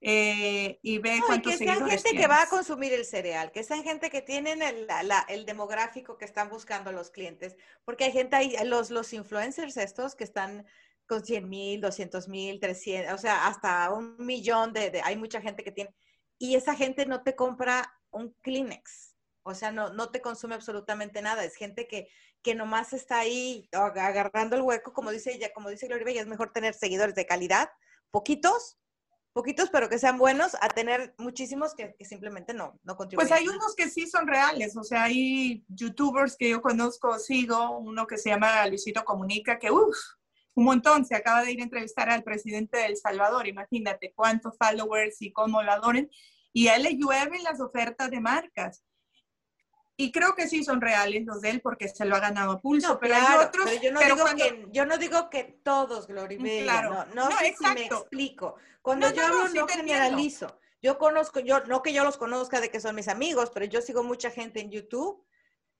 eh, 0.00 0.78
y 0.82 0.98
ve 0.98 1.18
no, 1.18 1.26
cuántos 1.26 1.54
y 1.54 1.58
que 1.58 1.64
sean 1.64 1.88
gente 1.88 2.10
que 2.12 2.26
va 2.28 2.42
a 2.42 2.48
consumir 2.48 2.92
el 2.92 3.04
cereal, 3.04 3.50
que 3.50 3.64
sean 3.64 3.82
gente 3.82 4.10
que 4.10 4.22
tienen 4.22 4.62
el, 4.62 4.86
el, 5.28 5.46
demográfico 5.46 6.18
que 6.18 6.26
están 6.26 6.48
buscando 6.48 6.92
los 6.92 7.10
clientes, 7.10 7.56
porque 7.84 8.04
hay 8.04 8.12
gente 8.12 8.36
ahí, 8.36 8.54
los, 8.64 8.90
los 8.90 9.12
influencers 9.12 9.76
estos 9.76 10.14
que 10.14 10.24
están 10.24 10.66
con 11.06 11.24
100 11.24 11.48
mil, 11.48 11.80
200 11.80 12.28
mil, 12.28 12.60
300, 12.60 13.14
o 13.14 13.18
sea, 13.18 13.46
hasta 13.46 13.90
un 13.92 14.16
millón 14.18 14.72
de, 14.72 14.90
de, 14.90 15.00
hay 15.02 15.16
mucha 15.16 15.40
gente 15.40 15.64
que 15.64 15.72
tiene, 15.72 15.90
y 16.38 16.56
esa 16.56 16.74
gente 16.74 17.06
no 17.06 17.22
te 17.22 17.34
compra 17.34 17.92
un 18.10 18.34
Kleenex, 18.42 19.14
o 19.42 19.54
sea, 19.54 19.70
no, 19.70 19.92
no 19.92 20.10
te 20.10 20.20
consume 20.20 20.54
absolutamente 20.54 21.22
nada, 21.22 21.44
es 21.44 21.54
gente 21.54 21.86
que, 21.86 22.08
que 22.42 22.54
nomás 22.54 22.92
está 22.92 23.18
ahí 23.20 23.68
agarrando 23.72 24.56
el 24.56 24.62
hueco, 24.62 24.92
como 24.92 25.10
dice 25.10 25.32
ella, 25.32 25.52
como 25.54 25.70
dice 25.70 25.86
Gloria 25.86 26.04
Bella, 26.04 26.20
es 26.20 26.26
mejor 26.26 26.52
tener 26.52 26.74
seguidores 26.74 27.14
de 27.14 27.26
calidad, 27.26 27.70
poquitos, 28.10 28.78
poquitos, 29.32 29.68
pero 29.70 29.88
que 29.88 29.98
sean 29.98 30.16
buenos, 30.16 30.56
a 30.62 30.68
tener 30.68 31.14
muchísimos 31.18 31.74
que, 31.74 31.94
simplemente 32.00 32.54
no, 32.54 32.80
no 32.82 32.96
contribuyen. 32.96 33.28
Pues 33.28 33.38
hay 33.38 33.46
unos 33.46 33.74
que 33.74 33.90
sí 33.90 34.06
son 34.06 34.26
reales, 34.26 34.76
o 34.76 34.82
sea, 34.82 35.04
hay 35.04 35.62
youtubers 35.68 36.36
que 36.36 36.48
yo 36.48 36.62
conozco, 36.62 37.18
sigo, 37.18 37.78
uno 37.78 38.06
que 38.06 38.16
se 38.16 38.30
llama 38.30 38.66
Luisito 38.66 39.04
Comunica, 39.04 39.58
que 39.58 39.70
uff, 39.70 39.96
un 40.56 40.64
montón, 40.64 41.04
se 41.04 41.14
acaba 41.14 41.42
de 41.42 41.52
ir 41.52 41.60
a 41.60 41.64
entrevistar 41.64 42.10
al 42.10 42.24
presidente 42.24 42.78
de 42.78 42.86
El 42.86 42.96
Salvador, 42.96 43.46
imagínate 43.46 44.12
cuántos 44.14 44.56
followers 44.58 45.20
y 45.22 45.30
cómo 45.30 45.62
lo 45.62 45.70
adoren, 45.70 46.10
y 46.52 46.68
a 46.68 46.76
él 46.76 46.82
le 46.84 46.96
llueven 46.96 47.44
las 47.44 47.60
ofertas 47.60 48.10
de 48.10 48.20
marcas. 48.20 48.82
y 49.98 50.12
creo 50.12 50.34
que 50.34 50.46
sí 50.46 50.62
son 50.62 50.82
reales 50.82 51.24
los 51.24 51.40
de 51.40 51.48
él 51.48 51.60
porque 51.62 51.88
se 51.88 52.04
lo 52.04 52.16
ha 52.16 52.20
ganado 52.20 52.52
a 52.52 52.60
pulso, 52.60 52.88
No, 52.88 53.00
pero 53.00 53.14
claro, 53.14 53.40
hay 53.40 53.46
otros. 53.46 53.64
pero 53.66 53.82
yo 53.82 53.92
no, 53.92 54.00
pero 54.00 54.14
digo 54.14 54.26
cuando- 54.26 54.44
que, 54.44 54.66
yo 54.70 54.84
no 54.84 54.98
digo 54.98 55.30
que 55.30 55.44
todos, 55.62 56.06
Glory 56.06 56.36
Bella, 56.36 56.64
Claro. 56.64 56.90
no, 56.90 57.04
no, 57.14 57.30
No, 57.30 57.38
sé 57.38 57.54
si 57.58 57.66
me 57.72 57.86
explico. 57.86 58.56
Cuando 58.82 59.10
yo 59.10 59.24
hablo 59.24 59.46
sí 59.48 59.54
no 59.54 59.60
entiendo. 59.62 59.68
generalizo. 59.94 60.60
Yo 60.82 60.98
conozco, 60.98 61.40
yo 61.40 61.60
no 61.64 61.82
que 61.82 61.94
yo 61.94 62.04
los 62.04 62.18
conozca 62.18 62.60
de 62.60 62.70
que 62.70 62.78
son 62.78 62.94
mis 62.94 63.08
amigos, 63.08 63.50
pero 63.54 63.64
yo 63.64 63.80
sigo 63.80 64.02
mucha 64.02 64.30
gente 64.30 64.60
en 64.60 64.70
YouTube 64.70 65.24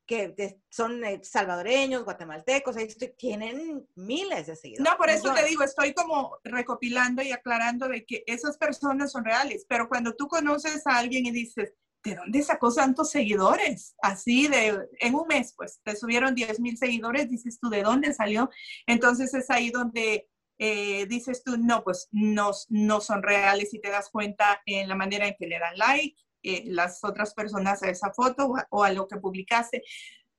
que 0.06 0.28
de- 0.28 0.60
son 0.70 1.04
eh, 1.04 1.20
salvadoreños, 1.22 2.04
guatemaltecos, 2.04 2.76
ahí 2.76 2.84
estoy- 2.86 3.14
tienen 3.18 3.86
miles 3.94 4.46
de 4.46 4.56
seguidores. 4.56 4.90
No, 4.92 4.96
por 4.96 5.10
eso 5.10 5.32
te 5.34 5.44
digo, 5.44 5.62
estoy 5.64 5.92
como 5.94 6.38
recopilando 6.44 7.22
y 7.22 7.32
aclarando 7.32 7.88
de 7.88 8.04
que 8.04 8.22
esas 8.26 8.56
personas 8.58 9.12
son 9.12 9.24
reales, 9.24 9.66
pero 9.68 9.88
cuando 9.88 10.14
tú 10.14 10.28
conoces 10.28 10.86
a 10.86 10.98
alguien 10.98 11.26
y 11.26 11.30
dices, 11.32 11.74
¿de 12.04 12.14
dónde 12.14 12.42
sacó 12.42 12.72
tantos 12.72 13.10
seguidores? 13.10 13.96
Así 14.00 14.46
de, 14.46 14.86
en 15.00 15.14
un 15.16 15.26
mes, 15.26 15.54
pues, 15.56 15.80
te 15.82 15.96
subieron 15.96 16.34
10 16.36 16.60
mil 16.60 16.78
seguidores, 16.78 17.28
dices 17.28 17.58
tú, 17.60 17.68
¿de 17.68 17.82
dónde 17.82 18.14
salió? 18.14 18.48
Entonces 18.86 19.34
es 19.34 19.50
ahí 19.50 19.70
donde 19.70 20.28
eh, 20.58 21.04
dices 21.06 21.42
tú, 21.44 21.58
no, 21.58 21.84
pues 21.84 22.08
no, 22.12 22.50
no 22.70 23.00
son 23.02 23.22
reales 23.22 23.74
y 23.74 23.78
te 23.80 23.90
das 23.90 24.08
cuenta 24.08 24.62
en 24.64 24.88
la 24.88 24.94
manera 24.94 25.26
en 25.26 25.34
que 25.38 25.46
le 25.46 25.58
dan 25.58 25.76
like 25.76 26.16
eh, 26.46 26.62
las 26.66 27.02
otras 27.04 27.34
personas 27.34 27.82
a 27.82 27.90
esa 27.90 28.12
foto 28.12 28.46
o 28.46 28.56
a, 28.56 28.66
o 28.70 28.84
a 28.84 28.92
lo 28.92 29.06
que 29.08 29.16
publicaste. 29.16 29.82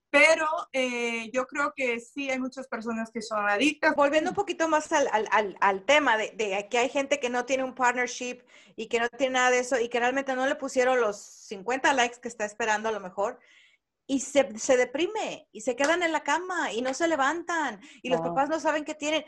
Pero 0.09 0.47
eh, 0.71 1.29
yo 1.33 1.45
creo 1.47 1.73
que 1.75 1.99
sí 1.99 2.29
hay 2.29 2.39
muchas 2.39 2.67
personas 2.67 3.11
que 3.11 3.21
son 3.21 3.47
adictas. 3.47 3.93
Volviendo 3.93 4.29
un 4.31 4.35
poquito 4.35 4.69
más 4.69 4.91
al, 4.93 5.09
al- 5.31 5.57
al- 5.59 5.83
tema 5.85 6.15
de, 6.17 6.31
de 6.31 6.65
que 6.69 6.77
hay 6.77 6.89
gente 6.89 7.19
que 7.19 7.29
no 7.29 7.45
tiene 7.45 7.65
un 7.65 7.75
partnership 7.75 8.39
y 8.77 8.87
que 8.87 8.99
no 9.01 9.09
tiene 9.09 9.33
nada 9.33 9.51
de 9.51 9.59
eso 9.59 9.77
y 9.79 9.89
que 9.89 9.99
realmente 9.99 10.33
no 10.33 10.47
le 10.47 10.55
pusieron 10.55 11.01
los 11.01 11.17
50 11.17 11.91
likes 11.93 12.19
que 12.21 12.29
está 12.29 12.45
esperando 12.45 12.87
a 12.87 12.93
lo 12.93 13.01
mejor 13.01 13.39
y 14.07 14.21
se, 14.21 14.57
se 14.57 14.77
deprime 14.77 15.49
y 15.51 15.61
se 15.61 15.75
quedan 15.75 16.01
en 16.01 16.13
la 16.13 16.23
cama 16.23 16.71
y 16.71 16.81
no 16.81 16.93
se 16.93 17.09
levantan 17.09 17.81
y 18.01 18.09
los 18.09 18.21
papás 18.21 18.47
no 18.47 18.59
saben 18.61 18.85
qué 18.85 18.95
tienen. 18.95 19.25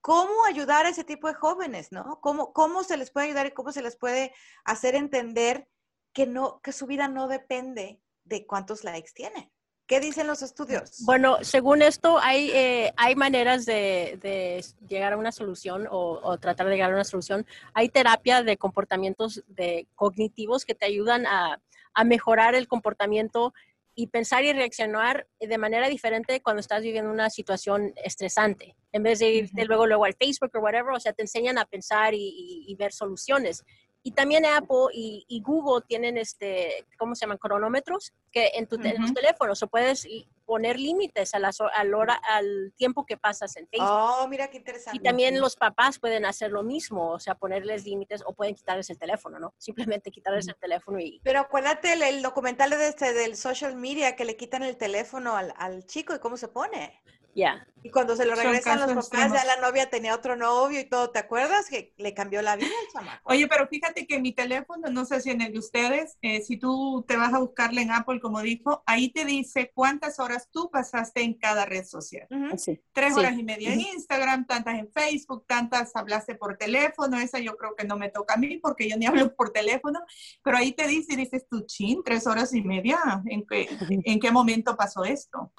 ¿Cómo 0.00 0.32
ayudar 0.46 0.86
a 0.86 0.88
ese 0.88 1.04
tipo 1.04 1.28
de 1.28 1.34
jóvenes, 1.34 1.92
no? 1.92 2.18
¿Cómo, 2.22 2.52
¿Cómo 2.54 2.82
se 2.84 2.96
les 2.96 3.10
puede 3.10 3.26
ayudar 3.26 3.46
y 3.46 3.50
cómo 3.52 3.70
se 3.70 3.82
les 3.82 3.96
puede 3.96 4.32
hacer 4.64 4.94
entender 4.96 5.68
que, 6.12 6.26
no, 6.26 6.60
que 6.62 6.72
su 6.72 6.86
vida 6.86 7.08
no 7.08 7.28
depende 7.28 8.00
de 8.24 8.46
cuántos 8.46 8.84
likes 8.84 9.10
tienen? 9.14 9.50
¿Qué 9.86 10.00
dicen 10.00 10.26
los 10.26 10.42
estudios? 10.42 11.04
Bueno, 11.04 11.38
según 11.42 11.82
esto, 11.82 12.18
hay, 12.18 12.50
eh, 12.52 12.94
hay 12.96 13.14
maneras 13.16 13.66
de, 13.66 14.18
de 14.22 14.64
llegar 14.88 15.12
a 15.12 15.16
una 15.18 15.32
solución 15.32 15.86
o, 15.90 16.20
o 16.22 16.38
tratar 16.38 16.66
de 16.66 16.72
llegar 16.74 16.90
a 16.92 16.94
una 16.94 17.04
solución. 17.04 17.44
Hay 17.74 17.88
terapia 17.88 18.42
de 18.42 18.56
comportamientos 18.56 19.42
de 19.48 19.86
cognitivos 19.94 20.64
que 20.64 20.74
te 20.74 20.86
ayudan 20.86 21.26
a, 21.26 21.60
a 21.94 22.04
mejorar 22.04 22.54
el 22.54 22.68
comportamiento 22.68 23.52
y 23.94 24.06
pensar 24.06 24.44
y 24.44 24.52
reaccionar 24.54 25.26
de 25.38 25.58
manera 25.58 25.88
diferente 25.88 26.40
cuando 26.40 26.60
estás 26.60 26.80
viviendo 26.82 27.10
una 27.10 27.28
situación 27.28 27.92
estresante. 28.02 28.74
En 28.92 29.02
vez 29.02 29.18
de 29.18 29.30
irte 29.30 29.64
luego, 29.66 29.86
luego 29.86 30.04
al 30.06 30.14
Facebook 30.14 30.50
o 30.54 30.60
whatever, 30.60 30.94
o 30.94 31.00
sea, 31.00 31.12
te 31.12 31.22
enseñan 31.22 31.58
a 31.58 31.66
pensar 31.66 32.14
y, 32.14 32.18
y- 32.18 32.64
y 32.72 32.74
ver 32.76 32.92
soluciones. 32.94 33.64
Y 34.04 34.12
también 34.12 34.44
Apple 34.44 34.88
y, 34.92 35.24
y 35.28 35.40
Google 35.42 35.84
tienen 35.86 36.18
este, 36.18 36.86
¿cómo 36.98 37.14
se 37.14 37.20
llaman? 37.20 37.38
Cronómetros 37.38 38.12
que 38.32 38.50
en, 38.54 38.66
tu, 38.66 38.76
te- 38.78 38.90
en 38.90 39.00
los 39.00 39.10
Ujú. 39.10 39.20
teléfonos 39.20 39.62
o 39.62 39.68
puedes 39.68 40.06
poner 40.44 40.78
límites 40.78 41.34
a 41.34 41.38
las 41.38 41.60
ho- 41.60 41.70
al, 41.72 41.94
hora, 41.94 42.14
al 42.28 42.72
tiempo 42.76 43.06
que 43.06 43.16
pasas 43.16 43.56
en 43.56 43.68
Facebook. 43.68 43.88
Oh, 43.88 44.26
mira 44.28 44.48
qué 44.50 44.56
interesante. 44.56 44.96
Y 44.96 45.00
también 45.00 45.40
los 45.40 45.54
papás 45.54 46.00
pueden 46.00 46.24
hacer 46.26 46.50
lo 46.50 46.64
mismo, 46.64 47.10
o 47.12 47.20
sea, 47.20 47.36
ponerles 47.36 47.84
límites 47.84 48.22
o 48.26 48.32
pueden 48.34 48.56
quitarles 48.56 48.90
el 48.90 48.98
teléfono, 48.98 49.38
¿no? 49.38 49.54
Simplemente 49.58 50.10
quitarles 50.10 50.48
el 50.48 50.56
teléfono 50.56 50.98
y 50.98 51.20
Pero 51.22 51.38
acuérdate 51.40 51.92
el, 51.92 52.02
el 52.02 52.22
documental 52.22 52.70
de 52.70 52.88
este, 52.88 53.12
del 53.12 53.36
social 53.36 53.76
media 53.76 54.16
que 54.16 54.24
le 54.24 54.36
quitan 54.36 54.64
el 54.64 54.76
teléfono 54.76 55.36
al, 55.36 55.54
al 55.56 55.86
chico 55.86 56.12
y 56.14 56.18
cómo 56.18 56.36
se 56.36 56.48
pone. 56.48 57.00
Ya. 57.34 57.66
Y 57.84 57.90
cuando 57.90 58.14
se 58.14 58.24
lo 58.24 58.36
regresan 58.36 58.78
los 58.78 58.86
papás, 59.10 59.10
ya 59.10 59.24
extremos. 59.24 59.44
la 59.44 59.56
novia 59.68 59.90
tenía 59.90 60.14
otro 60.14 60.36
novio 60.36 60.78
y 60.78 60.84
todo. 60.88 61.10
¿Te 61.10 61.18
acuerdas 61.18 61.68
que 61.68 61.92
le 61.96 62.14
cambió 62.14 62.40
la 62.40 62.54
vida 62.54 62.68
al 62.68 62.92
chamaco? 62.92 63.20
Oye, 63.24 63.48
pero 63.48 63.66
fíjate 63.66 64.06
que 64.06 64.20
mi 64.20 64.32
teléfono, 64.32 64.88
no 64.88 65.04
sé 65.04 65.20
si 65.20 65.30
en 65.30 65.40
el 65.40 65.52
de 65.52 65.58
ustedes, 65.58 66.16
eh, 66.22 66.42
si 66.42 66.56
tú 66.58 67.04
te 67.08 67.16
vas 67.16 67.34
a 67.34 67.40
buscarle 67.40 67.82
en 67.82 67.90
Apple, 67.90 68.20
como 68.20 68.40
dijo, 68.40 68.84
ahí 68.86 69.08
te 69.10 69.24
dice 69.24 69.72
cuántas 69.74 70.20
horas 70.20 70.48
tú 70.52 70.70
pasaste 70.70 71.22
en 71.22 71.34
cada 71.34 71.64
red 71.66 71.84
social. 71.84 72.28
Ujú. 72.30 72.56
Sí. 72.56 72.80
Tres 72.92 73.14
Sí. 73.14 73.18
horas 73.18 73.36
y 73.36 73.42
media 73.42 73.72
en 73.72 73.80
Instagram, 73.80 74.46
tantas 74.46 74.78
en 74.78 74.88
Facebook, 74.92 75.44
tantas 75.48 75.96
hablaste 75.96 76.36
por 76.36 76.56
teléfono. 76.56 77.18
Esa 77.18 77.40
yo 77.40 77.56
creo 77.56 77.74
que 77.74 77.84
no 77.84 77.96
me 77.96 78.10
toca 78.10 78.34
a 78.34 78.36
mí 78.36 78.58
porque 78.58 78.88
yo 78.88 78.96
ni 78.96 79.06
hablo 79.06 79.34
por 79.34 79.50
teléfono, 79.50 79.98
pero 80.44 80.56
ahí 80.56 80.70
te 80.70 80.86
dice 80.86 81.14
y 81.14 81.16
dices 81.16 81.46
tú, 81.50 81.62
chin, 81.66 82.02
tres 82.04 82.28
horas 82.28 82.54
y 82.54 82.62
media. 82.62 83.00
¿En 83.26 83.44
qué, 83.44 83.68
en 84.04 84.20
qué 84.20 84.30
momento 84.30 84.76
pasó 84.76 85.02
esto? 85.04 85.52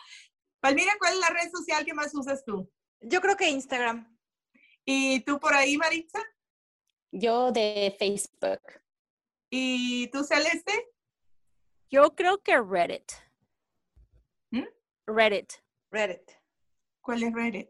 Palmira, 0.64 0.94
¿cuál 0.98 1.16
es 1.16 1.20
la 1.20 1.28
red 1.30 1.52
social 1.52 1.84
que 1.84 1.94
más 1.94 2.16
usas 2.16 2.46
tú? 2.46 2.72
Yo 3.02 3.20
creo 3.20 3.36
que 3.36 3.50
Instagram. 3.50 4.18
¿Y 4.86 5.20
tú 5.26 5.38
por 5.38 5.54
ahí, 5.54 5.76
Maritza? 5.76 6.20
Yo 7.12 7.52
de 7.52 7.94
Facebook. 8.00 8.62
¿Y 9.50 10.08
tú, 10.08 10.24
Celeste? 10.24 10.72
Yo 11.90 12.16
creo 12.16 12.38
que 12.42 12.62
Reddit. 12.62 13.12
¿Mm? 14.52 14.64
Reddit. 15.06 15.52
Reddit. 15.92 16.32
¿Cuál 17.02 17.24
es 17.24 17.34
Reddit? 17.34 17.70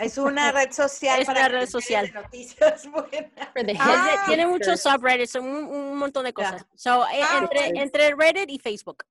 Es 0.00 0.18
una 0.18 0.52
red 0.52 0.70
social. 0.70 1.20
Es 1.20 1.26
para 1.26 1.40
una 1.40 1.48
red 1.48 1.68
social. 1.68 2.06
de 2.06 2.12
noticias 2.12 2.86
buenas. 2.92 3.76
Ah, 3.80 4.22
Tiene 4.28 4.46
muchos 4.46 4.80
subreddits, 4.80 5.34
un, 5.34 5.48
un 5.48 5.96
montón 5.96 6.26
de 6.26 6.32
cosas. 6.32 6.64
So, 6.76 7.04
eh, 7.08 7.20
Ah, 7.24 7.48
entre 7.74 8.14
Reddit 8.14 8.50
y 8.50 8.60
Facebook. 8.60 9.04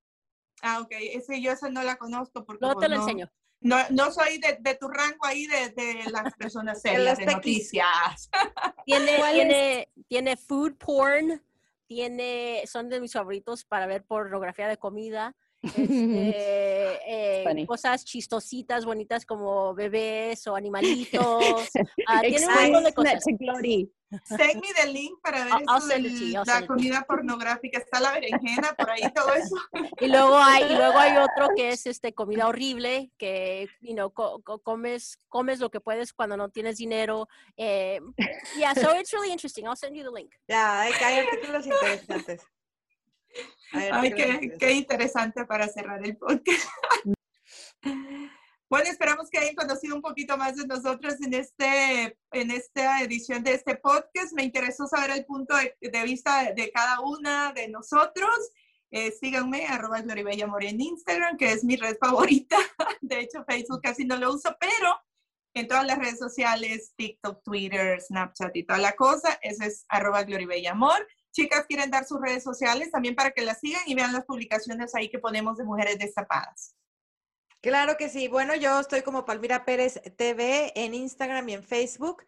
Ah, 0.62 0.80
ok. 0.82 0.92
Ese, 0.92 1.42
yo 1.42 1.52
esa 1.52 1.70
no 1.70 1.84
la 1.84 1.98
conozco 1.98 2.46
porque 2.46 2.66
No 2.66 2.74
pues, 2.74 2.88
te 2.88 2.90
lo 2.90 3.02
enseño. 3.02 3.32
No, 3.60 3.78
no 3.92 4.12
soy 4.12 4.40
de, 4.40 4.58
de 4.60 4.76
tu 4.76 4.88
rango 4.88 5.26
ahí 5.26 5.46
de, 5.48 5.70
de 5.70 6.10
las 6.12 6.34
personas 6.36 6.82
De 6.84 6.90
serias 6.92 7.06
las 7.06 7.18
de 7.20 7.26
tequis. 7.26 7.36
noticias. 7.74 8.30
Tiene, 8.86 9.18
¿Cuál 9.18 9.34
tiene, 9.36 9.90
tiene 10.08 10.38
food 10.38 10.76
porn, 10.78 11.44
tiene, 11.86 12.64
son 12.66 12.90
de 12.90 13.00
mis 13.00 13.14
favoritos 13.14 13.64
para 13.66 13.86
ver 13.86 14.04
pornografía 14.04 14.68
de 14.68 14.78
comida. 14.78 15.36
Este, 15.64 17.00
eh, 17.08 17.66
cosas 17.68 18.04
chistositas, 18.06 18.86
bonitas 18.86 19.26
como 19.26 19.74
bebés 19.74 20.46
o 20.48 20.56
animalitos. 20.56 21.70
Ah, 22.08 22.22
tiene 22.22 22.48
un 22.48 22.54
montón 22.54 22.84
de 22.84 22.90
that 22.90 22.96
cosas. 22.96 23.24
Send 24.26 24.56
me 24.56 24.68
the 24.76 24.88
link 24.92 25.22
para 25.22 25.46
ver 25.46 25.54
I'll- 25.54 25.64
I'll 25.70 26.06
it 26.06 26.18
to 26.20 26.26
you, 26.26 26.34
I'll 26.40 26.44
la 26.46 26.68
comida 26.68 27.06
pornográfica. 27.08 27.78
Está 27.80 28.00
la 28.02 28.12
berenjena 28.12 28.74
por 28.78 28.90
ahí, 28.90 29.04
todo 29.14 29.34
eso. 29.34 29.56
Y 30.02 30.08
luego 30.08 30.38
hay, 30.38 30.64
y 30.64 30.76
luego 30.76 30.98
hay 30.98 31.16
otro 31.18 31.50
que 31.56 31.70
es 31.70 31.86
este 31.86 32.14
comida 32.14 32.48
horrible, 32.48 33.12
que 33.18 33.70
you 33.82 33.94
know, 33.94 34.12
co- 34.12 34.42
co- 34.44 34.60
comes, 34.60 35.18
comes 35.30 35.60
lo 35.60 35.70
que 35.70 35.80
puedes 35.80 36.12
cuando 36.12 36.36
no 36.36 36.50
tienes 36.50 36.78
dinero. 36.78 37.28
Eh, 37.56 38.02
yeah, 38.58 38.74
so 38.74 38.94
it's 39.00 39.12
really 39.14 39.32
interesting. 39.32 39.66
I'll 39.66 39.78
send 39.78 39.96
you 39.96 40.04
the 40.04 40.12
link. 40.12 40.34
Ya, 40.48 40.82
hay, 40.82 40.92
hay 40.94 41.20
artículos 41.20 41.66
interesantes. 41.66 42.42
Hay 43.74 43.90
Ay, 43.92 44.14
qué, 44.14 44.54
qué 44.60 44.72
interesante 44.74 45.46
para 45.46 45.68
cerrar 45.68 46.06
el 46.06 46.18
podcast. 46.18 46.68
Bueno, 48.72 48.90
esperamos 48.90 49.30
que 49.30 49.38
hayan 49.38 49.56
conocido 49.56 49.96
un 49.96 50.02
poquito 50.02 50.38
más 50.38 50.56
de 50.56 50.66
nosotros 50.66 51.16
en, 51.22 51.34
este, 51.34 52.18
en 52.32 52.52
esta 52.52 53.02
edición 53.02 53.44
de 53.44 53.54
este 53.54 53.76
podcast. 53.76 54.32
Me 54.32 54.44
interesó 54.44 54.88
saber 54.88 55.12
el 55.12 55.26
punto 55.26 55.58
de, 55.58 55.76
de 55.82 56.04
vista 56.04 56.54
de 56.54 56.72
cada 56.72 57.02
una 57.02 57.52
de 57.52 57.68
nosotros. 57.68 58.34
Eh, 58.90 59.12
síganme, 59.12 59.68
arroba 59.68 60.02
Gloribella 60.02 60.50
en 60.62 60.80
Instagram, 60.80 61.38
que 61.38 61.52
es 61.52 61.64
mi 61.64 61.76
red 61.76 61.98
favorita. 61.98 62.58
De 63.02 63.20
hecho, 63.20 63.44
Facebook 63.46 63.82
casi 63.82 64.06
no 64.06 64.18
lo 64.18 64.34
uso, 64.34 64.56
pero 64.60 65.00
en 65.54 65.68
todas 65.68 65.86
las 65.86 65.98
redes 65.98 66.20
sociales, 66.20 66.94
TikTok, 66.96 67.44
Twitter, 67.44 68.00
Snapchat 68.02 68.56
y 68.56 68.64
toda 68.64 68.80
la 68.80 68.94
cosa, 68.94 69.38
ese 69.42 69.66
es 69.66 69.86
arroba 69.90 70.24
Gloribella 70.24 70.72
Amor. 70.72 71.08
Chicas, 71.32 71.66
quieren 71.68 71.90
dar 71.90 72.06
sus 72.06 72.22
redes 72.22 72.44
sociales 72.44 72.92
también 72.92 73.16
para 73.16 73.32
que 73.32 73.42
las 73.42 73.60
sigan 73.60 73.82
y 73.86 73.96
vean 73.96 74.14
las 74.14 74.26
publicaciones 74.26 74.94
ahí 74.96 75.10
que 75.10 75.20
ponemos 75.20 75.58
de 75.58 75.64
Mujeres 75.64 75.98
Destapadas. 75.98 76.76
Claro 77.62 77.96
que 77.98 78.10
sí. 78.10 78.28
Bueno, 78.28 78.54
yo 78.56 78.80
estoy 78.80 79.02
como 79.02 79.26
Palmira 79.26 79.66
Pérez 79.66 80.00
TV 80.18 80.72
en 80.76 80.94
Instagram 80.94 81.48
y 81.50 81.54
en 81.54 81.64
Facebook. 81.64 82.24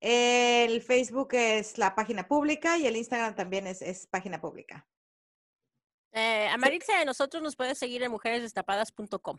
El 0.00 0.82
Facebook 0.82 1.28
es 1.32 1.78
la 1.78 1.94
página 1.94 2.26
pública 2.28 2.76
y 2.78 2.86
el 2.86 2.96
Instagram 2.96 3.34
también 3.34 3.66
es, 3.66 3.82
es 3.82 4.06
página 4.06 4.40
pública. 4.40 4.86
Eh, 6.12 6.48
a 6.48 6.56
Maritza 6.56 6.98
de 6.98 7.04
nosotros 7.04 7.42
nos 7.42 7.56
puede 7.56 7.74
seguir 7.74 8.02
en 8.02 8.10
mujeresdestapadas.com. 8.10 9.38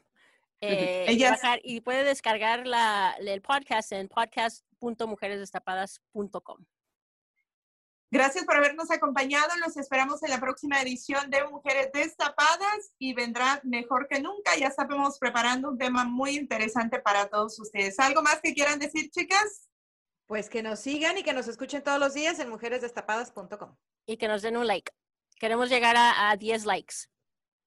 Eh, 0.62 1.06
y, 1.10 1.24
bajar- 1.24 1.62
y 1.64 1.82
puede 1.82 2.04
descargar 2.04 2.68
la, 2.68 3.16
el 3.20 3.42
podcast 3.42 3.92
en 3.94 4.08
podcast.mujeresdestapadas.com. 4.10 6.66
Gracias 8.10 8.46
por 8.46 8.56
habernos 8.56 8.90
acompañado. 8.90 9.50
Los 9.66 9.76
esperamos 9.76 10.24
en 10.24 10.30
la 10.30 10.40
próxima 10.40 10.82
edición 10.82 11.30
de 11.30 11.44
Mujeres 11.46 11.90
Destapadas 11.94 12.94
y 12.98 13.14
vendrá 13.14 13.60
mejor 13.64 14.08
que 14.08 14.22
nunca. 14.22 14.56
Ya 14.58 14.68
estamos 14.68 15.20
preparando 15.20 15.70
un 15.70 15.78
tema 15.78 16.06
muy 16.06 16.38
interesante 16.38 17.00
para 17.00 17.28
todos 17.28 17.60
ustedes. 17.60 18.00
¿Algo 18.00 18.22
más 18.22 18.40
que 18.42 18.54
quieran 18.54 18.80
decir, 18.80 19.10
chicas? 19.12 19.68
Pues 20.26 20.50
que 20.50 20.64
nos 20.64 20.80
sigan 20.80 21.18
y 21.18 21.24
que 21.24 21.34
nos 21.34 21.48
escuchen 21.48 21.84
todos 21.84 22.00
los 22.00 22.14
días 22.14 22.40
en 22.40 22.50
mujeresdestapadas.com. 22.50 23.76
Y 24.06 24.18
que 24.18 24.28
nos 24.28 24.42
den 24.42 24.56
un 24.58 24.68
like. 24.68 24.92
Queremos 25.38 25.70
llegar 25.70 25.96
a, 25.98 26.30
a 26.30 26.38
10 26.38 26.66
likes. 26.66 26.96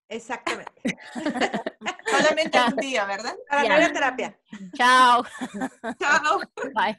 Exactamente. 0.09 0.73
Solamente 2.11 2.59
un 2.67 2.77
día, 2.77 3.05
¿verdad? 3.05 3.37
Para 3.49 3.63
Ya. 3.63 3.69
no 3.69 3.79
ir 3.79 3.85
a 3.85 3.93
terapia. 3.93 4.41
Chao. 4.75 5.25
Chao. 6.01 6.41
Bye. 6.75 6.99